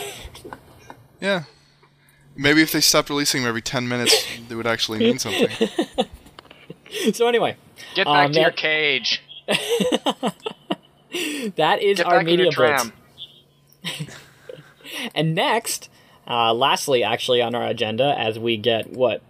[1.21, 1.45] Yeah.
[2.37, 5.69] Maybe if they stopped releasing them every 10 minutes, they would actually mean something.
[7.13, 7.57] So anyway,
[7.95, 9.23] Get back Um, to your cage.
[9.47, 10.35] that
[11.81, 12.91] is Get our back media your blitz.
[15.15, 15.89] And next,
[16.27, 19.23] uh, lastly, actually on our agenda, as we get what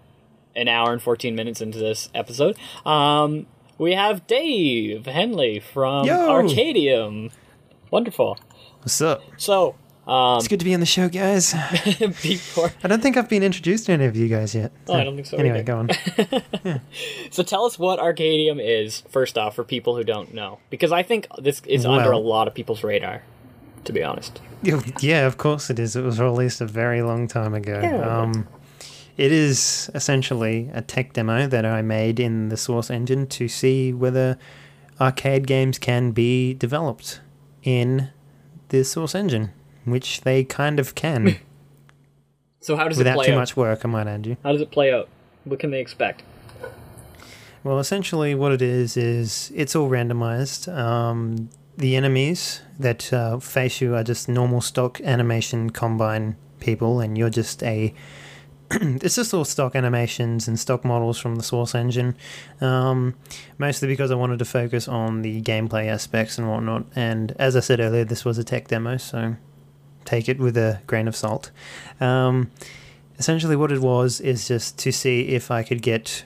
[0.56, 2.56] an hour and fourteen minutes into this episode,
[2.86, 3.44] um,
[3.76, 6.14] we have Dave Henley from Yo!
[6.16, 7.30] Arcadium.
[7.90, 8.38] Wonderful.
[8.80, 9.22] what's up?
[9.36, 9.74] So,
[10.06, 11.52] um, It's good to be on the show, guys.
[12.22, 14.72] before, I don't think I've been introduced to any of you guys yet.
[14.88, 15.64] Oh, I don't think so Anyway, either.
[15.64, 16.80] go on.
[17.30, 21.02] so tell us what Arcadium is first off for people who don't know, because I
[21.02, 23.22] think this is under a lot of people's radar.
[23.84, 24.42] To be honest,
[25.00, 25.96] yeah, of course it is.
[25.96, 27.80] It was released a very long time ago.
[27.82, 28.20] Yeah.
[28.20, 28.46] Um,
[29.16, 33.92] it is essentially a tech demo that I made in the Source engine to see
[33.92, 34.38] whether
[35.00, 37.20] arcade games can be developed
[37.62, 38.10] in
[38.68, 39.50] the Source engine,
[39.84, 41.38] which they kind of can
[42.60, 43.38] so how does it without play too out?
[43.38, 44.36] much work, I might add you.
[44.42, 45.08] How does it play out?
[45.44, 46.22] What can they expect?
[47.62, 50.72] Well, essentially, what it is is it's all randomized.
[50.74, 57.16] Um, the enemies that uh, face you are just normal stock animation combine people, and
[57.18, 57.94] you're just a.
[58.70, 62.16] it's just all stock animations and stock models from the Source engine,
[62.60, 63.14] um,
[63.58, 66.86] mostly because I wanted to focus on the gameplay aspects and whatnot.
[66.94, 69.36] And as I said earlier, this was a tech demo, so
[70.04, 71.50] take it with a grain of salt.
[72.00, 72.50] Um,
[73.18, 76.24] essentially, what it was is just to see if I could get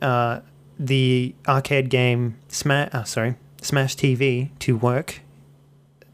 [0.00, 0.40] uh,
[0.78, 5.20] the arcade game Smash, uh, sorry, Smash TV to work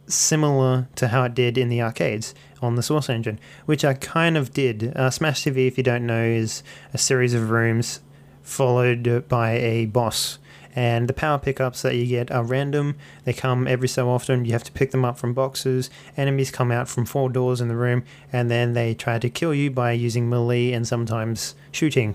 [0.06, 4.36] similar to how it did in the arcades on the Source engine, which I kind
[4.36, 4.96] of did.
[4.96, 6.62] Uh, Smash TV, if you don't know, is
[6.92, 8.00] a series of rooms
[8.42, 10.38] followed by a boss.
[10.76, 12.96] And the power pickups that you get are random.
[13.24, 14.44] They come every so often.
[14.44, 15.90] You have to pick them up from boxes.
[16.16, 19.52] Enemies come out from four doors in the room, and then they try to kill
[19.52, 22.14] you by using melee and sometimes shooting.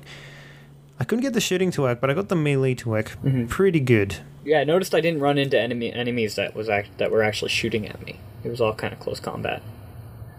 [1.00, 3.18] I couldn't get the shooting to work, but I got the melee to work
[3.50, 4.18] pretty good.
[4.46, 7.50] Yeah, I noticed I didn't run into enemy enemies that was act- that were actually
[7.50, 8.20] shooting at me.
[8.46, 9.62] It was all kind of close combat,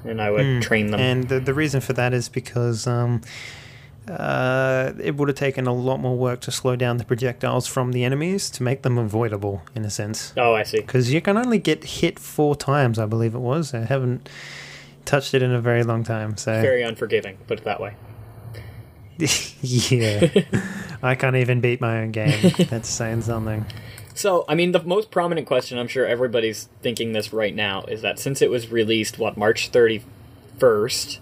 [0.05, 1.01] and I would train them.
[1.01, 3.21] And the, the reason for that is because um,
[4.09, 7.93] uh, it would have taken a lot more work to slow down the projectiles from
[7.93, 10.33] the enemies to make them avoidable, in a sense.
[10.37, 10.81] oh, I see.
[10.81, 13.75] Because you can only get hit four times, I believe it was.
[13.75, 14.29] I haven't
[15.05, 17.95] touched it in a very long time, so Very unforgiving, put it that way.
[19.19, 20.29] yeah,
[21.03, 22.53] I can't even beat my own game.
[22.69, 23.65] That's saying something.
[24.15, 28.03] So, I mean, the most prominent question, I'm sure everybody's thinking this right now, is
[28.03, 31.19] that since it was released, what, March 31st,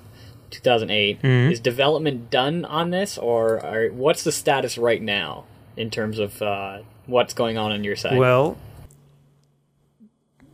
[0.51, 1.53] 2008, Mhm.
[1.53, 5.45] is development done on this, or are, what's the status right now
[5.77, 8.19] in terms of uh, what's going on on your side?
[8.19, 8.57] Well,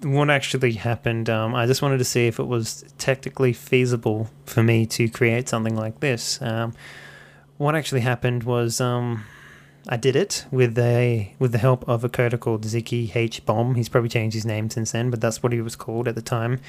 [0.02, 4.62] what actually happened, um, I just wanted to see if it was technically feasible for
[4.62, 6.40] me to create something like this.
[6.40, 6.72] Um,
[7.58, 9.24] what actually happened was um,
[9.88, 13.74] I did it with a with the help of a coder called Ziki H Bomb.
[13.74, 16.22] He's probably changed his name since then, but that's what he was called at the
[16.22, 16.60] time.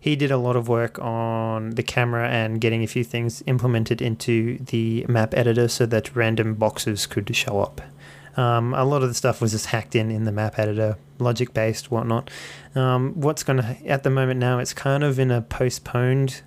[0.00, 4.00] He did a lot of work on the camera and getting a few things implemented
[4.00, 7.82] into the map editor so that random boxes could show up.
[8.36, 11.52] Um, a lot of the stuff was just hacked in in the map editor, logic
[11.52, 12.30] based, whatnot.
[12.74, 16.40] Um, what's going to, at the moment now, it's kind of in a postponed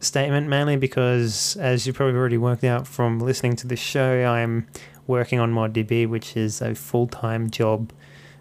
[0.00, 4.66] statement, mainly because, as you probably already worked out from listening to the show, I'm
[5.06, 7.92] working on ModDB, which is a full time job.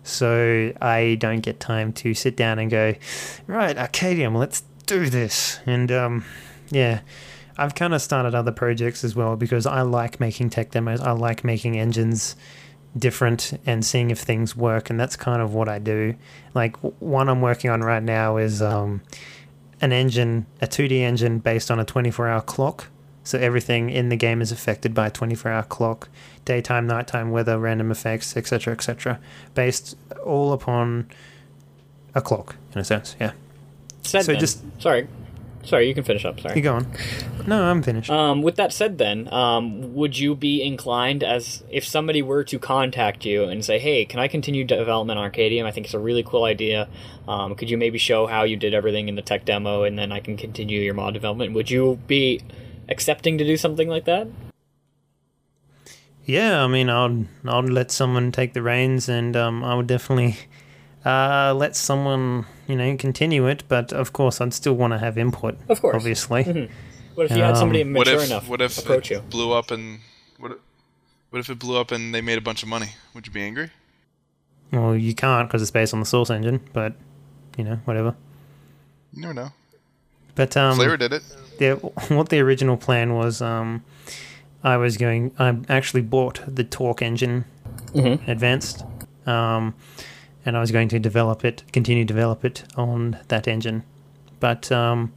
[0.03, 2.93] So I don't get time to sit down and go,
[3.47, 5.59] right, Arcadium, let's do this.
[5.65, 6.25] And um,
[6.69, 7.01] yeah,
[7.57, 10.99] I've kind of started other projects as well because I like making tech demos.
[11.01, 12.35] I like making engines
[12.97, 16.15] different and seeing if things work, and that's kind of what I do.
[16.53, 19.01] Like one I'm working on right now is um,
[19.81, 22.87] an engine, a 2D engine based on a 24-hour clock.
[23.23, 26.09] So everything in the game is affected by a 24-hour clock,
[26.43, 29.19] daytime, nighttime, weather, random effects, etc., etc.,
[29.55, 29.95] based
[30.25, 31.07] all upon
[32.13, 33.15] a clock in a sense.
[33.19, 33.31] Yeah.
[34.03, 35.07] said, So then, just- sorry,
[35.63, 36.39] sorry, you can finish up.
[36.39, 36.55] Sorry.
[36.57, 36.87] You go on.
[37.47, 38.09] No, I'm finished.
[38.09, 42.59] Um, with that said, then, um, would you be inclined, as if somebody were to
[42.59, 45.65] contact you and say, "Hey, can I continue development on Arcadium?
[45.65, 46.87] I think it's a really cool idea.
[47.27, 50.11] Um, could you maybe show how you did everything in the tech demo, and then
[50.11, 52.41] I can continue your mod development?" Would you be
[52.93, 54.27] accepting to do something like that?
[56.25, 60.37] Yeah, I mean, I'd I'd let someone take the reins, and um, I would definitely
[61.05, 63.63] uh, let someone you know continue it.
[63.67, 65.57] But of course, I'd still want to have input.
[65.67, 65.95] Of course.
[65.95, 66.69] obviously.
[67.15, 69.19] What if you had somebody Um, What mature if enough what if approach it you?
[69.21, 69.99] blew up and
[70.39, 70.51] what?
[70.53, 70.57] if-
[71.29, 72.89] What if it blew up and they made a bunch of money?
[73.13, 73.69] Would you be angry?
[74.71, 76.93] Well, you can't because it's based on the source engine, but
[77.57, 78.15] you know, whatever.
[79.13, 79.51] You never know.
[80.35, 81.23] But um, Flavor did it.
[81.63, 81.75] The,
[82.15, 83.83] what the original plan was, um,
[84.63, 85.31] I was going.
[85.39, 87.45] I actually bought the Torque engine
[87.93, 88.27] Mhm.
[88.27, 88.83] advanced,
[89.25, 89.73] um,
[90.45, 93.83] and I was going to develop it, continue to develop it on that engine.
[94.39, 95.11] But um,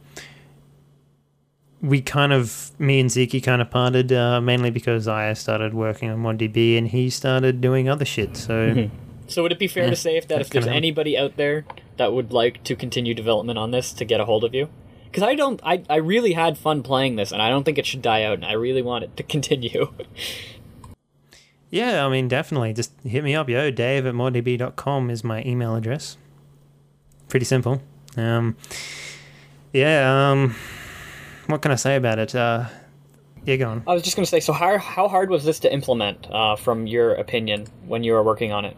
[1.81, 6.09] we kind of, me and Ziki kind of parted, uh, mainly because I started working
[6.09, 8.35] on ModDB and he started doing other shit.
[8.37, 8.89] So
[9.27, 11.65] So would it be fair Yeah, to say if that if there's anybody out there
[11.97, 14.69] that would like to continue development on this to get a hold of you?
[15.17, 17.87] Because I don't, I, I really had fun playing this, and I don't think it
[17.87, 19.91] should die out, and I really want it to continue.
[21.71, 23.71] yeah, I mean, definitely, just hit me up, yo.
[23.71, 26.17] Dave at moddb.com is my email address.
[27.29, 27.81] Pretty simple.
[28.15, 28.57] Um,
[29.73, 30.29] yeah.
[30.29, 30.55] Um,
[31.47, 32.35] what can I say about it?
[32.35, 32.65] Uh,
[33.43, 33.83] yeah, go on.
[33.87, 36.85] I was just gonna say, so how how hard was this to implement, uh, from
[36.85, 38.77] your opinion, when you were working on it?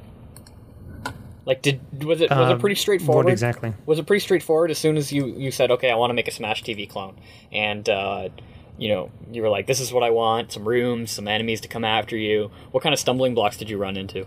[1.45, 3.26] Like, did was it was Uh, it pretty straightforward?
[3.26, 3.74] What exactly?
[3.86, 6.28] Was it pretty straightforward as soon as you you said, okay, I want to make
[6.28, 7.16] a Smash TV clone,
[7.52, 8.30] and uh,
[8.78, 11.68] you know you were like, this is what I want: some rooms, some enemies to
[11.68, 12.52] come after you.
[12.72, 14.26] What kind of stumbling blocks did you run into?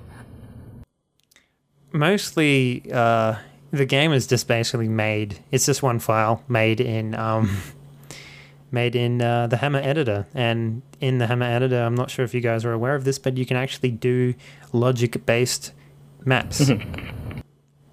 [1.93, 3.37] Mostly, uh,
[3.71, 5.41] the game is just basically made.
[5.51, 7.59] It's just one file made in um,
[8.71, 12.33] made in uh, the Hammer editor, and in the Hammer editor, I'm not sure if
[12.33, 14.35] you guys are aware of this, but you can actually do
[14.73, 15.73] logic-based
[16.27, 16.71] maps.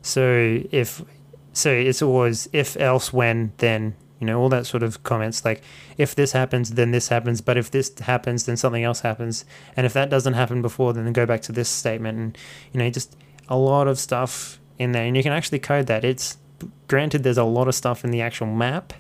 [0.02, 1.02] so if
[1.54, 3.96] so, it's always if, else, when, then.
[4.22, 5.62] You know all that sort of comments like
[5.98, 9.46] if this happens, then this happens, but if this happens, then something else happens,
[9.78, 12.38] and if that doesn't happen before, then go back to this statement, and
[12.74, 13.16] you know just
[13.48, 16.04] a lot of stuff in there, and you can actually code that.
[16.04, 16.38] It's
[16.88, 18.94] granted there's a lot of stuff in the actual map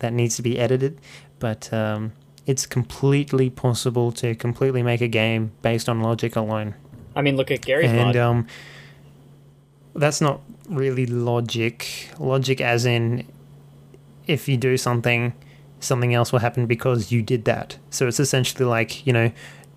[0.00, 1.00] that needs to be edited,
[1.38, 2.12] but um,
[2.46, 6.74] it's completely possible to completely make a game based on logic alone.
[7.18, 8.06] I mean, look at Garry's mod.
[8.06, 8.46] and um,
[9.96, 10.40] that's not
[10.70, 12.10] really logic.
[12.20, 13.26] Logic, as in,
[14.28, 15.34] if you do something,
[15.80, 17.76] something else will happen because you did that.
[17.90, 19.32] So it's essentially like, you know,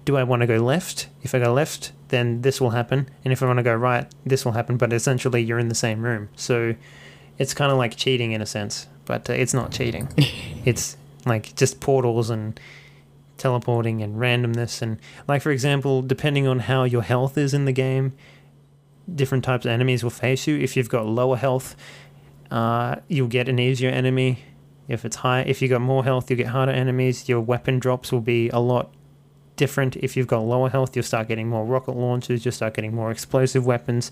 [0.06, 1.08] do I want to go left?
[1.24, 3.10] If I go left, then this will happen.
[3.26, 4.78] And if I want to go right, this will happen.
[4.78, 6.30] But essentially, you're in the same room.
[6.36, 6.76] So
[7.40, 10.10] it's kind of like cheating in a sense, but uh, it's not cheating.
[10.64, 10.96] it's
[11.26, 12.60] like just portals and
[13.42, 14.82] teleporting and randomness.
[14.82, 18.14] And, like, for example, depending on how your health is in the game,
[19.14, 20.58] different types of enemies will face you.
[20.58, 21.76] If you've got lower health,
[22.50, 24.44] uh, you'll get an easier enemy.
[24.88, 27.28] If it's high, if you've got more health, you'll get harder enemies.
[27.28, 28.94] Your weapon drops will be a lot
[29.56, 29.96] different.
[29.98, 32.46] If you've got lower health, you'll start getting more rocket launchers.
[32.46, 34.12] You'll start getting more explosive weapons.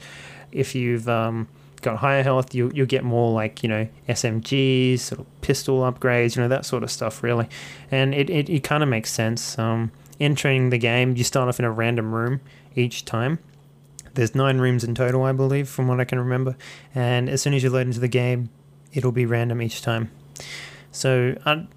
[0.52, 1.48] If you've um,
[1.82, 6.36] got higher health, you you'll get more like you know SMGs, sort of pistol upgrades,
[6.36, 7.48] you know that sort of stuff really,
[7.92, 9.58] and it it, it kind of makes sense.
[9.58, 12.42] Um, entering the game, you start off in a random room
[12.76, 13.40] each time.
[14.14, 16.58] There's nine rooms in total, I believe, from what I can remember.
[16.94, 18.50] And as soon as you load into the game,
[18.94, 20.12] it'll be random each time.
[20.92, 21.68] So, I,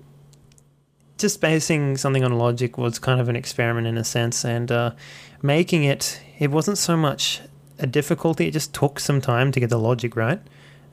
[1.18, 4.92] just basing something on logic was kind of an experiment in a sense, and uh,
[5.40, 7.40] making it, it wasn't so much
[7.82, 10.40] a difficulty, it just took some time to get the logic right.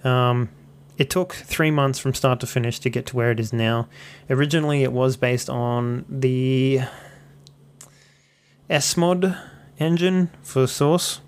[0.04, 0.50] Um,
[0.98, 3.88] it took three months from start to finish to get to where it is now.
[4.30, 6.82] Originally, it was based on the
[8.70, 9.40] SMod
[9.80, 11.22] engine for Source.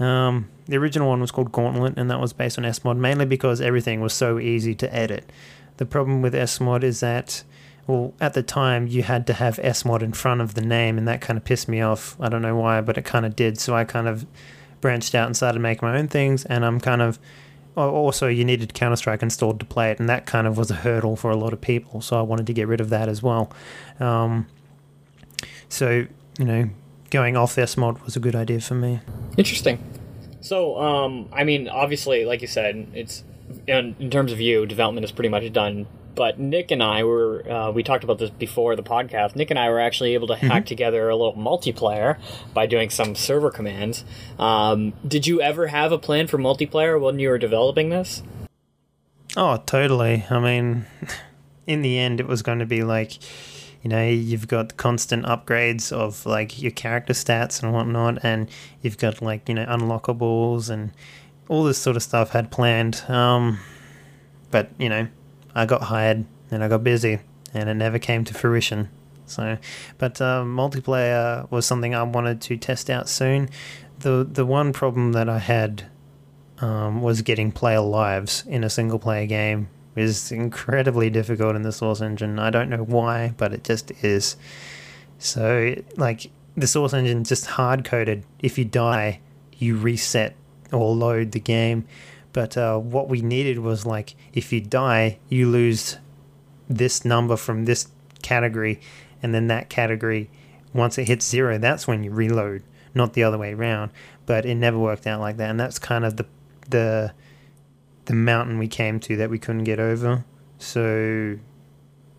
[0.00, 3.60] Um, the original one was called Gauntlet, and that was based on SMod mainly because
[3.60, 5.30] everything was so easy to edit.
[5.76, 7.44] The problem with SMod is that,
[7.86, 11.06] well, at the time you had to have SMod in front of the name, and
[11.06, 12.16] that kind of pissed me off.
[12.18, 13.60] I don't know why, but it kind of did.
[13.60, 14.26] So I kind of
[14.80, 17.18] branched out and started making my own things, and I'm kind of.
[17.76, 20.74] Also, you needed Counter Strike installed to play it, and that kind of was a
[20.74, 22.00] hurdle for a lot of people.
[22.00, 23.50] So I wanted to get rid of that as well.
[24.00, 24.48] Um,
[25.68, 26.06] so
[26.38, 26.70] you know,
[27.10, 29.00] going off SMod was a good idea for me.
[29.36, 29.82] Interesting.
[30.40, 33.24] So, um, I mean, obviously, like you said, it's
[33.66, 35.86] in, in terms of you, development is pretty much done.
[36.14, 39.36] But Nick and I were, uh, we talked about this before the podcast.
[39.36, 42.18] Nick and I were actually able to hack together a little multiplayer
[42.52, 44.04] by doing some server commands.
[44.38, 48.22] Um, did you ever have a plan for multiplayer when you were developing this?
[49.36, 50.24] Oh, totally.
[50.28, 50.86] I mean,
[51.66, 53.12] in the end, it was going to be like,
[53.82, 58.50] you know, you've got constant upgrades of like your character stats and whatnot, and
[58.82, 60.92] you've got like, you know, unlockables and
[61.48, 63.02] all this sort of stuff had planned.
[63.08, 63.58] Um,
[64.50, 65.08] but, you know,
[65.54, 67.20] I got hired and I got busy
[67.54, 68.88] and it never came to fruition.
[69.26, 69.58] So,
[69.98, 73.48] but uh, multiplayer was something I wanted to test out soon.
[74.00, 75.84] The the one problem that I had
[76.58, 81.72] um, was getting player lives in a single player game is incredibly difficult in the
[81.72, 82.38] Source engine.
[82.38, 84.36] I don't know why, but it just is.
[85.18, 88.24] So, like, the Source engine just hard coded.
[88.40, 89.20] If you die,
[89.58, 90.34] you reset
[90.72, 91.86] or load the game.
[92.32, 95.98] But uh, what we needed was like, if you die, you lose
[96.68, 97.88] this number from this
[98.22, 98.80] category,
[99.22, 100.30] and then that category,
[100.72, 102.62] once it hits zero, that's when you reload,
[102.94, 103.90] not the other way around.
[104.26, 106.26] But it never worked out like that, and that's kind of the
[106.68, 107.12] the
[108.04, 110.24] the mountain we came to that we couldn't get over.
[110.58, 111.38] So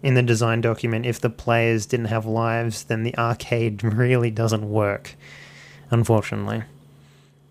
[0.04, 4.70] in the design document, if the players didn't have lives, then the arcade really doesn't
[4.70, 5.16] work,
[5.90, 6.64] unfortunately.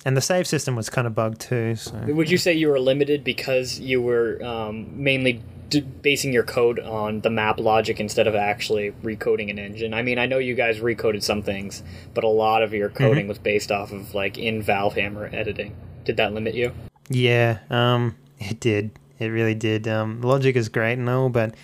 [0.05, 1.77] And the save system was kind of bugged too.
[1.77, 6.43] So Would you say you were limited because you were um, mainly d- basing your
[6.43, 9.93] code on the map logic instead of actually recoding an engine?
[9.93, 11.83] I mean, I know you guys recoded some things,
[12.15, 15.77] but a lot of your coding was based off of like in Valvehammer editing.
[16.05, 16.73] Did that limit you?
[17.11, 18.93] Yeah, um, it did.
[19.19, 19.87] It really did.
[19.87, 21.55] Um, logic is great and all, but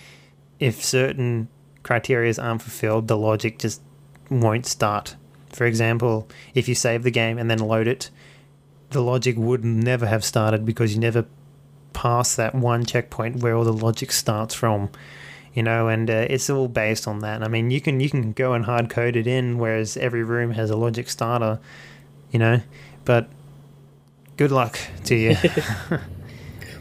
[0.60, 1.48] if certain
[1.82, 3.80] criteria aren't fulfilled, the logic just
[4.28, 5.16] won't start.
[5.52, 8.10] For example, if you save the game and then load it,
[8.90, 11.26] the logic would never have started because you never
[11.92, 14.90] pass that one checkpoint where all the logic starts from.
[15.54, 17.42] You know, and uh, it's all based on that.
[17.42, 20.50] I mean, you can you can go and hard code it in, whereas every room
[20.50, 21.58] has a logic starter.
[22.30, 22.60] You know,
[23.06, 23.28] but
[24.36, 25.36] good luck to you.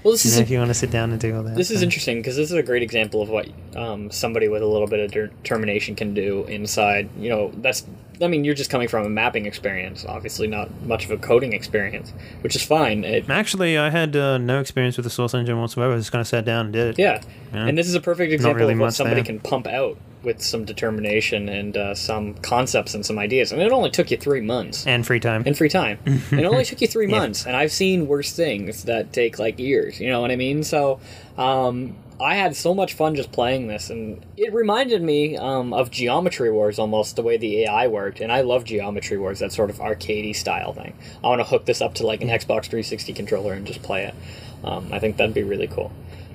[0.05, 1.55] Well, this you is know, if you want to sit down and do all that.
[1.55, 4.67] This is interesting because this is a great example of what um, somebody with a
[4.67, 7.09] little bit of determination can do inside.
[7.17, 7.83] You know, that's.
[8.21, 11.53] I mean, you're just coming from a mapping experience, obviously not much of a coding
[11.53, 13.03] experience, which is fine.
[13.03, 15.93] It, Actually, I had uh, no experience with the Source engine whatsoever.
[15.93, 16.99] I just kind of sat down and did it.
[16.99, 17.21] yeah.
[17.53, 17.67] Yeah.
[17.67, 19.25] and this is a perfect example really of what somebody there.
[19.25, 23.51] can pump out with some determination and uh, some concepts and some ideas.
[23.51, 24.85] And it only took you three months.
[24.87, 25.43] And free time.
[25.45, 25.99] and free time.
[26.31, 27.19] And it only took you three Yeah.
[27.19, 29.99] months, and I've seen worse things that take like years.
[30.01, 30.63] You know what I mean?
[30.63, 30.99] So,
[31.37, 35.91] um, I had so much fun just playing this, and it reminded me um, of
[35.91, 38.21] Geometry Wars almost the way the AI worked.
[38.21, 40.95] And I love Geometry Wars, that sort of arcadey style thing.
[41.23, 44.05] I want to hook this up to like an Xbox 360 controller and just play
[44.05, 44.15] it.
[44.63, 45.91] Um, I think that'd be really cool.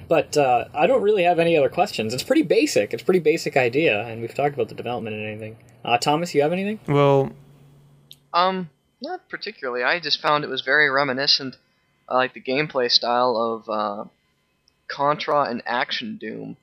[0.06, 2.12] But uh, I don't really have any other questions.
[2.12, 2.92] It's pretty basic.
[2.92, 5.56] It's a pretty basic idea, and we've talked about the development and anything.
[5.84, 6.78] Uh, Thomas, you have anything?
[6.88, 7.30] well,
[8.34, 8.68] Um,
[9.00, 9.82] not particularly.
[9.82, 11.56] I just found it was very reminiscent,
[12.10, 14.04] uh, like the gameplay style of uh,
[14.90, 16.56] Contra and Action Doom.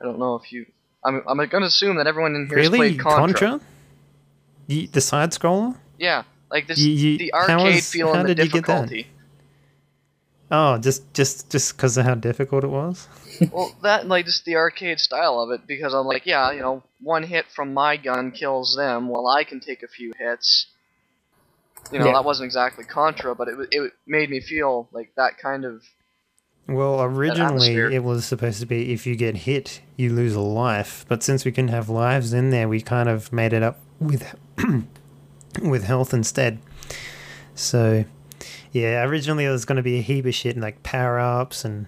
[0.00, 0.66] I don't know if you.
[1.04, 2.78] I'm I'm gonna assume that everyone in here has really?
[2.78, 3.48] played Contra.
[3.50, 3.60] Contra?
[4.66, 5.76] You, the side scroller?
[5.98, 8.88] Yeah, like this You- you- the arcade was- feel and the did you get that?
[8.88, 9.06] difficulty.
[10.52, 13.06] Oh, just just just because of how difficult it was.
[13.52, 16.82] well, that like just the arcade style of it, because I'm like, yeah, you know,
[17.00, 20.66] one hit from my gun kills them, while I can take a few hits.
[21.92, 22.12] You know, Yeah.
[22.14, 25.82] that wasn't exactly Contra, but it it made me feel like that kind of.
[26.66, 31.04] Well, originally it was supposed to be if you get hit, you lose a life.
[31.08, 34.36] But since we couldn't have lives in there, we kind of made it up with
[35.62, 36.60] with health instead.
[37.54, 38.04] So,
[38.72, 41.64] yeah, originally there was going to be a heap of shit and like power ups
[41.64, 41.86] and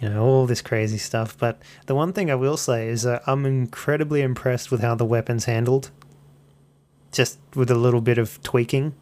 [0.00, 1.36] you know all this crazy stuff.
[1.36, 5.04] But the one thing I will say is that I'm incredibly impressed with how the
[5.04, 5.90] weapons handled.
[7.10, 8.94] Just with a little bit of tweaking.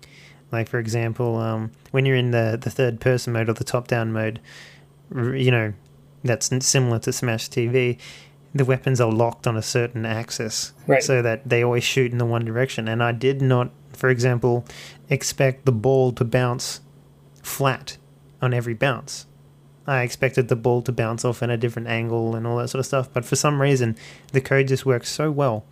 [0.50, 3.88] Like for example, um, when you're in the, the third person mode or the top
[3.88, 4.38] down mode,
[5.14, 5.72] you know,
[6.24, 7.98] that's similar to Smash TV.
[8.54, 11.02] The weapons are locked on a certain axis, Right.
[11.02, 12.86] so that they always shoot in the one direction.
[12.86, 14.64] And I did not, for example,
[15.08, 16.80] expect the ball to bounce
[17.42, 17.96] flat
[18.40, 19.26] on every bounce.
[19.86, 22.80] I expected the ball to bounce off in a different angle and all that sort
[22.80, 23.08] of stuff.
[23.12, 23.96] But for some reason,
[24.32, 25.64] the code just works so well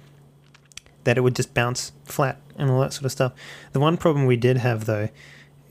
[1.05, 3.33] that it would just bounce flat and all that sort of stuff.
[3.73, 5.11] The one problem we did have though,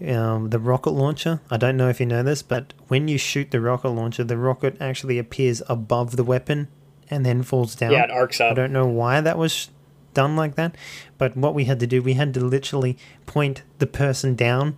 [0.08, 1.42] um, the rocket launcher.
[1.50, 4.38] I don't know if you know this, but when you shoot the rocket launcher, the
[4.38, 6.68] rocket actually appears above the weapon
[7.10, 7.92] and then falls down.
[7.92, 9.70] Yeah, it arcs I don't know why that was
[10.14, 10.76] done like that,
[11.18, 14.78] but what we had to do, we had to literally point the person down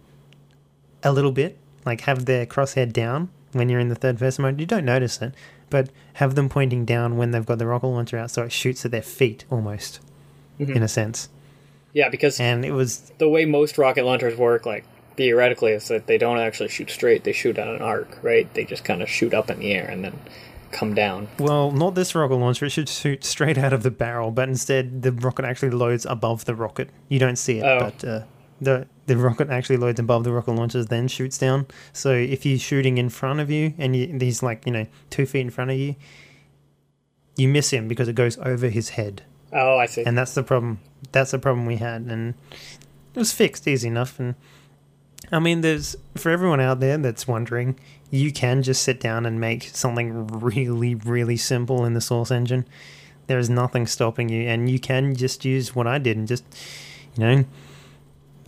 [1.03, 4.59] a little bit, like have their crosshair down when you're in the third person mode.
[4.59, 5.33] You don't notice it,
[5.69, 8.85] but have them pointing down when they've got the rocket launcher out, so it shoots
[8.85, 9.99] at their feet almost,
[10.59, 10.75] Mhm.
[10.75, 11.29] in a sense.
[11.93, 14.85] Yeah, because And it was the way most rocket launchers work, like
[15.17, 18.51] theoretically is that they don't actually shoot straight; they shoot at an arc, right?
[18.53, 20.19] They just kind of shoot up in the air and then
[20.71, 21.27] come down.
[21.37, 22.65] Well, not this rocket launcher.
[22.65, 26.45] It should shoot straight out of the barrel, but instead the rocket actually loads above
[26.45, 26.89] the rocket.
[27.09, 27.79] You don't see it, Oh.
[27.79, 28.21] but uh,
[28.61, 31.67] the the rocket actually loads above the rocket launcher, then shoots down.
[31.91, 35.25] So if you're shooting in front of you and you, he's like you know two
[35.25, 35.95] feet in front of you,
[37.35, 39.23] you miss him because it goes over his head,
[39.53, 40.03] Oh, I see.
[40.05, 40.79] and that's the problem.
[41.11, 42.35] That's the problem we had, and
[43.13, 44.19] it was fixed easy enough.
[44.19, 44.35] And
[45.31, 47.79] I mean, there's for everyone out there that's wondering,
[48.09, 52.67] you can just sit down and make something really, really simple in the Source engine.
[53.27, 56.43] There is nothing stopping you, and you can just use what I did and just,
[57.15, 57.45] you know,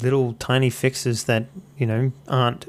[0.01, 1.45] little tiny fixes that
[1.77, 2.67] you know aren't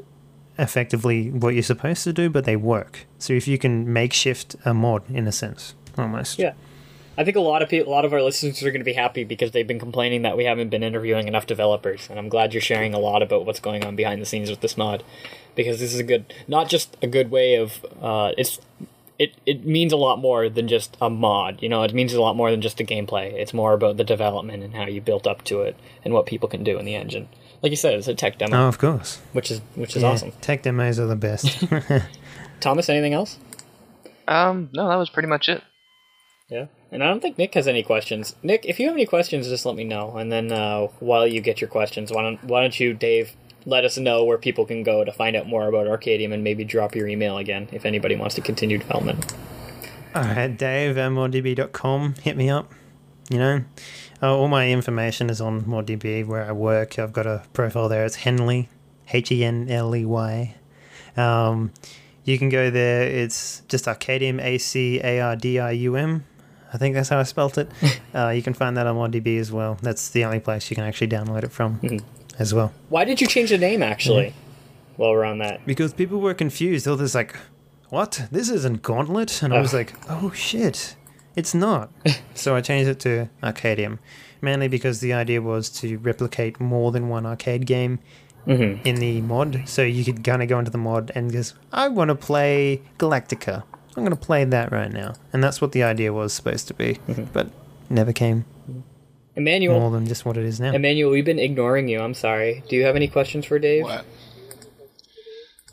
[0.59, 3.07] effectively what you're supposed to do, but they work.
[3.19, 6.39] So if you can makeshift a mod in a sense, almost.
[6.39, 6.53] Yeah.
[7.17, 8.93] I think a lot of people, a lot of our listeners are going to be
[8.95, 12.53] happy because they've been complaining that we haven't been interviewing enough developers, and I'm glad
[12.53, 15.05] you're sharing a lot about what's going on behind the scenes with this mod,
[15.55, 18.59] because this is a good, not just a good way of, uh, it's,
[19.17, 21.63] it it means a lot more than just a mod.
[21.63, 23.33] You know, it means a lot more than just the gameplay.
[23.33, 26.49] It's more about the development and how you built up to it and what people
[26.49, 27.29] can do in the engine.
[27.63, 29.21] Like you said, it's a tech demo, Oh, of course.
[29.33, 30.33] which is which is Yeah, awesome.
[30.41, 31.63] Tech demos are the best.
[32.61, 33.39] Thomas, anything else?
[34.27, 35.63] Um, no, that was pretty much it.
[36.49, 38.37] Yeah, and I don't think Nick has any questions.
[38.43, 40.17] Nick, if you have any questions, just let me know.
[40.17, 43.35] And then uh, while you get your questions, why don't why don't you, Dave,
[43.65, 46.63] let us know where people can go to find out more about Arcadium, and maybe
[46.65, 49.33] drop your email again if anybody wants to continue development.
[50.15, 52.17] All right, Dave at moddb.com.
[52.23, 52.73] Hit me up.
[53.31, 53.65] You know,
[54.23, 56.99] uh, all my information is on ModDB where I work.
[56.99, 58.05] I've got a profile there.
[58.05, 58.69] It's Henley,
[59.11, 60.55] H E N L E Y.
[61.17, 61.73] Um,
[62.25, 63.03] you can go there.
[63.03, 66.25] It's just Arcadium, A C A R D I U M.
[66.75, 67.71] I think that's how I spelt it.
[68.15, 69.79] uh, you can find that on ModDB as well.
[69.81, 71.81] That's the only place you can actually download it from
[72.39, 72.73] as well.
[72.89, 74.35] Why did you change the name, actually?
[74.97, 76.85] While we're on that, Because people were confused.
[76.85, 77.35] They were just like,
[77.91, 78.27] what?
[78.31, 79.43] This isn't Gauntlet?
[79.43, 80.97] And I was like, oh shit,
[81.37, 81.91] it's not.
[82.35, 83.99] so I changed it to Arcadium.
[84.41, 88.01] Mainly because the idea was to replicate more than one arcade game
[88.47, 88.85] Mhm.
[88.85, 89.63] in the mod.
[89.65, 92.83] So you could kind of go into the mod and just, I want to play
[92.99, 93.63] Galactica.
[93.97, 95.15] I'm going to play that right now.
[95.33, 96.99] And that's what the idea was supposed to be.
[97.33, 97.49] But
[97.89, 98.45] never came
[99.37, 99.79] Emanuel.
[99.79, 100.73] more than just what it is now.
[100.73, 102.01] Emanuel, we've been ignoring you.
[102.01, 102.63] I'm sorry.
[102.69, 103.85] Do you have any questions for Dave?
[103.85, 104.05] What?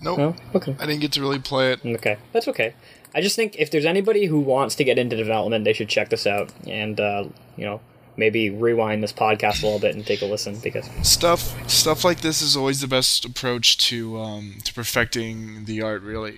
[0.01, 0.17] Nope.
[0.17, 0.35] No.
[0.55, 0.75] Okay.
[0.79, 1.85] I didn't get to really play it.
[1.85, 2.73] Okay, that's okay.
[3.13, 6.09] I just think if there's anybody who wants to get into development, they should check
[6.09, 7.25] this out and uh,
[7.55, 7.81] you know
[8.17, 12.21] maybe rewind this podcast a little bit and take a listen because Stuff stuff like
[12.21, 16.01] this is always the best approach to um, to perfecting the art.
[16.01, 16.35] Really,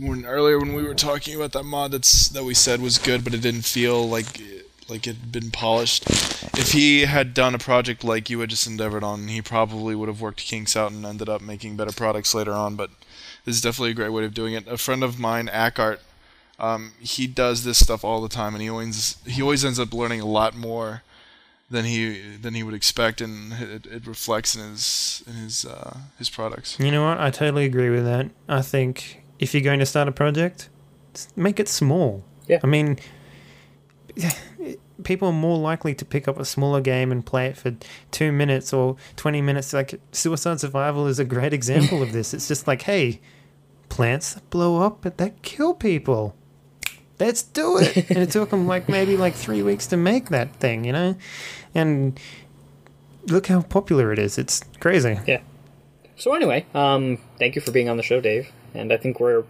[0.00, 3.24] when earlier when we were talking about that mod that's that we said was good,
[3.24, 4.40] but it didn't feel like
[4.88, 6.08] like it had been polished.
[6.58, 10.08] If he had done a project like you had just endeavored on, he probably would
[10.08, 12.74] have worked kinks out and ended up making better products later on.
[12.74, 12.90] But
[13.44, 14.66] this is definitely a great way of doing it.
[14.66, 15.98] A friend of mine, Akart,
[16.58, 19.92] um, he does this stuff all the time, and he always he always ends up
[19.92, 21.02] learning a lot more
[21.70, 25.98] than he than he would expect, and it, it reflects in his in his uh,
[26.18, 26.78] his products.
[26.80, 27.20] You know what?
[27.20, 28.30] I totally agree with that.
[28.48, 30.68] I think if you're going to start a project,
[31.36, 32.24] make it small.
[32.46, 32.60] Yeah.
[32.62, 32.98] I mean,
[35.04, 37.76] people are more likely to pick up a smaller game and play it for
[38.10, 39.72] two minutes or 20 minutes.
[39.72, 42.34] Like, Suicide Survival is a great example of this.
[42.34, 43.20] It's just like, hey,
[43.88, 46.34] plants that blow up, but that kill people.
[47.18, 47.96] Let's do it.
[48.10, 51.16] and it took them like maybe like three weeks to make that thing, you know?
[51.74, 52.18] And
[53.26, 54.38] look how popular it is.
[54.38, 55.18] It's crazy.
[55.26, 55.40] yeah.
[56.16, 58.50] So anyway, um, thank you for being on the show, Dave.
[58.74, 59.44] And I think we're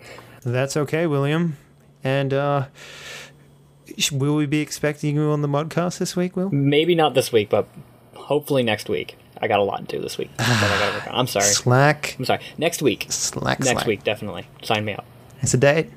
[0.45, 1.57] That's okay, William.
[2.05, 2.67] And uh
[4.13, 6.51] will we be expecting you on the modcast this week, Will?
[6.51, 7.67] maybe not this week, but
[8.15, 9.17] hopefully next week.
[9.41, 10.45] I got a lot to do this week I
[10.81, 11.15] gotta work on.
[11.15, 11.45] I'm sorry.
[11.63, 12.17] Slack.
[12.19, 12.41] I'm sorry.
[12.59, 13.07] Next week.
[13.09, 13.61] Slack.
[13.61, 13.87] Next slack.
[13.87, 14.49] week, definitely.
[14.63, 15.07] Sign me up.
[15.41, 15.91] It's a date.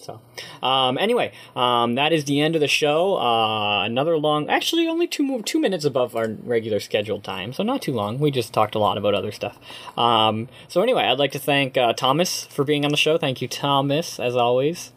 [0.00, 0.20] So,
[0.66, 3.18] um, anyway, um, that is the end of the show.
[3.18, 7.62] Uh, another long, actually, only two mo- two minutes above our regular scheduled time, so
[7.62, 8.18] not too long.
[8.18, 9.58] We just talked a lot about other stuff.
[9.98, 13.18] Um, so anyway, I'd like to thank uh, Thomas for being on the show.
[13.18, 14.92] Thank you, Thomas, as always.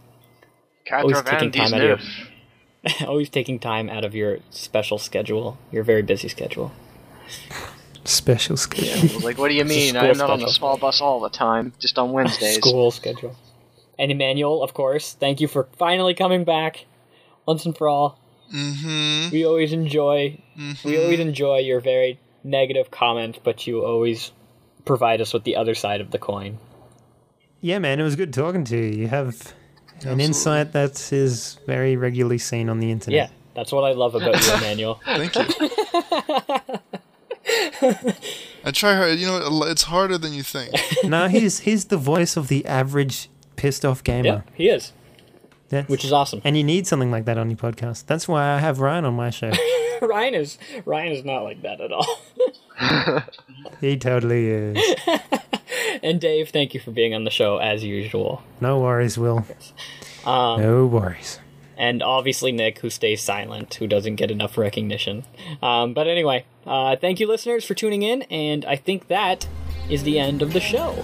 [0.91, 5.83] Always taking time out of your, always taking time out of your special schedule, your
[5.83, 6.71] very busy schedule.
[8.05, 9.21] Special schedule.
[9.21, 9.95] Like, what do you mean?
[9.95, 12.55] I'm not on the small bus all the time, just on Wednesdays.
[12.55, 13.35] School schedule.
[13.99, 16.85] And Emanuel, of course, thank you for finally coming back
[17.45, 18.19] once and for all.
[18.53, 19.31] Mm-hmm.
[19.31, 20.39] We always enjoy
[20.83, 24.31] we always enjoy your very negative comment, but you always
[24.85, 26.59] provide us with the other side of the coin.
[27.61, 29.03] Yeah, man, it was good talking to you.
[29.03, 29.53] You have
[30.05, 33.29] an insight that is very regularly seen on the internet.
[33.29, 34.99] Yeah, that's what I love about you, Emanuel.
[35.05, 35.45] Thank you.
[38.65, 39.17] I try hard.
[39.17, 40.73] You know, it's harder than you think.
[41.03, 43.29] no, he's he's the voice of the average
[43.63, 44.25] pissed off gamer.
[44.27, 44.91] Yeah, he is,
[45.69, 46.41] That's- which is awesome.
[46.43, 48.05] and you need something like that on your podcast.
[48.07, 49.51] That's why I have Ryan on my show.
[50.01, 52.19] Ryan is Ryan is not like that at all.
[53.79, 54.95] he totally is.
[56.03, 58.43] and Dave, thank you for being on the show as usual.
[58.59, 59.45] No worries, Will.
[60.25, 61.39] Um, No worries.
[61.77, 65.23] and obviously Nick, who stays silent, who doesn't get enough recognition.
[65.61, 69.47] Um, but anyway, uh, thank you, listeners, for tuning in, and I think that
[69.89, 71.01] is the end of the show.